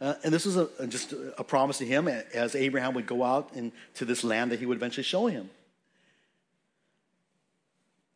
uh, 0.00 0.14
and 0.24 0.32
this 0.32 0.46
was 0.46 0.56
a, 0.56 0.86
just 0.86 1.12
a 1.36 1.44
promise 1.44 1.78
to 1.78 1.86
him 1.86 2.08
as 2.08 2.54
Abraham 2.54 2.94
would 2.94 3.06
go 3.06 3.22
out 3.22 3.50
into 3.54 4.04
this 4.04 4.24
land 4.24 4.50
that 4.50 4.58
he 4.58 4.66
would 4.66 4.78
eventually 4.78 5.04
show 5.04 5.26
him. 5.26 5.50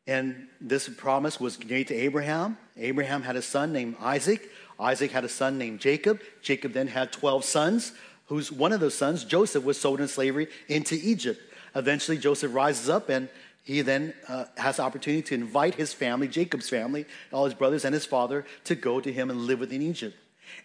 And 0.06 0.48
this 0.60 0.88
promise 0.88 1.40
was 1.40 1.62
made 1.62 1.88
to 1.88 1.94
Abraham. 1.94 2.58
Abraham 2.76 3.22
had 3.22 3.36
a 3.36 3.42
son 3.42 3.72
named 3.72 3.96
Isaac. 4.00 4.50
Isaac 4.78 5.10
had 5.10 5.24
a 5.24 5.28
son 5.28 5.58
named 5.58 5.80
Jacob. 5.80 6.20
Jacob 6.42 6.72
then 6.72 6.88
had 6.88 7.12
12 7.12 7.44
sons, 7.44 7.92
whose 8.26 8.50
one 8.50 8.72
of 8.72 8.80
those 8.80 8.94
sons, 8.94 9.24
Joseph, 9.24 9.64
was 9.64 9.80
sold 9.80 10.00
in 10.00 10.08
slavery 10.08 10.48
into 10.68 10.94
Egypt. 10.94 11.40
Eventually, 11.74 12.18
Joseph 12.18 12.54
rises 12.54 12.88
up 12.88 13.08
and 13.08 13.28
he 13.62 13.80
then 13.80 14.12
uh, 14.28 14.44
has 14.58 14.76
the 14.76 14.82
opportunity 14.82 15.22
to 15.22 15.34
invite 15.34 15.74
his 15.74 15.92
family, 15.94 16.28
Jacob's 16.28 16.68
family, 16.68 17.06
all 17.32 17.46
his 17.46 17.54
brothers 17.54 17.84
and 17.84 17.94
his 17.94 18.04
father, 18.04 18.44
to 18.64 18.74
go 18.74 19.00
to 19.00 19.10
him 19.10 19.30
and 19.30 19.40
live 19.40 19.60
within 19.60 19.80
Egypt. 19.80 20.16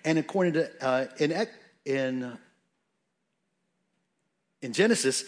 And 0.05 0.17
according 0.17 0.53
to 0.53 0.69
uh, 0.85 1.07
in, 1.17 1.47
in, 1.85 2.37
in 4.61 4.73
Genesis, 4.73 5.25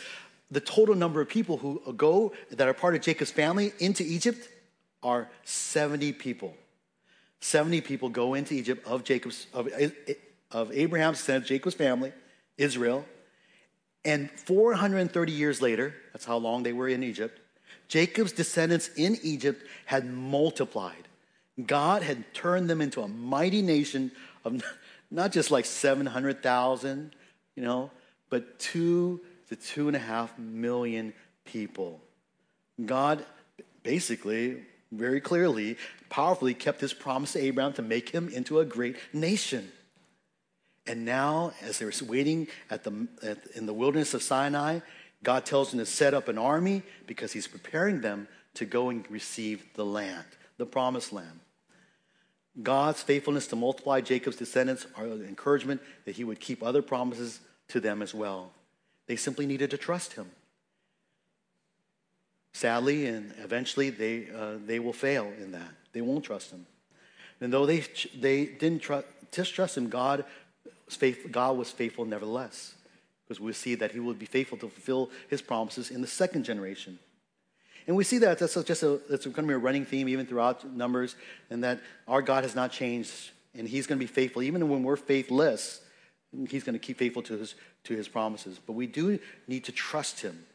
the 0.50 0.60
total 0.60 0.96
number 0.96 1.22
of 1.22 1.30
people 1.30 1.58
who 1.58 1.82
go 1.94 2.34
that 2.52 2.68
are 2.68 2.74
part 2.74 2.96
of 2.96 3.02
Jacob's 3.02 3.32
family 3.32 3.72
into 3.80 4.04
Egypt 4.04 4.48
are 5.02 5.30
70 5.46 6.14
people. 6.14 6.56
70 7.40 7.82
people 7.82 8.10
go 8.10 8.34
into 8.34 8.54
Egypt 8.54 8.86
of 8.86 9.04
Jacob's 9.04 9.48
of, 9.54 9.70
of 10.52 10.72
Abraham's 10.72 11.18
descendant, 11.18 11.48
Jacob's 11.48 11.76
family, 11.76 12.12
Israel. 12.58 13.06
And 14.04 14.30
430 14.32 15.32
years 15.32 15.62
later, 15.62 15.94
that's 16.12 16.26
how 16.26 16.38
long 16.38 16.64
they 16.64 16.74
were 16.74 16.88
in 16.88 17.04
Egypt, 17.04 17.40
Jacob's 17.88 18.32
descendants 18.32 18.90
in 18.96 19.18
Egypt 19.22 19.64
had 19.86 20.12
multiplied. 20.12 21.08
God 21.66 22.04
had 22.04 22.34
turned 22.34 22.70
them 22.70 22.82
into 22.82 23.02
a 23.02 23.08
mighty 23.08 23.62
nation 23.62 24.12
of 24.44 24.64
not 25.12 25.32
just 25.32 25.52
like 25.52 25.66
700,000, 25.66 27.16
you 27.56 27.64
know, 27.64 27.92
but 28.30 28.60
two 28.60 29.22
to 29.50 29.56
two 29.56 29.88
and 29.88 29.96
a 29.96 30.00
half 30.00 30.38
million 30.40 31.14
people. 31.46 32.02
God 32.84 33.26
basically, 33.84 34.64
very 34.92 35.22
clearly, 35.22 35.78
powerfully 36.10 36.54
kept 36.54 36.82
his 36.82 36.94
promise 36.94 37.34
to 37.34 37.40
Abraham 37.40 37.74
to 37.74 37.82
make 37.82 38.10
him 38.10 38.30
into 38.30 38.60
a 38.60 38.66
great 38.66 38.96
nation. 39.14 39.72
And 40.88 41.06
now, 41.06 41.54
as 41.62 41.80
they 41.80 41.86
were 41.86 41.94
waiting 42.08 42.48
at 42.70 42.84
the, 42.84 43.08
at, 43.22 43.46
in 43.56 43.66
the 43.66 43.74
wilderness 43.74 44.14
of 44.14 44.24
Sinai, 44.24 44.80
God 45.24 45.46
tells 45.46 45.70
them 45.70 45.80
to 45.80 45.86
set 45.86 46.14
up 46.14 46.28
an 46.28 46.38
army 46.38 46.82
because 47.06 47.32
he's 47.32 47.48
preparing 47.48 48.02
them 48.02 48.28
to 48.56 48.66
go 48.66 48.90
and 48.90 49.10
receive 49.12 49.64
the 49.76 49.86
land, 49.86 50.26
the 50.58 50.66
promised 50.66 51.14
land. 51.14 51.41
God's 52.62 53.02
faithfulness 53.02 53.48
to 53.48 53.56
multiply 53.56 54.02
Jacob's 54.02 54.36
descendants 54.36 54.86
are 54.96 55.06
an 55.06 55.26
encouragement 55.26 55.82
that 56.06 56.16
he 56.16 56.24
would 56.24 56.40
keep 56.40 56.62
other 56.62 56.82
promises 56.82 57.40
to 57.70 57.80
them 57.80 58.02
as 58.02 58.14
well. 58.14 58.52
They 59.08 59.16
simply 59.16 59.46
needed 59.46 59.72
to 59.72 59.78
trust 59.78 60.14
him. 60.14 60.30
Sadly, 62.54 63.08
and 63.08 63.34
eventually, 63.40 63.90
they, 63.90 64.28
uh, 64.30 64.56
they 64.66 64.80
will 64.80 64.94
fail 64.94 65.32
in 65.42 65.54
that. 65.54 65.72
They 65.94 66.02
won't 66.02 66.26
trust 66.26 66.52
him. 66.52 66.66
And 67.40 67.52
though 67.52 67.66
they, 67.66 67.84
they 68.20 68.46
didn't 68.46 68.82
trust 68.82 69.78
him, 69.78 69.90
God 69.90 70.26
was, 70.86 71.16
God 71.32 71.58
was 71.58 71.72
faithful 71.72 72.06
nevertheless. 72.06 72.76
Because 73.26 73.40
we 73.40 73.54
see 73.54 73.76
that 73.76 73.92
he 73.92 74.00
will 74.00 74.14
be 74.14 74.26
faithful 74.26 74.58
to 74.58 74.68
fulfill 74.68 75.10
his 75.30 75.42
promises 75.42 75.90
in 75.90 76.02
the 76.02 76.08
second 76.08 76.44
generation. 76.44 77.00
And 77.88 77.96
we 77.96 78.04
see 78.04 78.20
that 78.20 78.40
that's 78.40 78.54
just 78.64 78.84
a, 78.84 79.00
that's 79.10 79.26
going 79.26 79.36
to 79.36 79.44
be 79.44 79.54
a 79.54 79.58
running 79.58 79.86
theme 79.86 80.08
even 80.10 80.26
throughout 80.26 80.66
Numbers, 80.72 81.16
and 81.50 81.64
that 81.64 81.82
our 82.08 82.22
God 82.22 82.44
has 82.44 82.56
not 82.56 82.72
changed, 82.72 83.32
and 83.56 83.68
he's 83.68 83.88
going 83.88 84.00
to 84.00 84.04
be 84.04 84.12
faithful. 84.12 84.42
Even 84.44 84.70
when 84.70 84.84
we're 84.84 84.96
faithless, 84.96 85.82
he's 86.50 86.64
going 86.64 86.74
to 86.74 86.80
keep 86.80 86.98
faithful 86.98 87.22
to 87.24 87.38
his, 87.38 87.56
to 87.86 87.96
his 87.96 88.08
promises. 88.08 88.60
But 88.66 88.74
we 88.74 88.88
do 88.88 89.20
need 89.48 89.64
to 89.66 89.72
trust 89.72 90.22
him 90.22 90.46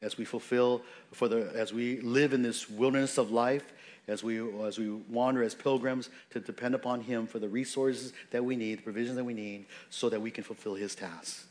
as 0.00 0.18
we 0.18 0.24
fulfill, 0.24 0.82
for 1.12 1.28
the, 1.28 1.52
as 1.54 1.72
we 1.72 2.00
live 2.00 2.32
in 2.32 2.42
this 2.42 2.68
wilderness 2.68 3.18
of 3.18 3.30
life, 3.30 3.72
as 4.08 4.24
we, 4.24 4.40
as 4.64 4.78
we 4.78 4.90
wander 4.90 5.44
as 5.44 5.54
pilgrims, 5.54 6.10
to 6.30 6.40
depend 6.40 6.74
upon 6.74 7.02
him 7.02 7.28
for 7.28 7.38
the 7.38 7.48
resources 7.48 8.12
that 8.32 8.44
we 8.44 8.56
need, 8.56 8.78
the 8.78 8.82
provisions 8.82 9.16
that 9.16 9.24
we 9.24 9.32
need, 9.32 9.66
so 9.90 10.08
that 10.08 10.20
we 10.20 10.32
can 10.32 10.42
fulfill 10.42 10.74
his 10.74 10.96
tasks 10.96 11.44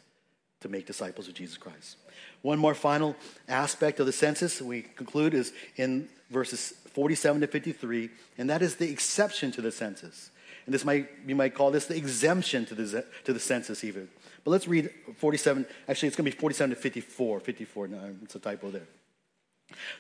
to 0.61 0.69
make 0.69 0.85
disciples 0.85 1.27
of 1.27 1.33
Jesus 1.33 1.57
Christ. 1.57 1.97
One 2.41 2.59
more 2.59 2.73
final 2.73 3.15
aspect 3.47 3.99
of 3.99 4.05
the 4.05 4.11
census 4.11 4.61
we 4.61 4.83
conclude 4.83 5.33
is 5.33 5.53
in 5.75 6.07
verses 6.29 6.73
47 6.93 7.41
to 7.41 7.47
53, 7.47 8.09
and 8.37 8.49
that 8.49 8.61
is 8.61 8.75
the 8.75 8.89
exception 8.89 9.51
to 9.51 9.61
the 9.61 9.71
census. 9.71 10.31
And 10.65 10.73
this 10.73 10.85
might, 10.85 11.09
you 11.25 11.35
might 11.35 11.55
call 11.55 11.71
this 11.71 11.85
the 11.85 11.97
exemption 11.97 12.65
to 12.67 12.75
the, 12.75 13.05
to 13.25 13.33
the 13.33 13.39
census, 13.39 13.83
even. 13.83 14.07
But 14.43 14.51
let's 14.51 14.67
read 14.67 14.89
47. 15.17 15.65
Actually, 15.87 16.07
it's 16.07 16.15
going 16.15 16.29
to 16.29 16.35
be 16.35 16.39
47 16.39 16.75
to 16.75 16.75
54. 16.75 17.39
54, 17.39 17.87
no, 17.87 18.15
it's 18.23 18.35
a 18.35 18.39
typo 18.39 18.69
there. 18.69 18.87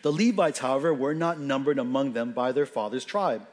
The 0.01 0.11
Levites, 0.11 0.59
however, 0.59 0.93
were 0.93 1.13
not 1.13 1.39
numbered 1.39 1.79
among 1.79 2.13
them 2.13 2.31
by 2.33 2.51
their 2.51 2.65
father's 2.65 3.05
tribe. 3.05 3.47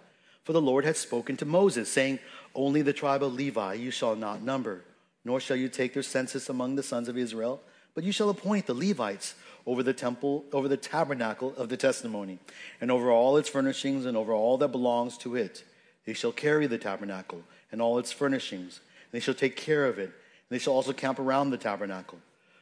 For 0.44 0.52
the 0.52 0.60
Lord 0.60 0.84
had 0.84 0.96
spoken 0.96 1.36
to 1.38 1.44
Moses, 1.44 1.90
saying, 1.90 2.18
Only 2.54 2.82
the 2.82 2.92
tribe 2.92 3.22
of 3.22 3.34
Levi 3.34 3.74
you 3.74 3.90
shall 3.90 4.16
not 4.16 4.42
number, 4.42 4.82
nor 5.28 5.40
shall 5.40 5.58
you 5.58 5.68
take 5.68 5.92
their 5.92 6.02
census 6.02 6.48
among 6.48 6.74
the 6.74 6.82
sons 6.82 7.06
of 7.06 7.18
Israel, 7.18 7.60
but 7.94 8.02
you 8.02 8.12
shall 8.12 8.30
appoint 8.30 8.64
the 8.64 8.72
Levites 8.72 9.34
over 9.66 9.82
the 9.82 9.92
temple, 9.92 10.46
over 10.54 10.68
the 10.68 10.76
tabernacle 10.78 11.54
of 11.56 11.68
the 11.68 11.76
testimony, 11.76 12.38
and 12.80 12.90
over 12.90 13.10
all 13.10 13.36
its 13.36 13.50
furnishings, 13.50 14.06
and 14.06 14.16
over 14.16 14.32
all 14.32 14.56
that 14.56 14.68
belongs 14.68 15.18
to 15.18 15.36
it 15.36 15.64
they 16.06 16.14
shall 16.14 16.32
carry 16.32 16.66
the 16.66 16.78
tabernacle 16.78 17.42
and 17.70 17.82
all 17.82 17.98
its 17.98 18.10
furnishings, 18.10 18.80
and 18.80 19.12
they 19.12 19.20
shall 19.20 19.34
take 19.34 19.56
care 19.56 19.84
of 19.84 19.98
it. 19.98 20.06
And 20.06 20.48
they 20.48 20.58
shall 20.58 20.72
also 20.72 20.94
camp 20.94 21.18
around 21.18 21.50
the 21.50 21.58
tabernacle. 21.58 22.18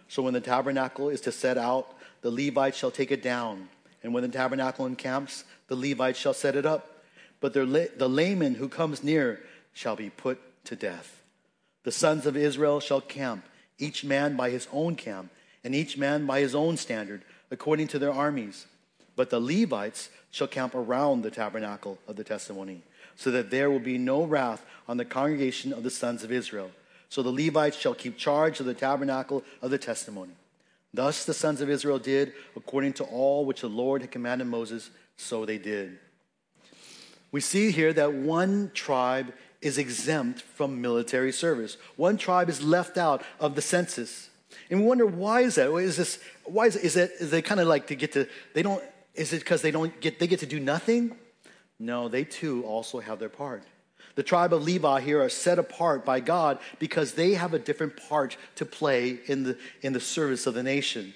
So 0.09 0.21
when 0.25 0.35
the 0.35 0.41
tabernacle 0.41 1.09
is 1.09 1.21
to 1.21 1.31
set 1.31 1.57
out, 1.57 1.95
the 2.23 2.33
Levites 2.33 2.77
shall 2.77 2.91
take 2.91 3.13
it 3.13 3.23
down. 3.23 3.69
And 4.03 4.13
when 4.13 4.25
the 4.25 4.29
tabernacle 4.29 4.85
encamps, 4.85 5.45
the 5.69 5.77
Levites 5.77 6.19
shall 6.19 6.35
set 6.35 6.57
it 6.57 6.67
up. 6.67 7.05
But 7.39 7.53
the 7.53 8.09
layman 8.09 8.57
who 8.57 8.69
comes 8.69 9.05
near 9.05 9.39
shall 9.73 9.95
be 9.95 10.11
put 10.11 10.41
to 10.65 10.75
death. 10.75 11.23
The 11.87 11.93
sons 11.93 12.27
of 12.27 12.37
Israel 12.37 12.81
shall 12.81 13.01
camp, 13.01 13.45
each 13.79 14.03
man 14.03 14.35
by 14.35 14.51
his 14.51 14.67
own 14.73 14.97
camp, 14.97 15.31
and 15.63 15.73
each 15.73 15.97
man 15.97 16.27
by 16.27 16.41
his 16.41 16.53
own 16.53 16.77
standard, 16.77 17.23
according 17.53 17.87
to 17.89 18.01
their 18.01 18.11
armies. 18.11 18.67
But 19.15 19.31
the 19.31 19.39
Levites 19.39 20.09
shall 20.33 20.49
camp 20.49 20.75
around 20.75 21.23
the 21.23 21.31
tabernacle 21.31 21.99
of 22.09 22.17
the 22.17 22.25
testimony 22.25 22.83
so 23.15 23.31
that 23.31 23.53
there 23.53 23.71
will 23.71 23.79
be 23.79 23.99
no 23.99 24.25
wrath 24.25 24.67
on 24.89 24.97
the 24.97 25.05
congregation 25.05 25.73
of 25.73 25.85
the 25.85 25.91
sons 25.91 26.25
of 26.25 26.33
Israel. 26.33 26.73
So 27.09 27.23
the 27.23 27.31
Levites 27.31 27.79
shall 27.79 27.95
keep 27.95 28.17
charge 28.17 28.59
of 28.59 28.67
the 28.67 28.75
tabernacle 28.75 29.45
of 29.63 29.71
the 29.71 29.79
testimony. 29.79 30.33
Thus 30.93 31.25
the 31.25 31.35
sons 31.35 31.61
of 31.61 31.71
Israel 31.71 32.01
did 32.01 32.33
according 32.57 32.95
to 32.95 33.05
all 33.05 33.45
which 33.45 33.61
the 33.61 33.69
Lord 33.69 34.01
had 34.01 34.11
commanded 34.11 34.49
Moses, 34.49 34.91
so 35.17 35.47
they 35.47 35.59
did. 35.59 36.01
We 37.31 37.41
see 37.41 37.71
here 37.71 37.93
that 37.93 38.13
one 38.13 38.73
tribe 38.75 39.33
is 39.67 39.79
exempt 39.79 40.43
from 40.43 40.81
military 40.81 41.33
service. 41.33 41.77
One 41.97 42.17
tribe 42.17 42.49
is 42.49 42.63
left 42.63 42.97
out 42.97 43.23
of 43.41 43.55
the 43.55 43.63
census. 43.63 44.31
And 44.71 44.81
we 44.81 44.87
wonder 44.87 45.07
why 45.07 45.41
is 45.43 45.57
that? 45.57 45.75
Is 45.75 45.97
this 45.97 46.19
why 46.45 46.67
is 46.67 46.77
it 46.77 46.85
is 46.85 46.97
it 46.97 47.11
is 47.21 47.31
they 47.31 47.43
kind 47.43 47.61
of 47.61 47.67
like 47.67 47.89
to 47.89 47.95
get 47.95 48.13
to 48.13 48.27
they 48.55 48.63
don't 48.63 48.83
is 49.15 49.33
it 49.33 49.41
because 49.41 49.63
they 49.63 49.71
don't 49.71 50.01
get 50.01 50.19
they 50.19 50.27
get 50.27 50.41
to 50.41 50.47
do 50.47 50.61
nothing? 50.61 51.17
No, 51.79 52.09
they 52.09 52.25
too 52.25 52.65
also 52.65 53.01
have 53.01 53.19
their 53.19 53.29
part. 53.29 53.63
The 54.17 54.23
tribe 54.23 54.55
of 54.55 54.65
Levi 54.65 55.03
here 55.03 55.23
are 55.23 55.29
set 55.29 55.59
apart 55.59 56.05
by 56.05 56.21
God 56.21 56.59
because 56.79 57.13
they 57.13 57.35
have 57.35 57.53
a 57.53 57.59
different 57.59 57.99
part 58.09 58.39
to 58.57 58.65
play 58.65 59.19
in 59.27 59.43
the, 59.45 59.59
in 59.83 59.93
the 59.93 60.01
service 60.01 60.47
of 60.47 60.55
the 60.55 60.63
nation. 60.63 61.13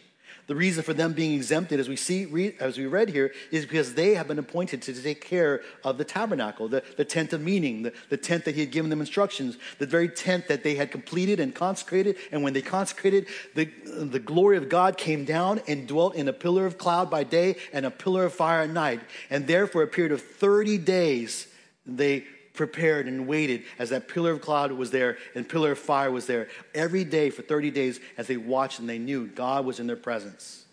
The 0.50 0.56
reason 0.56 0.82
for 0.82 0.92
them 0.92 1.12
being 1.12 1.34
exempted, 1.34 1.78
as 1.78 1.88
we 1.88 1.94
see, 1.94 2.26
read, 2.26 2.56
as 2.58 2.76
we 2.76 2.86
read 2.86 3.10
here, 3.10 3.32
is 3.52 3.64
because 3.64 3.94
they 3.94 4.16
have 4.16 4.26
been 4.26 4.40
appointed 4.40 4.82
to 4.82 4.92
take 4.92 5.20
care 5.20 5.62
of 5.84 5.96
the 5.96 6.02
tabernacle, 6.02 6.66
the, 6.66 6.82
the 6.96 7.04
tent 7.04 7.32
of 7.32 7.40
meeting, 7.40 7.84
the, 7.84 7.92
the 8.08 8.16
tent 8.16 8.46
that 8.46 8.56
he 8.56 8.60
had 8.60 8.72
given 8.72 8.90
them 8.90 8.98
instructions, 8.98 9.58
the 9.78 9.86
very 9.86 10.08
tent 10.08 10.48
that 10.48 10.64
they 10.64 10.74
had 10.74 10.90
completed 10.90 11.38
and 11.38 11.54
consecrated. 11.54 12.16
And 12.32 12.42
when 12.42 12.52
they 12.52 12.62
consecrated, 12.62 13.28
the, 13.54 13.66
the 13.86 14.18
glory 14.18 14.56
of 14.56 14.68
God 14.68 14.98
came 14.98 15.24
down 15.24 15.60
and 15.68 15.86
dwelt 15.86 16.16
in 16.16 16.26
a 16.26 16.32
pillar 16.32 16.66
of 16.66 16.78
cloud 16.78 17.12
by 17.12 17.22
day 17.22 17.54
and 17.72 17.86
a 17.86 17.90
pillar 17.92 18.24
of 18.24 18.32
fire 18.32 18.62
at 18.62 18.70
night. 18.70 19.02
And 19.30 19.46
there, 19.46 19.68
for 19.68 19.84
a 19.84 19.86
period 19.86 20.10
of 20.10 20.20
30 20.20 20.78
days, 20.78 21.46
they 21.86 22.24
prepared 22.60 23.06
and 23.06 23.26
waited 23.26 23.62
as 23.78 23.88
that 23.88 24.06
pillar 24.06 24.32
of 24.32 24.42
cloud 24.42 24.70
was 24.70 24.90
there 24.90 25.16
and 25.34 25.48
pillar 25.48 25.72
of 25.72 25.78
fire 25.78 26.10
was 26.10 26.26
there 26.26 26.46
every 26.74 27.04
day 27.04 27.30
for 27.30 27.40
30 27.40 27.70
days 27.70 27.98
as 28.18 28.26
they 28.26 28.36
watched 28.36 28.80
and 28.80 28.86
they 28.86 28.98
knew 28.98 29.26
God 29.26 29.64
was 29.64 29.80
in 29.80 29.86
their 29.86 29.96
presence. 29.96 30.66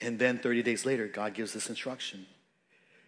And 0.00 0.18
then 0.18 0.40
30 0.40 0.64
days 0.64 0.84
later, 0.84 1.06
God 1.06 1.34
gives 1.34 1.52
this 1.52 1.68
instruction. 1.68 2.26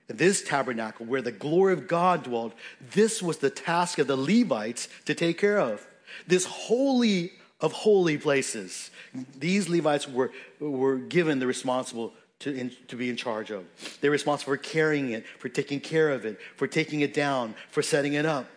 This 0.07 0.41
tabernacle, 0.41 1.05
where 1.05 1.21
the 1.21 1.33
glory 1.33 1.73
of 1.73 1.89
God 1.89 2.23
dwelt, 2.23 2.55
this 2.93 3.21
was 3.21 3.39
the 3.39 3.51
task 3.51 3.99
of 3.99 4.07
the 4.07 4.17
Levites 4.17 4.89
to 5.07 5.15
take 5.17 5.37
care 5.37 5.59
of. 5.59 5.85
This 6.29 6.45
holy 6.45 7.33
of 7.61 7.73
holy 7.73 8.19
places. 8.19 8.93
These 9.37 9.69
Levites 9.69 10.09
were, 10.09 10.31
were 10.61 10.97
given 10.97 11.41
the 11.41 11.47
responsible 11.49 12.13
to, 12.41 12.55
in, 12.55 12.71
to 12.89 12.97
be 12.97 13.11
in 13.11 13.17
charge 13.17 13.51
of. 13.51 13.65
They're 14.01 14.11
responsible 14.11 14.53
for 14.53 14.57
carrying 14.57 15.11
it, 15.11 15.27
for 15.39 15.49
taking 15.49 15.81
care 15.81 16.11
of 16.11 16.25
it, 16.25 16.39
for 16.57 16.67
taking 16.67 17.01
it 17.01 17.13
down, 17.13 17.55
for 17.71 17.83
setting 17.83 18.15
it 18.15 18.27
up. 18.27 18.49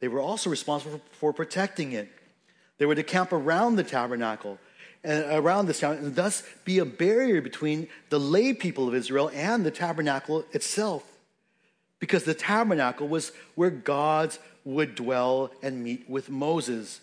They 0.00 0.08
were 0.08 0.20
also 0.20 0.50
responsible 0.50 0.98
for, 0.98 1.16
for 1.16 1.32
protecting 1.32 1.92
it. 1.92 2.10
They 2.78 2.86
were 2.86 2.96
to 2.96 3.04
camp 3.04 3.32
around 3.32 3.76
the 3.76 3.84
tabernacle, 3.84 4.58
and 5.04 5.24
around 5.30 5.66
this 5.66 5.80
town, 5.80 5.96
and 5.96 6.14
thus 6.14 6.42
be 6.64 6.78
a 6.78 6.84
barrier 6.84 7.40
between 7.40 7.88
the 8.08 8.20
lay 8.20 8.52
people 8.52 8.88
of 8.88 8.94
Israel 8.94 9.30
and 9.32 9.64
the 9.64 9.70
tabernacle 9.70 10.44
itself. 10.52 11.04
Because 11.98 12.24
the 12.24 12.34
tabernacle 12.34 13.06
was 13.06 13.32
where 13.54 13.70
God 13.70 14.36
would 14.64 14.94
dwell 14.94 15.52
and 15.62 15.82
meet 15.82 16.08
with 16.08 16.28
Moses. 16.28 17.00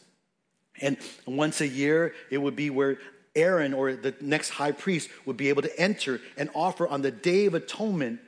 And 0.82 0.98
once 1.26 1.62
a 1.62 1.68
year, 1.68 2.14
it 2.30 2.38
would 2.38 2.56
be 2.56 2.70
where 2.70 2.98
Aaron 3.42 3.74
or 3.74 3.94
the 3.94 4.14
next 4.22 4.50
high 4.50 4.72
priest 4.72 5.10
would 5.26 5.38
be 5.38 5.50
able 5.50 5.62
to 5.62 5.80
enter 5.80 6.22
and 6.38 6.50
offer 6.54 6.88
on 6.88 7.02
the 7.02 7.12
Day 7.12 7.46
of 7.46 7.54
Atonement 7.54 8.20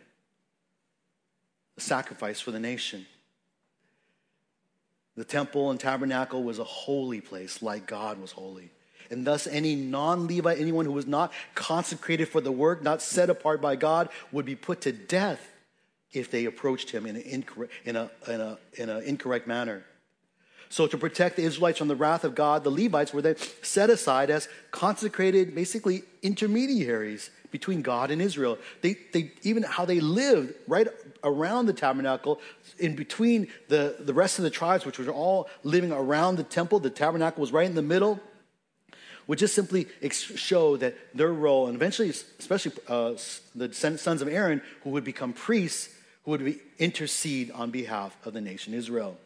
a 1.77 1.81
sacrifice 1.81 2.39
for 2.39 2.51
the 2.51 2.59
nation. 2.59 3.05
The 5.15 5.25
temple 5.25 5.71
and 5.71 5.79
tabernacle 5.79 6.43
was 6.43 6.59
a 6.59 6.63
holy 6.63 7.21
place, 7.21 7.61
like 7.61 7.85
God 7.85 8.19
was 8.19 8.31
holy. 8.31 8.71
And 9.09 9.27
thus, 9.27 9.45
any 9.45 9.75
non 9.75 10.27
Levite, 10.27 10.57
anyone 10.59 10.85
who 10.85 10.93
was 10.93 11.05
not 11.05 11.33
consecrated 11.53 12.29
for 12.29 12.39
the 12.39 12.51
work, 12.51 12.81
not 12.81 13.01
set 13.01 13.29
apart 13.29 13.61
by 13.61 13.75
God, 13.75 14.09
would 14.31 14.45
be 14.45 14.55
put 14.55 14.81
to 14.81 14.93
death 14.93 15.45
if 16.13 16.31
they 16.31 16.45
approached 16.45 16.91
him 16.91 17.05
in 17.05 17.17
an 17.17 17.21
incorrect, 17.23 17.73
in 17.83 17.97
a, 17.97 18.09
in 18.27 18.41
a, 18.41 18.57
in 18.73 18.89
an 18.89 19.03
incorrect 19.03 19.47
manner. 19.47 19.83
So, 20.71 20.87
to 20.87 20.97
protect 20.97 21.35
the 21.35 21.43
Israelites 21.43 21.79
from 21.79 21.89
the 21.89 21.97
wrath 21.97 22.23
of 22.23 22.33
God, 22.33 22.63
the 22.63 22.71
Levites 22.71 23.13
were 23.13 23.21
then 23.21 23.35
set 23.61 23.89
aside 23.89 24.29
as 24.29 24.47
consecrated, 24.71 25.53
basically 25.53 26.03
intermediaries 26.21 27.29
between 27.51 27.81
God 27.81 28.09
and 28.09 28.21
Israel. 28.21 28.57
They, 28.81 28.95
they, 29.11 29.33
even 29.43 29.63
how 29.63 29.83
they 29.83 29.99
lived 29.99 30.53
right 30.69 30.87
around 31.25 31.65
the 31.65 31.73
tabernacle, 31.73 32.39
in 32.79 32.95
between 32.95 33.49
the, 33.67 33.97
the 33.99 34.13
rest 34.13 34.39
of 34.39 34.43
the 34.43 34.49
tribes, 34.49 34.85
which 34.85 34.97
were 34.97 35.09
all 35.09 35.49
living 35.63 35.91
around 35.91 36.37
the 36.37 36.43
temple, 36.43 36.79
the 36.79 36.89
tabernacle 36.89 37.41
was 37.41 37.51
right 37.51 37.65
in 37.65 37.75
the 37.75 37.81
middle, 37.81 38.21
would 39.27 39.39
just 39.39 39.53
simply 39.53 39.87
show 40.09 40.77
that 40.77 40.95
their 41.13 41.33
role, 41.33 41.67
and 41.67 41.75
eventually, 41.75 42.09
especially 42.09 42.71
uh, 42.87 43.11
the 43.53 43.73
sons 43.73 44.21
of 44.21 44.29
Aaron, 44.29 44.61
who 44.85 44.91
would 44.91 45.03
become 45.03 45.33
priests, 45.33 45.89
who 46.23 46.31
would 46.31 46.45
be, 46.45 46.59
intercede 46.79 47.51
on 47.51 47.71
behalf 47.71 48.15
of 48.25 48.31
the 48.31 48.39
nation 48.39 48.73
Israel. 48.73 49.17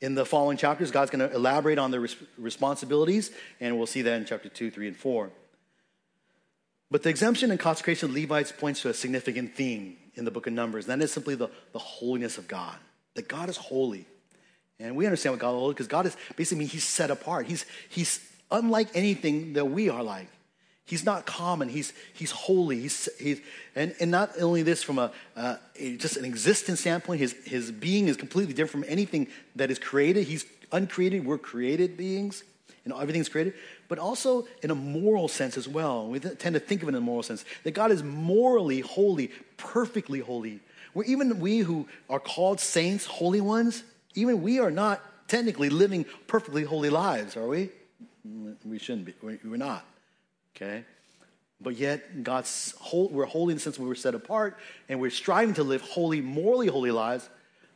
In 0.00 0.14
the 0.14 0.24
following 0.24 0.56
chapters, 0.56 0.90
God's 0.90 1.10
going 1.10 1.28
to 1.28 1.34
elaborate 1.34 1.78
on 1.78 1.90
their 1.90 2.00
res- 2.00 2.16
responsibilities, 2.38 3.30
and 3.60 3.76
we'll 3.76 3.86
see 3.86 4.02
that 4.02 4.14
in 4.14 4.24
chapter 4.24 4.48
2, 4.48 4.70
3, 4.70 4.88
and 4.88 4.96
4. 4.96 5.30
But 6.90 7.02
the 7.02 7.10
exemption 7.10 7.50
and 7.50 7.60
consecration 7.60 8.08
of 8.08 8.14
Levites 8.14 8.52
points 8.52 8.82
to 8.82 8.88
a 8.88 8.94
significant 8.94 9.54
theme 9.54 9.96
in 10.14 10.24
the 10.24 10.30
book 10.30 10.46
of 10.46 10.52
Numbers, 10.52 10.88
and 10.88 11.00
that 11.00 11.04
is 11.04 11.12
simply 11.12 11.34
the, 11.34 11.48
the 11.72 11.78
holiness 11.78 12.38
of 12.38 12.48
God. 12.48 12.76
That 13.14 13.28
God 13.28 13.48
is 13.48 13.56
holy. 13.56 14.06
And 14.78 14.96
we 14.96 15.04
understand 15.04 15.34
what 15.34 15.40
God 15.40 15.50
is 15.50 15.60
holy 15.60 15.74
because 15.74 15.86
God 15.86 16.06
is 16.06 16.16
basically 16.36 16.64
he's 16.66 16.84
set 16.84 17.10
apart. 17.10 17.46
He's, 17.46 17.66
he's 17.90 18.20
unlike 18.50 18.88
anything 18.94 19.52
that 19.52 19.66
we 19.66 19.90
are 19.90 20.02
like. 20.02 20.28
He's 20.90 21.04
not 21.04 21.24
common. 21.24 21.68
He's, 21.68 21.92
he's 22.12 22.32
holy. 22.32 22.80
He's, 22.80 23.08
he's, 23.16 23.40
and, 23.76 23.94
and 24.00 24.10
not 24.10 24.32
only 24.40 24.64
this 24.64 24.82
from 24.82 24.98
a, 24.98 25.12
uh, 25.36 25.54
just 25.98 26.16
an 26.16 26.24
existence 26.24 26.80
standpoint, 26.80 27.20
his, 27.20 27.32
his 27.44 27.70
being 27.70 28.08
is 28.08 28.16
completely 28.16 28.54
different 28.54 28.86
from 28.86 28.92
anything 28.92 29.28
that 29.54 29.70
is 29.70 29.78
created. 29.78 30.26
He's 30.26 30.44
uncreated. 30.72 31.24
We're 31.24 31.38
created 31.38 31.96
beings, 31.96 32.42
and 32.84 32.92
everything's 32.92 33.28
created. 33.28 33.54
But 33.86 34.00
also 34.00 34.48
in 34.64 34.72
a 34.72 34.74
moral 34.74 35.28
sense 35.28 35.56
as 35.56 35.68
well. 35.68 36.08
We 36.08 36.18
tend 36.18 36.54
to 36.54 36.60
think 36.60 36.82
of 36.82 36.88
it 36.88 36.90
in 36.90 36.96
a 36.96 37.00
moral 37.00 37.22
sense 37.22 37.44
that 37.62 37.70
God 37.70 37.92
is 37.92 38.02
morally 38.02 38.80
holy, 38.80 39.30
perfectly 39.58 40.18
holy. 40.18 40.58
Where 40.92 41.06
even 41.06 41.38
we 41.38 41.60
who 41.60 41.86
are 42.08 42.18
called 42.18 42.58
saints, 42.58 43.06
holy 43.06 43.40
ones, 43.40 43.84
even 44.16 44.42
we 44.42 44.58
are 44.58 44.72
not 44.72 45.00
technically 45.28 45.70
living 45.70 46.04
perfectly 46.26 46.64
holy 46.64 46.90
lives, 46.90 47.36
are 47.36 47.46
we? 47.46 47.70
We 48.64 48.80
shouldn't 48.80 49.04
be. 49.04 49.14
We're 49.22 49.56
not. 49.56 49.84
Okay? 50.56 50.84
But 51.60 51.76
yet, 51.76 52.24
God's 52.24 52.74
whole, 52.78 53.08
we're 53.08 53.26
holy 53.26 53.52
in 53.52 53.58
the 53.58 53.62
sense 53.62 53.78
we 53.78 53.86
were 53.86 53.94
set 53.94 54.14
apart, 54.14 54.56
and 54.88 54.98
we're 54.98 55.10
striving 55.10 55.54
to 55.54 55.62
live 55.62 55.82
holy, 55.82 56.20
morally 56.20 56.68
holy 56.68 56.90
lives, 56.90 57.28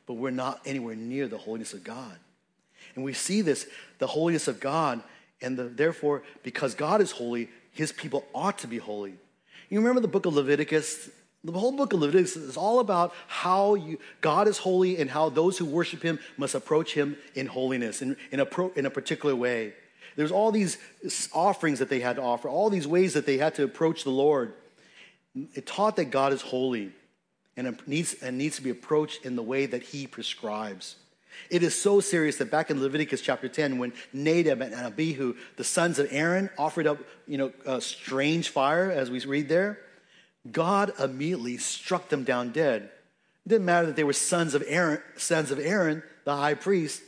but 0.06 0.14
we're 0.14 0.30
not 0.30 0.60
anywhere 0.64 0.94
near 0.94 1.28
the 1.28 1.38
holiness 1.38 1.74
of 1.74 1.84
God. 1.84 2.18
And 2.94 3.04
we 3.04 3.12
see 3.12 3.42
this, 3.42 3.66
the 3.98 4.06
holiness 4.06 4.48
of 4.48 4.60
God, 4.60 5.02
and 5.42 5.58
the, 5.58 5.64
therefore, 5.64 6.22
because 6.42 6.74
God 6.74 7.00
is 7.00 7.10
holy, 7.10 7.50
his 7.72 7.92
people 7.92 8.24
ought 8.34 8.58
to 8.58 8.66
be 8.66 8.78
holy. 8.78 9.14
You 9.68 9.80
remember 9.80 10.00
the 10.00 10.08
book 10.08 10.26
of 10.26 10.34
Leviticus? 10.34 11.10
The 11.42 11.52
whole 11.52 11.72
book 11.72 11.92
of 11.92 12.00
Leviticus 12.00 12.36
is 12.36 12.56
all 12.56 12.80
about 12.80 13.12
how 13.26 13.74
you, 13.74 13.98
God 14.22 14.48
is 14.48 14.56
holy 14.56 14.96
and 14.98 15.10
how 15.10 15.28
those 15.28 15.58
who 15.58 15.66
worship 15.66 16.02
him 16.02 16.18
must 16.38 16.54
approach 16.54 16.94
him 16.94 17.16
in 17.34 17.46
holiness, 17.46 18.00
in, 18.00 18.16
in, 18.30 18.40
a, 18.40 18.46
pro, 18.46 18.70
in 18.76 18.86
a 18.86 18.90
particular 18.90 19.36
way. 19.36 19.74
There's 20.16 20.32
all 20.32 20.52
these 20.52 20.78
offerings 21.32 21.78
that 21.78 21.88
they 21.88 22.00
had 22.00 22.16
to 22.16 22.22
offer, 22.22 22.48
all 22.48 22.70
these 22.70 22.86
ways 22.86 23.14
that 23.14 23.26
they 23.26 23.38
had 23.38 23.54
to 23.56 23.64
approach 23.64 24.04
the 24.04 24.10
Lord. 24.10 24.54
It 25.54 25.66
taught 25.66 25.96
that 25.96 26.06
God 26.06 26.32
is 26.32 26.42
holy 26.42 26.92
and 27.56 27.78
needs, 27.86 28.14
and 28.22 28.38
needs 28.38 28.56
to 28.56 28.62
be 28.62 28.70
approached 28.70 29.24
in 29.24 29.36
the 29.36 29.42
way 29.42 29.66
that 29.66 29.82
he 29.82 30.06
prescribes. 30.06 30.96
It 31.50 31.62
is 31.62 31.80
so 31.80 32.00
serious 32.00 32.36
that 32.36 32.50
back 32.50 32.70
in 32.70 32.80
Leviticus 32.80 33.20
chapter 33.20 33.48
10, 33.48 33.78
when 33.78 33.92
Nadab 34.12 34.60
and 34.60 34.74
Abihu, 34.74 35.34
the 35.56 35.64
sons 35.64 35.98
of 35.98 36.06
Aaron, 36.10 36.48
offered 36.56 36.86
up, 36.86 36.98
you 37.26 37.38
know, 37.38 37.52
a 37.66 37.80
strange 37.80 38.50
fire, 38.50 38.90
as 38.90 39.10
we 39.10 39.18
read 39.20 39.48
there, 39.48 39.78
God 40.50 40.92
immediately 41.00 41.56
struck 41.56 42.08
them 42.08 42.22
down 42.22 42.50
dead. 42.50 42.90
It 43.46 43.48
didn't 43.48 43.64
matter 43.64 43.86
that 43.88 43.96
they 43.96 44.04
were 44.04 44.12
sons 44.12 44.54
of 44.54 44.62
Aaron, 44.66 45.02
sons 45.16 45.50
of 45.50 45.58
Aaron, 45.58 46.02
the 46.24 46.36
high 46.36 46.54
priest. 46.54 47.02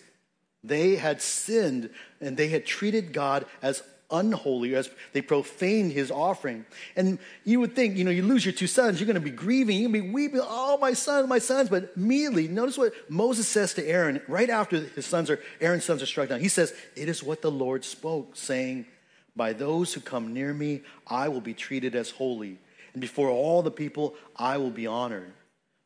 They 0.67 0.97
had 0.97 1.23
sinned 1.23 1.91
and 2.21 2.37
they 2.37 2.49
had 2.49 2.67
treated 2.67 3.12
God 3.12 3.47
as 3.62 3.83
unholy 4.11 4.75
as 4.75 4.89
they 5.12 5.21
profaned 5.21 5.93
his 5.93 6.11
offering. 6.11 6.64
And 6.95 7.19
you 7.45 7.61
would 7.61 7.75
think, 7.75 7.97
you 7.97 8.05
know, 8.05 8.11
you 8.11 8.23
lose 8.23 8.45
your 8.45 8.53
two 8.53 8.67
sons, 8.67 9.01
you're 9.01 9.07
going 9.07 9.14
to 9.14 9.21
be 9.21 9.31
grieving, 9.31 9.79
you're 9.79 9.91
going 9.91 10.03
to 10.03 10.09
be 10.09 10.12
weeping, 10.14 10.41
oh, 10.43 10.79
my 10.79 10.93
sons, 10.93 11.29
my 11.29 11.39
sons. 11.39 11.69
But 11.69 11.93
immediately, 11.97 12.49
notice 12.49 12.79
what 12.79 12.93
Moses 13.11 13.49
says 13.49 13.75
to 13.75 13.87
Aaron 13.87 14.21
right 14.29 14.51
after 14.51 14.79
his 14.79 15.07
sons 15.07 15.31
are, 15.31 15.41
Aaron's 15.61 15.85
sons 15.85 16.03
are 16.03 16.07
struck 16.07 16.29
down. 16.29 16.41
He 16.41 16.49
says, 16.49 16.75
It 16.95 17.09
is 17.09 17.23
what 17.23 17.43
the 17.43 17.51
Lord 17.51 17.85
spoke, 17.85 18.37
saying, 18.37 18.87
By 19.35 19.53
those 19.53 19.95
who 19.95 20.01
come 20.01 20.33
near 20.33 20.55
me, 20.55 20.83
I 21.07 21.29
will 21.29 21.41
be 21.41 21.55
treated 21.55 21.95
as 21.95 22.11
holy. 22.11 22.59
And 22.93 23.01
before 23.01 23.29
all 23.29 23.62
the 23.62 23.71
people, 23.71 24.14
I 24.37 24.57
will 24.59 24.71
be 24.71 24.87
honored. 24.87 25.33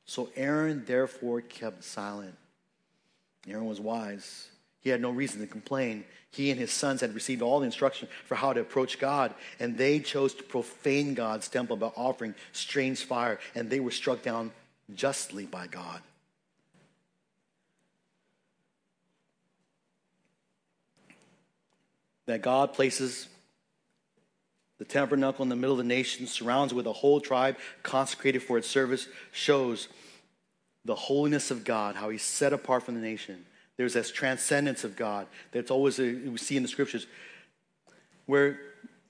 So 0.04 0.28
Aaron 0.36 0.84
therefore 0.86 1.40
kept 1.40 1.84
silent. 1.84 2.34
Aaron 3.48 3.66
was 3.66 3.80
wise. 3.80 4.48
He 4.80 4.90
had 4.90 5.00
no 5.00 5.10
reason 5.10 5.40
to 5.40 5.46
complain. 5.46 6.04
He 6.30 6.50
and 6.50 6.58
his 6.58 6.70
sons 6.70 7.00
had 7.00 7.14
received 7.14 7.42
all 7.42 7.60
the 7.60 7.66
instruction 7.66 8.08
for 8.24 8.34
how 8.34 8.52
to 8.52 8.60
approach 8.60 8.98
God, 8.98 9.34
and 9.58 9.76
they 9.76 9.98
chose 10.00 10.32
to 10.34 10.42
profane 10.42 11.14
God's 11.14 11.48
temple 11.48 11.76
by 11.76 11.88
offering 11.88 12.34
strange 12.52 13.04
fire, 13.04 13.38
and 13.54 13.68
they 13.68 13.80
were 13.80 13.90
struck 13.90 14.22
down 14.22 14.52
justly 14.94 15.44
by 15.44 15.66
God. 15.66 16.00
That 22.26 22.42
God 22.42 22.72
places 22.74 23.28
the 24.78 24.84
tabernacle 24.84 25.42
in 25.42 25.50
the 25.50 25.56
middle 25.56 25.72
of 25.72 25.78
the 25.78 25.84
nation, 25.84 26.26
surrounds 26.26 26.72
with 26.72 26.86
a 26.86 26.92
whole 26.92 27.20
tribe 27.20 27.58
consecrated 27.82 28.42
for 28.42 28.56
its 28.56 28.68
service, 28.68 29.08
shows 29.30 29.88
the 30.84 30.94
holiness 30.94 31.50
of 31.50 31.64
God, 31.64 31.96
how 31.96 32.08
he's 32.08 32.22
set 32.22 32.52
apart 32.54 32.84
from 32.84 32.94
the 32.94 33.00
nation. 33.00 33.44
There's 33.80 33.94
this 33.94 34.10
transcendence 34.10 34.84
of 34.84 34.94
God 34.94 35.26
that's 35.52 35.70
always 35.70 35.98
a, 35.98 36.02
we 36.02 36.36
see 36.36 36.54
in 36.54 36.62
the 36.62 36.68
scriptures, 36.68 37.06
where, 38.26 38.60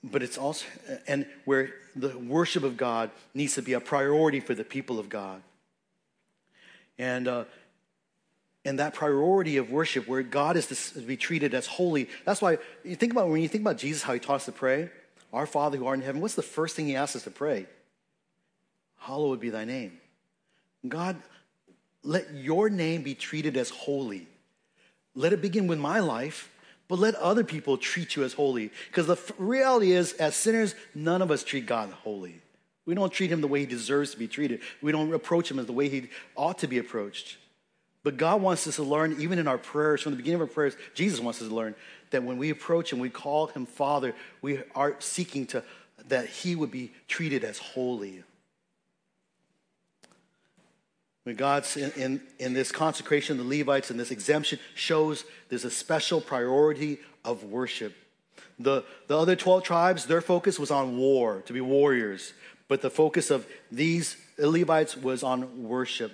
but 0.01 0.23
it's 0.23 0.37
also, 0.37 0.65
and 1.09 1.25
where 1.43 1.73
the 1.93 2.17
worship 2.17 2.63
of 2.63 2.77
God 2.77 3.11
needs 3.33 3.55
to 3.55 3.61
be 3.61 3.73
a 3.73 3.81
priority 3.81 4.39
for 4.39 4.55
the 4.55 4.63
people 4.63 4.97
of 4.97 5.09
God. 5.09 5.41
And, 6.97 7.27
uh, 7.27 7.43
and 8.63 8.79
that 8.79 8.93
priority 8.93 9.57
of 9.57 9.71
worship, 9.71 10.07
where 10.07 10.23
God 10.23 10.55
is 10.55 10.93
to 10.93 11.01
be 11.01 11.17
treated 11.17 11.53
as 11.53 11.67
holy, 11.67 12.07
that's 12.23 12.41
why 12.41 12.57
you 12.85 12.95
think 12.95 13.11
about 13.11 13.27
when 13.27 13.41
you 13.41 13.49
think 13.49 13.63
about 13.63 13.77
Jesus, 13.77 14.03
how 14.03 14.13
he 14.13 14.21
taught 14.21 14.35
us 14.35 14.45
to 14.45 14.53
pray, 14.53 14.89
Our 15.33 15.47
Father 15.47 15.77
who 15.77 15.85
art 15.85 15.99
in 15.99 16.05
heaven, 16.05 16.21
what's 16.21 16.35
the 16.35 16.43
first 16.43 16.77
thing 16.77 16.85
he 16.85 16.95
asks 16.95 17.17
us 17.17 17.23
to 17.23 17.29
pray? 17.29 17.65
Hallowed 18.99 19.41
be 19.41 19.49
thy 19.49 19.65
name. 19.65 19.99
God 20.87 21.17
let 22.03 22.33
your 22.33 22.69
name 22.69 23.03
be 23.03 23.15
treated 23.15 23.57
as 23.57 23.69
holy. 23.69 24.29
Let 25.15 25.33
it 25.33 25.41
begin 25.41 25.67
with 25.67 25.79
my 25.79 25.99
life, 25.99 26.51
but 26.87 26.99
let 26.99 27.15
other 27.15 27.43
people 27.43 27.77
treat 27.77 28.15
you 28.15 28.23
as 28.23 28.33
holy. 28.33 28.71
Because 28.87 29.07
the 29.07 29.17
reality 29.37 29.91
is, 29.91 30.13
as 30.13 30.35
sinners, 30.35 30.75
none 30.95 31.21
of 31.21 31.31
us 31.31 31.43
treat 31.43 31.65
God 31.65 31.91
holy. 31.91 32.41
We 32.85 32.95
don't 32.95 33.13
treat 33.13 33.31
him 33.31 33.41
the 33.41 33.47
way 33.47 33.61
he 33.61 33.65
deserves 33.65 34.11
to 34.11 34.17
be 34.17 34.27
treated. 34.27 34.61
We 34.81 34.91
don't 34.91 35.13
approach 35.13 35.49
him 35.49 35.59
as 35.59 35.65
the 35.67 35.73
way 35.73 35.89
he 35.89 36.09
ought 36.35 36.57
to 36.59 36.67
be 36.67 36.77
approached. 36.77 37.37
But 38.03 38.17
God 38.17 38.41
wants 38.41 38.65
us 38.67 38.77
to 38.77 38.83
learn, 38.83 39.17
even 39.19 39.37
in 39.37 39.47
our 39.47 39.59
prayers, 39.59 40.01
from 40.01 40.13
the 40.13 40.17
beginning 40.17 40.41
of 40.41 40.49
our 40.49 40.53
prayers, 40.53 40.75
Jesus 40.95 41.19
wants 41.19 41.41
us 41.41 41.47
to 41.47 41.53
learn 41.53 41.75
that 42.09 42.23
when 42.23 42.37
we 42.37 42.49
approach 42.49 42.91
him, 42.91 42.99
we 42.99 43.09
call 43.09 43.47
him 43.47 43.65
Father, 43.65 44.15
we 44.41 44.59
are 44.73 44.95
seeking 44.99 45.45
to 45.47 45.63
that 46.07 46.27
he 46.27 46.55
would 46.55 46.71
be 46.71 46.91
treated 47.07 47.43
as 47.43 47.59
holy. 47.59 48.23
When 51.23 51.35
God's 51.35 51.77
in, 51.77 51.91
in, 51.91 52.21
in, 52.39 52.53
this 52.53 52.71
consecration 52.71 53.39
of 53.39 53.45
the 53.47 53.59
Levites 53.59 53.91
and 53.91 53.99
this 53.99 54.09
exemption 54.09 54.57
shows 54.73 55.23
there's 55.49 55.65
a 55.65 55.69
special 55.69 56.19
priority 56.19 56.99
of 57.23 57.43
worship. 57.43 57.95
The, 58.57 58.83
the 59.07 59.17
other 59.17 59.35
12 59.35 59.63
tribes, 59.63 60.05
their 60.05 60.21
focus 60.21 60.57
was 60.57 60.71
on 60.71 60.97
war, 60.97 61.41
to 61.45 61.53
be 61.53 61.61
warriors. 61.61 62.33
But 62.67 62.81
the 62.81 62.89
focus 62.89 63.29
of 63.29 63.45
these 63.71 64.17
Levites 64.37 64.97
was 64.97 65.23
on 65.23 65.63
worship. 65.63 66.11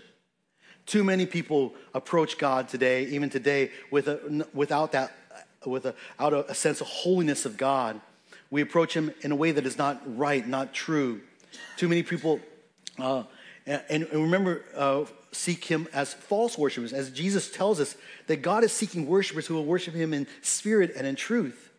Too 0.85 1.03
many 1.03 1.25
people 1.25 1.73
approach 1.93 2.37
God 2.37 2.67
today, 2.67 3.05
even 3.05 3.29
today, 3.29 3.71
with 3.91 4.07
a, 4.07 4.47
without 4.53 4.93
that, 4.93 5.11
with 5.65 5.85
a, 5.85 5.95
out 6.19 6.33
a 6.33 6.55
sense 6.55 6.81
of 6.81 6.87
holiness 6.87 7.45
of 7.45 7.57
God. 7.57 7.99
We 8.49 8.61
approach 8.61 8.95
Him 8.95 9.13
in 9.21 9.31
a 9.31 9.35
way 9.35 9.51
that 9.51 9.65
is 9.65 9.77
not 9.77 10.01
right, 10.17 10.45
not 10.45 10.73
true. 10.73 11.21
Too 11.75 11.89
many 11.89 12.03
people 12.03 12.39
uh, 12.97 13.23
and, 13.67 14.03
and 14.03 14.23
remember, 14.23 14.63
uh, 14.75 15.05
seek 15.31 15.65
him 15.65 15.87
as 15.93 16.13
false 16.13 16.57
worshipers, 16.57 16.93
as 16.93 17.11
Jesus 17.11 17.51
tells 17.51 17.79
us 17.79 17.95
that 18.27 18.37
God 18.37 18.63
is 18.63 18.71
seeking 18.71 19.05
worshipers 19.05 19.45
who 19.45 19.55
will 19.55 19.65
worship 19.65 19.93
him 19.93 20.13
in 20.13 20.25
spirit 20.41 20.93
and 20.95 21.05
in 21.05 21.15
truth. 21.15 21.71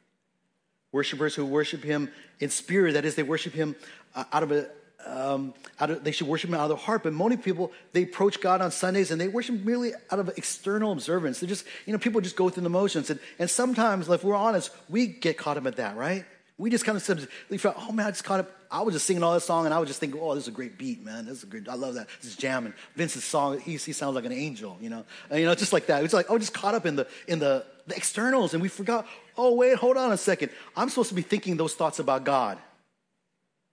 Worshipers 0.93 1.35
who 1.35 1.47
worship 1.47 1.83
him 1.83 2.11
in 2.41 2.51
spirit, 2.51 2.93
that 2.93 3.05
is, 3.05 3.15
they 3.15 3.23
worship 3.23 3.55
him 3.55 3.75
uh, 4.15 4.25
out 4.33 4.43
of 4.43 4.53
a 4.53 4.69
um, 5.07 5.55
out 5.81 5.91
of, 5.91 6.05
they 6.05 6.11
should 6.11 6.27
worship 6.27 6.51
him 6.51 6.55
out 6.55 6.63
of 6.63 6.69
their 6.69 6.77
heart. 6.77 7.03
But 7.03 7.15
many 7.15 7.37
people, 7.37 7.73
they 7.93 8.03
approach 8.03 8.41
God 8.41 8.61
on 8.61 8.71
Sundays 8.71 9.11
and 9.11 9.21
they 9.21 9.29
worship 9.29 9.65
merely 9.65 9.93
out 10.11 10.19
of 10.19 10.29
external 10.37 10.93
observance. 10.93 11.41
They 11.41 11.47
just, 11.47 11.65
you 11.87 11.93
know, 11.93 11.99
people 11.99 12.21
just 12.21 12.37
go 12.37 12.51
through 12.51 12.65
the 12.65 12.69
motions. 12.69 13.09
And, 13.09 13.19
and 13.39 13.49
sometimes, 13.49 14.09
if 14.09 14.25
we're 14.25 14.35
honest, 14.35 14.71
we 14.89 15.07
get 15.07 15.39
caught 15.39 15.57
up 15.57 15.65
in 15.67 15.75
that, 15.75 15.97
right? 15.97 16.27
We 16.59 16.71
just 16.71 16.85
kind 16.85 16.97
of 16.97 17.03
said, 17.03 17.29
oh 17.65 17.93
man, 17.93 18.07
I 18.07 18.11
just 18.11 18.25
caught 18.25 18.41
up. 18.41 18.51
I 18.69 18.83
was 18.83 18.93
just 18.93 19.07
singing 19.07 19.23
all 19.23 19.33
this 19.33 19.45
song 19.45 19.65
and 19.65 19.73
I 19.73 19.79
was 19.79 19.89
just 19.89 20.01
thinking, 20.01 20.21
oh, 20.21 20.35
this 20.35 20.45
is 20.45 20.49
a 20.49 20.53
great 20.53 20.77
beat, 20.77 21.05
man. 21.05 21.25
This 21.25 21.39
is 21.39 21.45
a 21.45 21.47
great, 21.47 21.69
I 21.69 21.75
love 21.75 21.95
that. 21.95 22.09
This 22.21 22.33
is 22.33 22.37
jamming. 22.37 22.75
Vince's 22.97 23.25
song, 23.25 23.61
he, 23.61 23.77
he 23.77 23.93
sounds 23.93 24.17
like 24.17 24.25
an 24.25 24.33
angel, 24.33 24.77
you 24.81 24.91
know? 24.91 25.05
And, 25.31 25.39
you 25.41 25.47
know, 25.47 25.55
just 25.55 25.73
like 25.73 25.87
that. 25.87 26.05
It's 26.05 26.13
like, 26.13 26.27
oh, 26.29 26.37
just 26.37 26.53
caught 26.53 26.75
up 26.75 26.85
in 26.85 26.97
the, 26.97 27.07
in 27.29 27.39
the, 27.39 27.65
the 27.87 27.97
externals 27.97 28.55
and 28.55 28.63
we 28.63 28.69
forgot, 28.69 29.07
oh, 29.37 29.55
wait, 29.55 29.77
hold 29.77 29.97
on 29.97 30.11
a 30.11 30.17
second. 30.17 30.51
I'm 30.77 30.89
supposed 30.89 31.11
to 31.11 31.15
be 31.15 31.23
thinking 31.23 31.57
those 31.57 31.75
thoughts 31.75 32.01
about 32.01 32.25
God 32.25 32.59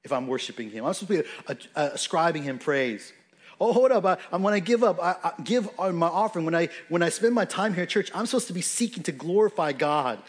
if 0.04 0.14
I'm 0.14 0.28
worshiping 0.28 0.70
him. 0.70 0.86
I'm 0.86 0.94
supposed 0.94 1.26
to 1.26 1.56
be 1.56 1.60
uh, 1.76 1.82
uh, 1.82 1.90
ascribing 1.94 2.44
him 2.44 2.60
praise. 2.60 3.12
Oh, 3.60 3.74
hold 3.74 3.92
up. 3.92 4.06
I, 4.06 4.18
I, 4.32 4.38
when 4.38 4.54
I 4.54 4.60
give 4.60 4.84
up, 4.84 5.02
I, 5.02 5.16
I 5.24 5.42
give 5.44 5.70
my 5.80 6.08
offering, 6.08 6.46
when 6.46 6.56
I, 6.56 6.70
when 6.90 7.02
I 7.02 7.10
spend 7.10 7.34
my 7.34 7.46
time 7.46 7.74
here 7.74 7.84
at 7.84 7.90
church, 7.90 8.12
I'm 8.14 8.28
supposed 8.28 8.48
to 8.48 8.54
be 8.54 8.62
seeking 8.62 9.02
to 9.04 9.12
glorify 9.12 9.72
God. 9.72 10.20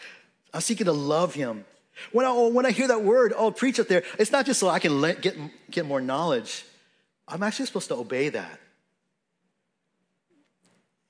I'm 0.53 0.61
seeking 0.61 0.85
to 0.85 0.93
love 0.93 1.35
him. 1.35 1.63
When 2.11 2.25
I, 2.25 2.31
when 2.31 2.65
I 2.65 2.71
hear 2.71 2.87
that 2.87 3.03
word, 3.03 3.33
oh, 3.35 3.51
preach 3.51 3.79
up 3.79 3.87
there, 3.87 4.03
it's 4.19 4.31
not 4.31 4.45
just 4.45 4.59
so 4.59 4.69
I 4.69 4.79
can 4.79 5.01
let, 5.01 5.21
get, 5.21 5.37
get 5.69 5.85
more 5.85 6.01
knowledge. 6.01 6.65
I'm 7.27 7.43
actually 7.43 7.65
supposed 7.65 7.89
to 7.89 7.95
obey 7.95 8.29
that. 8.29 8.59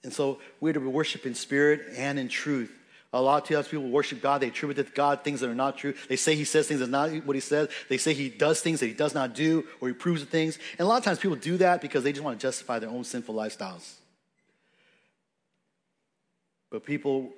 And 0.04 0.14
so 0.14 0.40
we're 0.60 0.74
to 0.74 0.80
worship 0.80 1.26
in 1.26 1.36
spirit 1.36 1.82
and 1.96 2.18
in 2.18 2.30
truth. 2.30 2.72
A 3.14 3.22
lot 3.22 3.42
of 3.42 3.50
times 3.50 3.68
people 3.68 3.90
worship 3.90 4.22
God, 4.22 4.42
they 4.42 4.48
attribute 4.48 4.78
to 4.78 4.92
God 4.94 5.24
things 5.24 5.40
that 5.40 5.50
are 5.50 5.56
not 5.56 5.78
true. 5.78 5.94
They 6.10 6.18
say 6.18 6.36
he 6.36 6.44
says 6.44 6.68
things 6.68 6.82
that's 6.82 6.92
not 6.92 7.12
what 7.26 7.36
he 7.36 7.40
says. 7.40 7.70
They 7.90 7.98
say 7.98 8.14
he 8.14 8.30
does 8.30 8.62
things 8.62 8.82
that 8.82 8.88
he 8.88 8.94
does 8.94 9.14
not 9.14 9.34
do, 9.34 9.66
or 9.80 9.88
he 9.88 9.94
proves 9.94 10.24
things. 10.24 10.60
And 10.74 10.82
a 10.82 10.86
lot 10.86 10.98
of 10.98 11.04
times 11.06 11.20
people 11.20 11.38
do 11.38 11.58
that 11.58 11.82
because 11.82 12.04
they 12.04 12.12
just 12.12 12.24
want 12.24 12.40
to 12.40 12.46
justify 12.46 12.80
their 12.80 12.90
own 12.90 13.04
sinful 13.04 13.34
lifestyles. 13.34 13.94
But 16.70 16.86
people 16.86 17.32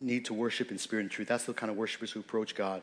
need 0.00 0.24
to 0.26 0.34
worship 0.34 0.70
in 0.70 0.78
spirit 0.78 1.02
and 1.02 1.10
truth. 1.10 1.28
That's 1.28 1.44
the 1.44 1.52
kind 1.52 1.70
of 1.70 1.76
worshipers 1.76 2.10
who 2.10 2.20
approach 2.20 2.54
God. 2.54 2.82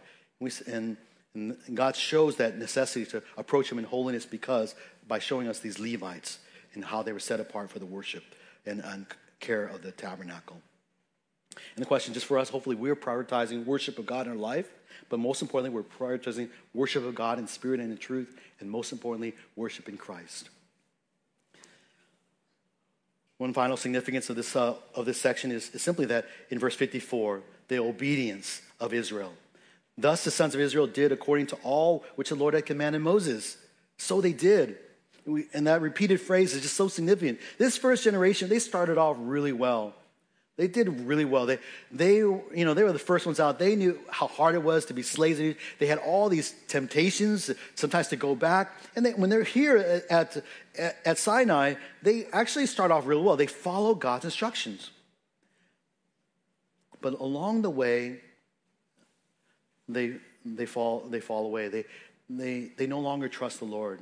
And, 0.67 0.97
and 1.33 1.57
God 1.73 1.95
shows 1.95 2.35
that 2.37 2.57
necessity 2.57 3.05
to 3.07 3.23
approach 3.37 3.71
Him 3.71 3.79
in 3.79 3.85
holiness 3.85 4.25
because 4.25 4.75
by 5.07 5.19
showing 5.19 5.47
us 5.47 5.59
these 5.59 5.79
Levites 5.79 6.39
and 6.73 6.85
how 6.85 7.01
they 7.01 7.13
were 7.13 7.19
set 7.19 7.39
apart 7.39 7.69
for 7.69 7.79
the 7.79 7.85
worship 7.85 8.23
and, 8.65 8.81
and 8.81 9.05
care 9.39 9.65
of 9.65 9.81
the 9.81 9.91
tabernacle. 9.91 10.61
And 11.75 11.83
the 11.83 11.87
question, 11.87 12.13
just 12.13 12.25
for 12.25 12.37
us, 12.37 12.49
hopefully 12.49 12.75
we're 12.75 12.95
prioritizing 12.95 13.65
worship 13.65 13.97
of 13.97 14.05
God 14.05 14.27
in 14.27 14.33
our 14.33 14.37
life, 14.37 14.69
but 15.09 15.19
most 15.19 15.41
importantly, 15.41 15.75
we're 15.75 15.83
prioritizing 15.83 16.49
worship 16.73 17.03
of 17.05 17.15
God 17.15 17.39
in 17.39 17.47
spirit 17.47 17.79
and 17.79 17.91
in 17.91 17.97
truth, 17.97 18.39
and 18.59 18.69
most 18.69 18.91
importantly, 18.91 19.33
worship 19.55 19.89
in 19.89 19.97
Christ. 19.97 20.49
One 23.37 23.53
final 23.53 23.77
significance 23.77 24.29
of 24.29 24.35
this, 24.35 24.55
uh, 24.55 24.75
of 24.95 25.05
this 25.05 25.21
section 25.21 25.51
is, 25.51 25.69
is 25.69 25.81
simply 25.81 26.05
that 26.05 26.25
in 26.49 26.57
verse 26.57 26.75
54, 26.75 27.41
the 27.67 27.79
obedience 27.79 28.61
of 28.79 28.93
Israel. 28.93 29.33
Thus 29.97 30.23
the 30.23 30.31
sons 30.31 30.55
of 30.55 30.61
Israel 30.61 30.87
did 30.87 31.11
according 31.11 31.47
to 31.47 31.55
all 31.63 32.03
which 32.15 32.29
the 32.29 32.35
Lord 32.35 32.53
had 32.53 32.65
commanded 32.65 33.01
Moses. 33.01 33.57
So 33.97 34.21
they 34.21 34.33
did. 34.33 34.77
And 35.53 35.67
that 35.67 35.81
repeated 35.81 36.21
phrase 36.21 36.53
is 36.53 36.61
just 36.61 36.75
so 36.75 36.87
significant. 36.87 37.39
This 37.57 37.77
first 37.77 38.03
generation, 38.03 38.49
they 38.49 38.59
started 38.59 38.97
off 38.97 39.17
really 39.19 39.51
well. 39.51 39.93
They 40.57 40.67
did 40.67 41.01
really 41.01 41.23
well. 41.23 41.45
They, 41.45 41.59
they, 41.91 42.15
you 42.15 42.51
know, 42.53 42.73
they 42.73 42.83
were 42.83 42.91
the 42.91 42.97
first 42.97 43.27
ones 43.27 43.39
out. 43.39 43.59
They 43.59 43.75
knew 43.75 43.99
how 44.09 44.25
hard 44.25 44.55
it 44.55 44.63
was 44.63 44.85
to 44.85 44.93
be 44.93 45.03
slaves. 45.03 45.39
They 45.77 45.85
had 45.85 45.99
all 45.99 46.29
these 46.29 46.55
temptations, 46.67 47.51
sometimes 47.75 48.07
to 48.07 48.15
go 48.15 48.35
back. 48.35 48.73
And 48.95 49.05
they, 49.05 49.13
when 49.13 49.29
they're 49.29 49.43
here 49.43 49.77
at, 49.77 50.35
at, 50.75 50.95
at 51.05 51.17
Sinai, 51.19 51.75
they 52.01 52.25
actually 52.33 52.65
start 52.65 52.89
off 52.89 53.05
really 53.05 53.21
well. 53.21 53.37
They 53.37 53.45
follow 53.45 53.93
God's 53.93 54.25
instructions. 54.25 54.89
But 57.01 57.13
along 57.19 57.61
the 57.61 57.69
way, 57.69 58.21
they, 59.87 60.15
they, 60.43 60.65
fall, 60.65 61.01
they 61.07 61.19
fall 61.19 61.45
away. 61.45 61.67
They, 61.67 61.85
they, 62.31 62.71
they 62.75 62.87
no 62.87 62.99
longer 62.99 63.29
trust 63.29 63.59
the 63.59 63.65
Lord. 63.65 64.01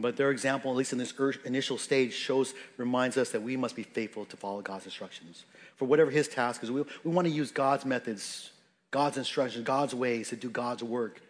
But 0.00 0.16
their 0.16 0.30
example, 0.30 0.70
at 0.70 0.76
least 0.76 0.92
in 0.92 0.98
this 0.98 1.12
initial 1.44 1.76
stage, 1.76 2.12
shows, 2.12 2.54
reminds 2.76 3.16
us 3.16 3.30
that 3.30 3.42
we 3.42 3.56
must 3.56 3.74
be 3.74 3.82
faithful 3.82 4.24
to 4.26 4.36
follow 4.36 4.62
God's 4.62 4.84
instructions. 4.84 5.44
For 5.74 5.86
whatever 5.86 6.12
his 6.12 6.28
task 6.28 6.62
is, 6.62 6.70
we, 6.70 6.84
we 7.02 7.10
want 7.10 7.26
to 7.26 7.34
use 7.34 7.50
God's 7.50 7.84
methods, 7.84 8.52
God's 8.92 9.18
instructions, 9.18 9.64
God's 9.64 9.96
ways 9.96 10.28
to 10.28 10.36
do 10.36 10.50
God's 10.50 10.84
work. 10.84 11.20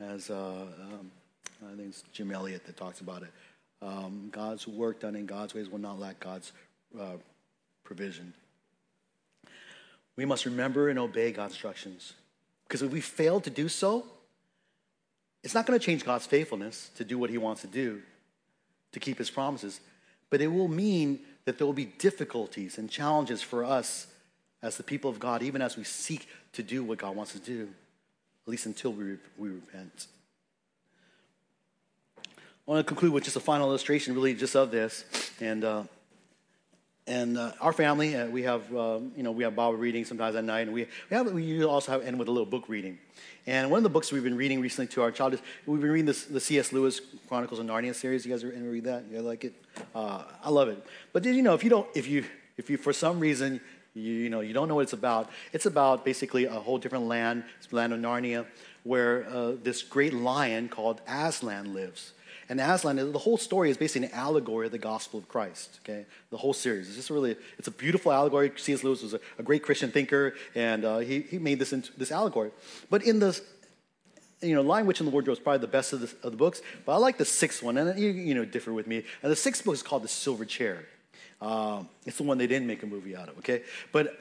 As 0.00 0.28
uh, 0.28 0.34
um, 0.34 1.10
I 1.64 1.76
think 1.76 1.88
it's 1.90 2.02
Jim 2.12 2.32
Elliot 2.32 2.66
that 2.66 2.76
talks 2.76 3.00
about 3.00 3.22
it. 3.22 3.30
Um, 3.80 4.28
God's 4.32 4.66
work 4.66 5.00
done 5.00 5.14
in 5.14 5.26
God's 5.26 5.54
ways 5.54 5.68
will 5.68 5.78
not 5.78 6.00
lack 6.00 6.18
God's 6.18 6.52
uh, 6.98 7.16
provision. 7.84 8.34
We 10.16 10.24
must 10.24 10.46
remember 10.46 10.88
and 10.88 10.98
obey 10.98 11.30
God's 11.30 11.52
instructions. 11.52 12.14
Because 12.66 12.82
if 12.82 12.90
we 12.90 13.00
fail 13.00 13.40
to 13.42 13.50
do 13.50 13.68
so, 13.68 14.04
it's 15.44 15.54
not 15.54 15.64
going 15.64 15.78
to 15.78 15.84
change 15.84 16.04
God's 16.04 16.26
faithfulness 16.26 16.90
to 16.96 17.04
do 17.04 17.18
what 17.18 17.30
he 17.30 17.38
wants 17.38 17.60
to 17.60 17.68
do 17.68 18.02
to 18.96 19.00
keep 19.00 19.18
his 19.18 19.28
promises, 19.28 19.80
but 20.30 20.40
it 20.40 20.46
will 20.46 20.68
mean 20.68 21.20
that 21.44 21.58
there 21.58 21.66
will 21.66 21.74
be 21.74 21.84
difficulties 21.84 22.78
and 22.78 22.90
challenges 22.90 23.42
for 23.42 23.62
us 23.62 24.06
as 24.62 24.78
the 24.78 24.82
people 24.82 25.10
of 25.10 25.18
God, 25.18 25.42
even 25.42 25.60
as 25.60 25.76
we 25.76 25.84
seek 25.84 26.26
to 26.54 26.62
do 26.62 26.82
what 26.82 26.96
God 26.96 27.14
wants 27.14 27.32
to 27.32 27.38
do, 27.38 27.68
at 28.46 28.50
least 28.50 28.64
until 28.64 28.94
we, 28.94 29.18
we 29.36 29.50
repent. 29.50 30.06
I 32.16 32.70
want 32.70 32.78
to 32.78 32.84
conclude 32.84 33.12
with 33.12 33.22
just 33.22 33.36
a 33.36 33.40
final 33.40 33.68
illustration, 33.68 34.14
really, 34.14 34.32
just 34.32 34.56
of 34.56 34.70
this. 34.70 35.04
And 35.42 35.62
uh, 35.62 35.82
and 37.06 37.38
uh, 37.38 37.52
our 37.60 37.72
family, 37.72 38.16
uh, 38.16 38.26
we 38.26 38.42
have 38.42 38.74
um, 38.74 39.12
you 39.16 39.22
know 39.22 39.30
we 39.30 39.44
have 39.44 39.54
Bible 39.54 39.76
reading 39.76 40.04
sometimes 40.04 40.34
at 40.34 40.44
night, 40.44 40.62
and 40.62 40.72
we 40.72 40.86
we, 41.10 41.16
have, 41.16 41.32
we 41.32 41.64
also 41.64 41.92
have 41.92 42.02
end 42.02 42.18
with 42.18 42.28
a 42.28 42.32
little 42.32 42.46
book 42.46 42.68
reading. 42.68 42.98
And 43.46 43.70
one 43.70 43.78
of 43.78 43.84
the 43.84 43.90
books 43.90 44.10
we've 44.10 44.24
been 44.24 44.36
reading 44.36 44.60
recently 44.60 44.88
to 44.94 45.02
our 45.02 45.12
child 45.12 45.34
is 45.34 45.40
we've 45.66 45.80
been 45.80 45.90
reading 45.90 46.06
this, 46.06 46.24
the 46.24 46.40
C.S. 46.40 46.72
Lewis 46.72 47.00
Chronicles 47.28 47.60
of 47.60 47.66
Narnia 47.66 47.94
series. 47.94 48.26
You 48.26 48.32
guys 48.32 48.42
ever 48.42 48.52
read 48.52 48.84
that? 48.84 49.04
You 49.10 49.20
like 49.20 49.44
it? 49.44 49.54
Uh, 49.94 50.24
I 50.42 50.50
love 50.50 50.68
it. 50.68 50.84
But 51.12 51.22
did 51.22 51.36
you 51.36 51.42
know 51.42 51.54
if 51.54 51.62
you 51.62 51.70
don't 51.70 51.86
if 51.94 52.08
you 52.08 52.24
if 52.56 52.68
you 52.70 52.76
for 52.76 52.92
some 52.92 53.20
reason 53.20 53.60
you, 53.94 54.12
you 54.12 54.28
know 54.28 54.40
you 54.40 54.52
don't 54.52 54.66
know 54.66 54.74
what 54.74 54.82
it's 54.82 54.92
about, 54.92 55.30
it's 55.52 55.66
about 55.66 56.04
basically 56.04 56.46
a 56.46 56.50
whole 56.50 56.78
different 56.78 57.06
land, 57.06 57.44
it's 57.58 57.68
the 57.68 57.76
land 57.76 57.92
of 57.92 58.00
Narnia, 58.00 58.46
where 58.82 59.28
uh, 59.28 59.52
this 59.62 59.82
great 59.82 60.12
lion 60.12 60.68
called 60.68 61.00
Aslan 61.06 61.72
lives. 61.72 62.12
And 62.48 62.60
Aslan, 62.60 63.12
the 63.12 63.18
whole 63.18 63.36
story 63.36 63.70
is 63.70 63.76
basically 63.76 64.08
an 64.08 64.14
allegory 64.14 64.66
of 64.66 64.72
the 64.72 64.78
gospel 64.78 65.18
of 65.18 65.28
Christ, 65.28 65.80
okay? 65.82 66.06
The 66.30 66.36
whole 66.36 66.52
series. 66.52 66.86
It's 66.86 66.96
just 66.96 67.10
really, 67.10 67.36
it's 67.58 67.66
a 67.66 67.72
beautiful 67.72 68.12
allegory. 68.12 68.52
C.S. 68.56 68.84
Lewis 68.84 69.02
was 69.02 69.14
a, 69.14 69.20
a 69.38 69.42
great 69.42 69.62
Christian 69.62 69.90
thinker, 69.90 70.34
and 70.54 70.84
uh, 70.84 70.98
he, 70.98 71.22
he 71.22 71.38
made 71.38 71.58
this 71.58 71.72
into 71.72 71.92
this 71.98 72.12
allegory. 72.12 72.50
But 72.88 73.02
in 73.02 73.18
the, 73.18 73.40
you 74.40 74.54
know, 74.54 74.62
Lion 74.62 74.86
Witch 74.86 75.00
in 75.00 75.06
the 75.06 75.12
Wardrobe 75.12 75.36
is 75.36 75.42
probably 75.42 75.60
the 75.60 75.66
best 75.66 75.92
of 75.92 76.00
the, 76.00 76.14
of 76.22 76.32
the 76.32 76.38
books, 76.38 76.62
but 76.84 76.92
I 76.92 76.98
like 76.98 77.18
the 77.18 77.24
sixth 77.24 77.62
one, 77.62 77.76
and 77.78 77.98
you, 77.98 78.10
you 78.10 78.34
know, 78.34 78.44
differ 78.44 78.72
with 78.72 78.86
me. 78.86 79.04
And 79.22 79.32
the 79.32 79.36
sixth 79.36 79.64
book 79.64 79.74
is 79.74 79.82
called 79.82 80.04
The 80.04 80.08
Silver 80.08 80.44
Chair. 80.44 80.84
Uh, 81.40 81.82
it's 82.06 82.16
the 82.16 82.22
one 82.22 82.38
they 82.38 82.46
didn't 82.46 82.66
make 82.66 82.82
a 82.82 82.86
movie 82.86 83.16
out 83.16 83.28
of, 83.28 83.38
okay? 83.38 83.62
But, 83.92 84.16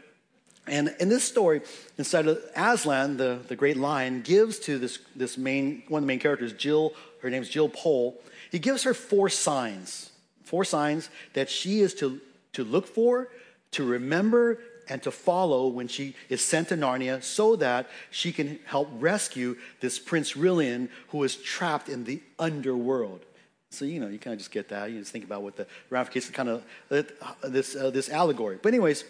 and 0.68 0.96
in 1.00 1.10
this 1.10 1.24
story, 1.24 1.62
inside 1.98 2.28
of 2.28 2.40
Aslan, 2.56 3.18
the, 3.18 3.40
the 3.48 3.56
great 3.56 3.78
lion, 3.78 4.22
gives 4.22 4.60
to 4.60 4.80
this, 4.80 5.00
this 5.16 5.38
main, 5.38 5.84
one 5.88 6.00
of 6.00 6.04
the 6.04 6.08
main 6.08 6.20
characters, 6.20 6.54
Jill, 6.54 6.94
her 7.22 7.30
name's 7.30 7.50
Jill 7.50 7.70
Pole, 7.70 8.20
he 8.52 8.60
gives 8.60 8.84
her 8.84 8.94
four 8.94 9.30
signs, 9.30 10.12
four 10.44 10.66
signs 10.66 11.10
that 11.34 11.50
she 11.50 11.82
is 11.82 11.94
to, 11.96 12.20
to 12.54 12.64
look 12.64 12.88
for, 12.88 13.30
to 13.72 13.84
remember, 13.84 14.60
and 14.88 15.02
to 15.04 15.12
follow 15.12 15.68
when 15.68 15.88
she 15.88 16.16
is 16.30 16.42
sent 16.42 16.70
to 16.70 16.76
Narnia 16.76 17.24
so 17.24 17.56
that 17.56 17.90
she 18.12 18.32
can 18.32 18.60
help 18.66 18.88
rescue 19.00 19.58
this 19.80 20.00
Prince 20.00 20.34
Rilian 20.34 20.90
who 21.10 21.24
is 21.24 21.36
trapped 21.36 21.90
in 21.90 22.04
the 22.04 22.22
underworld. 22.38 23.26
So, 23.72 23.84
you 23.84 24.00
know, 24.00 24.08
you 24.08 24.20
kind 24.20 24.34
of 24.34 24.40
just 24.40 24.52
get 24.52 24.70
that. 24.70 24.92
You 24.92 25.00
just 25.00 25.12
think 25.12 25.26
about 25.26 25.42
what 25.42 25.58
the 25.58 25.68
ramifications 25.90 26.34
kind 26.34 26.50
of 26.50 26.64
uh, 26.90 27.04
this, 27.44 27.76
uh, 27.76 27.90
this 27.90 28.10
allegory. 28.10 28.58
But, 28.62 28.70
anyways, 28.70 29.04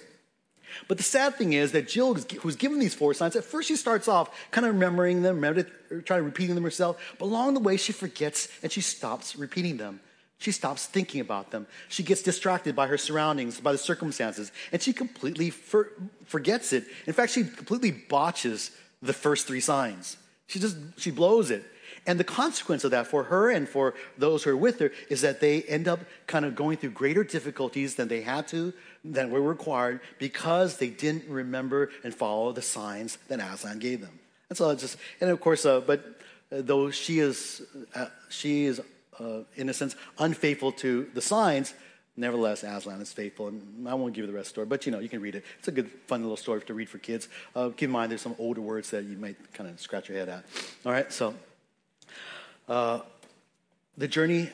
but 0.87 0.97
the 0.97 1.03
sad 1.03 1.35
thing 1.35 1.53
is 1.53 1.71
that 1.71 1.87
Jill, 1.87 2.13
who's 2.13 2.55
given 2.55 2.79
these 2.79 2.93
four 2.93 3.13
signs, 3.13 3.35
at 3.35 3.43
first 3.43 3.67
she 3.67 3.75
starts 3.75 4.07
off 4.07 4.29
kind 4.51 4.67
of 4.67 4.73
remembering 4.73 5.21
them, 5.21 5.41
trying 5.41 6.19
to 6.19 6.23
repeating 6.23 6.55
them 6.55 6.63
herself. 6.63 6.97
But 7.19 7.25
along 7.25 7.53
the 7.53 7.59
way, 7.59 7.77
she 7.77 7.93
forgets 7.93 8.47
and 8.61 8.71
she 8.71 8.81
stops 8.81 9.35
repeating 9.35 9.77
them. 9.77 9.99
She 10.37 10.51
stops 10.51 10.85
thinking 10.85 11.21
about 11.21 11.51
them. 11.51 11.65
She 11.87 12.03
gets 12.03 12.21
distracted 12.21 12.75
by 12.75 12.87
her 12.87 12.97
surroundings, 12.97 13.59
by 13.59 13.71
the 13.71 13.77
circumstances, 13.77 14.51
and 14.71 14.81
she 14.81 14.91
completely 14.91 15.49
for, 15.49 15.91
forgets 16.25 16.73
it. 16.73 16.85
In 17.07 17.13
fact, 17.13 17.31
she 17.31 17.43
completely 17.45 17.91
botches 17.91 18.71
the 19.01 19.13
first 19.13 19.47
three 19.47 19.61
signs. 19.61 20.17
She 20.47 20.59
just 20.59 20.77
she 20.97 21.11
blows 21.11 21.51
it. 21.51 21.63
And 22.07 22.19
the 22.19 22.23
consequence 22.23 22.83
of 22.83 22.91
that 22.91 23.07
for 23.07 23.23
her 23.23 23.49
and 23.49 23.67
for 23.67 23.95
those 24.17 24.43
who 24.43 24.51
are 24.51 24.57
with 24.57 24.79
her 24.79 24.91
is 25.09 25.21
that 25.21 25.39
they 25.39 25.63
end 25.63 25.87
up 25.87 26.01
kind 26.27 26.45
of 26.45 26.55
going 26.55 26.77
through 26.77 26.91
greater 26.91 27.23
difficulties 27.23 27.95
than 27.95 28.07
they 28.07 28.21
had 28.21 28.47
to, 28.49 28.73
than 29.13 29.29
were 29.29 29.41
required, 29.41 29.99
because 30.19 30.77
they 30.77 30.89
didn't 30.89 31.29
remember 31.29 31.91
and 32.03 32.13
follow 32.13 32.51
the 32.51 32.61
signs 32.61 33.17
that 33.27 33.39
Aslan 33.39 33.79
gave 33.79 34.01
them. 34.01 34.19
And 34.49 34.57
so 34.57 34.69
it's 34.71 34.81
just, 34.81 34.97
and 35.21 35.29
of 35.29 35.39
course, 35.39 35.65
uh, 35.65 35.79
but 35.79 35.99
uh, 36.51 36.61
though 36.61 36.91
she 36.91 37.19
is, 37.19 37.61
uh, 37.93 38.07
she 38.29 38.65
is 38.65 38.81
uh, 39.19 39.39
in 39.55 39.69
a 39.69 39.73
sense, 39.73 39.95
unfaithful 40.19 40.71
to 40.73 41.07
the 41.13 41.21
signs, 41.21 41.73
nevertheless, 42.17 42.63
Aslan 42.63 43.01
is 43.01 43.13
faithful. 43.13 43.47
And 43.47 43.87
I 43.87 43.93
won't 43.93 44.13
give 44.13 44.23
you 44.23 44.27
the 44.27 44.33
rest 44.33 44.47
of 44.47 44.51
the 44.51 44.55
story, 44.55 44.65
but 44.67 44.85
you 44.85 44.91
know, 44.91 44.99
you 44.99 45.09
can 45.09 45.21
read 45.21 45.35
it. 45.35 45.45
It's 45.59 45.67
a 45.67 45.71
good, 45.71 45.89
fun 46.07 46.21
little 46.21 46.37
story 46.37 46.61
to 46.61 46.73
read 46.73 46.89
for 46.89 46.97
kids. 46.97 47.27
Uh, 47.55 47.69
keep 47.69 47.87
in 47.87 47.91
mind, 47.91 48.11
there's 48.11 48.21
some 48.21 48.35
older 48.39 48.61
words 48.61 48.89
that 48.91 49.03
you 49.03 49.17
might 49.17 49.37
kind 49.53 49.69
of 49.69 49.79
scratch 49.79 50.09
your 50.09 50.17
head 50.17 50.29
at. 50.29 50.45
All 50.85 50.91
right, 50.91 51.11
so 51.11 51.33
uh, 52.67 53.01
the 53.97 54.07
journey, 54.07 54.49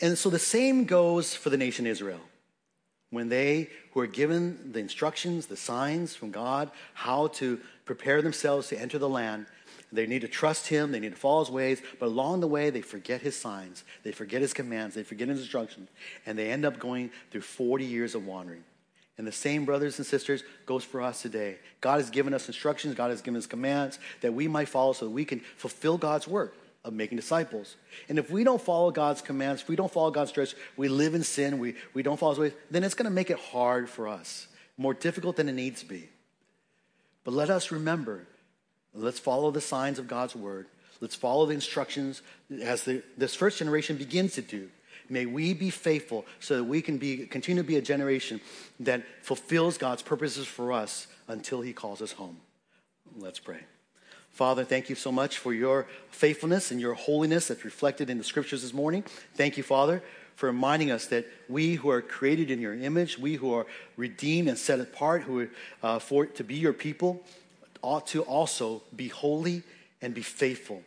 and 0.00 0.18
so 0.18 0.30
the 0.30 0.38
same 0.38 0.84
goes 0.84 1.34
for 1.34 1.50
the 1.50 1.56
nation 1.56 1.86
Israel. 1.86 2.20
When 3.12 3.28
they 3.28 3.68
who 3.92 4.00
are 4.00 4.06
given 4.06 4.72
the 4.72 4.78
instructions, 4.78 5.44
the 5.44 5.56
signs 5.56 6.16
from 6.16 6.30
God, 6.30 6.70
how 6.94 7.26
to 7.28 7.60
prepare 7.84 8.22
themselves 8.22 8.68
to 8.68 8.80
enter 8.80 8.98
the 8.98 9.08
land, 9.08 9.44
they 9.92 10.06
need 10.06 10.22
to 10.22 10.28
trust 10.28 10.68
him, 10.68 10.92
they 10.92 10.98
need 10.98 11.12
to 11.12 11.18
follow 11.18 11.44
his 11.44 11.50
ways, 11.50 11.82
but 12.00 12.06
along 12.06 12.40
the 12.40 12.48
way, 12.48 12.70
they 12.70 12.80
forget 12.80 13.20
his 13.20 13.38
signs, 13.38 13.84
they 14.02 14.12
forget 14.12 14.40
his 14.40 14.54
commands, 14.54 14.94
they 14.94 15.02
forget 15.02 15.28
his 15.28 15.40
instructions, 15.40 15.90
and 16.24 16.38
they 16.38 16.50
end 16.50 16.64
up 16.64 16.78
going 16.78 17.10
through 17.30 17.42
40 17.42 17.84
years 17.84 18.14
of 18.14 18.26
wandering. 18.26 18.64
And 19.18 19.26
the 19.26 19.32
same, 19.32 19.66
brothers 19.66 19.98
and 19.98 20.06
sisters, 20.06 20.42
goes 20.64 20.82
for 20.82 21.02
us 21.02 21.20
today. 21.20 21.58
God 21.82 22.00
has 22.00 22.08
given 22.08 22.32
us 22.32 22.46
instructions, 22.46 22.94
God 22.94 23.10
has 23.10 23.20
given 23.20 23.36
us 23.36 23.46
commands 23.46 23.98
that 24.22 24.32
we 24.32 24.48
might 24.48 24.70
follow 24.70 24.94
so 24.94 25.04
that 25.04 25.10
we 25.10 25.26
can 25.26 25.40
fulfill 25.58 25.98
God's 25.98 26.26
work 26.26 26.54
of 26.84 26.92
making 26.92 27.16
disciples. 27.16 27.76
And 28.08 28.18
if 28.18 28.30
we 28.30 28.44
don't 28.44 28.60
follow 28.60 28.90
God's 28.90 29.22
commands, 29.22 29.62
if 29.62 29.68
we 29.68 29.76
don't 29.76 29.92
follow 29.92 30.10
God's 30.10 30.32
direction, 30.32 30.58
we 30.76 30.88
live 30.88 31.14
in 31.14 31.22
sin, 31.22 31.58
we, 31.58 31.74
we 31.94 32.02
don't 32.02 32.18
follow 32.18 32.32
his 32.32 32.38
ways, 32.40 32.52
then 32.70 32.82
it's 32.84 32.94
going 32.94 33.04
to 33.04 33.10
make 33.10 33.30
it 33.30 33.38
hard 33.38 33.88
for 33.88 34.08
us, 34.08 34.48
more 34.76 34.94
difficult 34.94 35.36
than 35.36 35.48
it 35.48 35.52
needs 35.52 35.80
to 35.80 35.86
be. 35.86 36.08
But 37.24 37.34
let 37.34 37.50
us 37.50 37.70
remember 37.70 38.26
Let's 38.94 39.18
follow 39.18 39.50
the 39.50 39.60
signs 39.60 39.98
of 39.98 40.06
God's 40.06 40.36
word. 40.36 40.66
Let's 41.00 41.14
follow 41.14 41.46
the 41.46 41.54
instructions 41.54 42.22
as 42.62 42.84
the, 42.84 43.02
this 43.16 43.34
first 43.34 43.58
generation 43.58 43.96
begins 43.96 44.34
to 44.34 44.42
do. 44.42 44.68
May 45.08 45.26
we 45.26 45.52
be 45.52 45.70
faithful 45.70 46.24
so 46.40 46.56
that 46.56 46.64
we 46.64 46.80
can 46.80 46.98
be, 46.98 47.26
continue 47.26 47.62
to 47.62 47.66
be 47.66 47.76
a 47.76 47.82
generation 47.82 48.40
that 48.80 49.02
fulfills 49.22 49.78
God's 49.78 50.02
purposes 50.02 50.46
for 50.46 50.72
us 50.72 51.06
until 51.28 51.60
He 51.60 51.72
calls 51.72 52.00
us 52.00 52.12
home. 52.12 52.36
Let's 53.16 53.38
pray. 53.38 53.60
Father, 54.32 54.64
thank 54.64 54.88
you 54.88 54.94
so 54.94 55.12
much 55.12 55.38
for 55.38 55.52
your 55.52 55.86
faithfulness 56.10 56.70
and 56.70 56.80
your 56.80 56.94
holiness 56.94 57.48
that's 57.48 57.64
reflected 57.64 58.08
in 58.08 58.16
the 58.16 58.24
scriptures 58.24 58.62
this 58.62 58.72
morning. 58.72 59.04
Thank 59.34 59.58
you, 59.58 59.62
Father, 59.62 60.02
for 60.36 60.46
reminding 60.46 60.90
us 60.90 61.06
that 61.06 61.26
we 61.50 61.74
who 61.74 61.90
are 61.90 62.00
created 62.00 62.50
in 62.50 62.58
your 62.58 62.74
image, 62.74 63.18
we 63.18 63.34
who 63.34 63.52
are 63.52 63.66
redeemed 63.98 64.48
and 64.48 64.56
set 64.56 64.80
apart, 64.80 65.22
who 65.22 65.40
are 65.40 65.50
uh, 65.82 65.98
for 65.98 66.24
to 66.24 66.44
be 66.44 66.54
your 66.54 66.72
people, 66.72 67.22
ought 67.82 68.06
to 68.08 68.22
also 68.22 68.82
be 68.96 69.08
holy 69.08 69.62
and 70.00 70.14
be 70.14 70.22
faithful. 70.22 70.82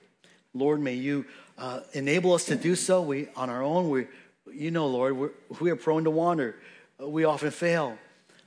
Lord, 0.56 0.82
may 0.82 0.96
you 0.96 1.26
uh, 1.60 1.82
enable 1.94 2.34
us 2.34 2.46
to 2.46 2.56
do 2.56 2.76
so. 2.76 3.02
We, 3.02 3.28
on 3.36 3.52
our 3.52 3.62
own, 3.62 3.92
we, 3.92 4.08
you 4.52 4.72
know, 4.72 4.88
Lord, 4.88 5.16
we're, 5.16 5.32
we 5.60 5.70
are 5.70 5.76
prone 5.76 6.06
to 6.06 6.10
wander. 6.10 6.56
We 6.98 7.26
often 7.26 7.52
fail. 7.52 7.98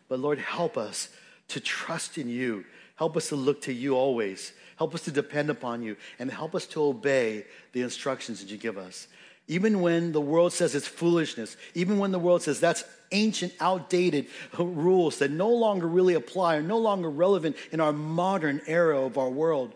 But 0.08 0.18
Lord, 0.18 0.38
help 0.38 0.76
us 0.76 1.08
to 1.48 1.60
trust 1.60 2.18
in 2.18 2.28
you. 2.28 2.64
Help 2.96 3.16
us 3.16 3.28
to 3.28 3.36
look 3.36 3.62
to 3.62 3.72
you 3.72 3.94
always. 3.94 4.52
Help 4.78 4.94
us 4.94 5.02
to 5.02 5.10
depend 5.10 5.50
upon 5.50 5.82
you. 5.82 5.96
And 6.18 6.30
help 6.30 6.54
us 6.54 6.66
to 6.68 6.82
obey 6.82 7.44
the 7.72 7.82
instructions 7.82 8.40
that 8.40 8.50
you 8.50 8.56
give 8.56 8.78
us. 8.78 9.08
Even 9.48 9.80
when 9.80 10.12
the 10.12 10.20
world 10.20 10.52
says 10.52 10.74
it's 10.74 10.86
foolishness, 10.86 11.56
even 11.74 11.98
when 11.98 12.12
the 12.12 12.18
world 12.18 12.42
says 12.42 12.60
that's 12.60 12.84
ancient, 13.10 13.52
outdated 13.60 14.26
rules 14.58 15.18
that 15.18 15.30
no 15.30 15.48
longer 15.48 15.88
really 15.88 16.14
apply, 16.14 16.56
or 16.56 16.62
no 16.62 16.78
longer 16.78 17.10
relevant 17.10 17.56
in 17.72 17.80
our 17.80 17.92
modern 17.92 18.60
era 18.66 19.00
of 19.00 19.18
our 19.18 19.30
world. 19.30 19.72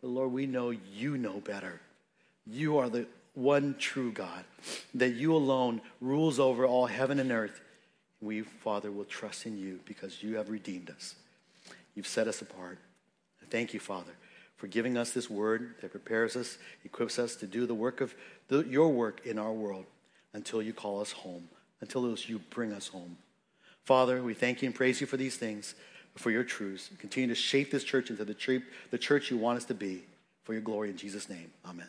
But 0.00 0.08
Lord, 0.08 0.32
we 0.32 0.46
know 0.46 0.70
you 0.70 1.16
know 1.16 1.40
better. 1.40 1.80
You 2.46 2.78
are 2.78 2.90
the 2.90 3.06
one 3.32 3.74
true 3.78 4.12
God, 4.12 4.44
that 4.94 5.14
you 5.14 5.34
alone 5.34 5.80
rules 6.00 6.38
over 6.38 6.66
all 6.66 6.86
heaven 6.86 7.18
and 7.18 7.32
earth. 7.32 7.60
We, 8.20 8.42
Father, 8.42 8.92
will 8.92 9.04
trust 9.04 9.46
in 9.46 9.58
you 9.58 9.80
because 9.84 10.22
you 10.22 10.36
have 10.36 10.50
redeemed 10.50 10.90
us. 10.90 11.14
You've 11.94 12.06
set 12.06 12.28
us 12.28 12.42
apart. 12.42 12.78
Thank 13.50 13.74
you, 13.74 13.80
Father, 13.80 14.12
for 14.64 14.68
giving 14.68 14.96
us 14.96 15.10
this 15.10 15.28
word 15.28 15.74
that 15.82 15.90
prepares 15.90 16.36
us, 16.36 16.56
equips 16.86 17.18
us 17.18 17.36
to 17.36 17.46
do 17.46 17.66
the 17.66 17.74
work 17.74 18.00
of 18.00 18.14
the, 18.48 18.62
your 18.62 18.88
work 18.88 19.26
in 19.26 19.38
our 19.38 19.52
world 19.52 19.84
until 20.32 20.62
you 20.62 20.72
call 20.72 21.02
us 21.02 21.12
home 21.12 21.50
until 21.82 22.16
you 22.16 22.38
bring 22.48 22.72
us 22.72 22.88
home. 22.88 23.18
Father, 23.84 24.22
we 24.22 24.32
thank 24.32 24.62
you 24.62 24.66
and 24.66 24.74
praise 24.74 25.02
you 25.02 25.06
for 25.06 25.18
these 25.18 25.36
things, 25.36 25.74
for 26.16 26.30
your 26.30 26.44
truths. 26.44 26.88
Continue 26.98 27.28
to 27.28 27.34
shape 27.34 27.70
this 27.70 27.84
church 27.84 28.08
into 28.08 28.24
the, 28.24 28.62
the 28.90 28.96
church 28.98 29.30
you 29.30 29.36
want 29.36 29.58
us 29.58 29.66
to 29.66 29.74
be 29.74 30.04
for 30.44 30.54
your 30.54 30.62
glory 30.62 30.88
in 30.88 30.96
Jesus' 30.96 31.28
name. 31.28 31.50
Amen. 31.66 31.88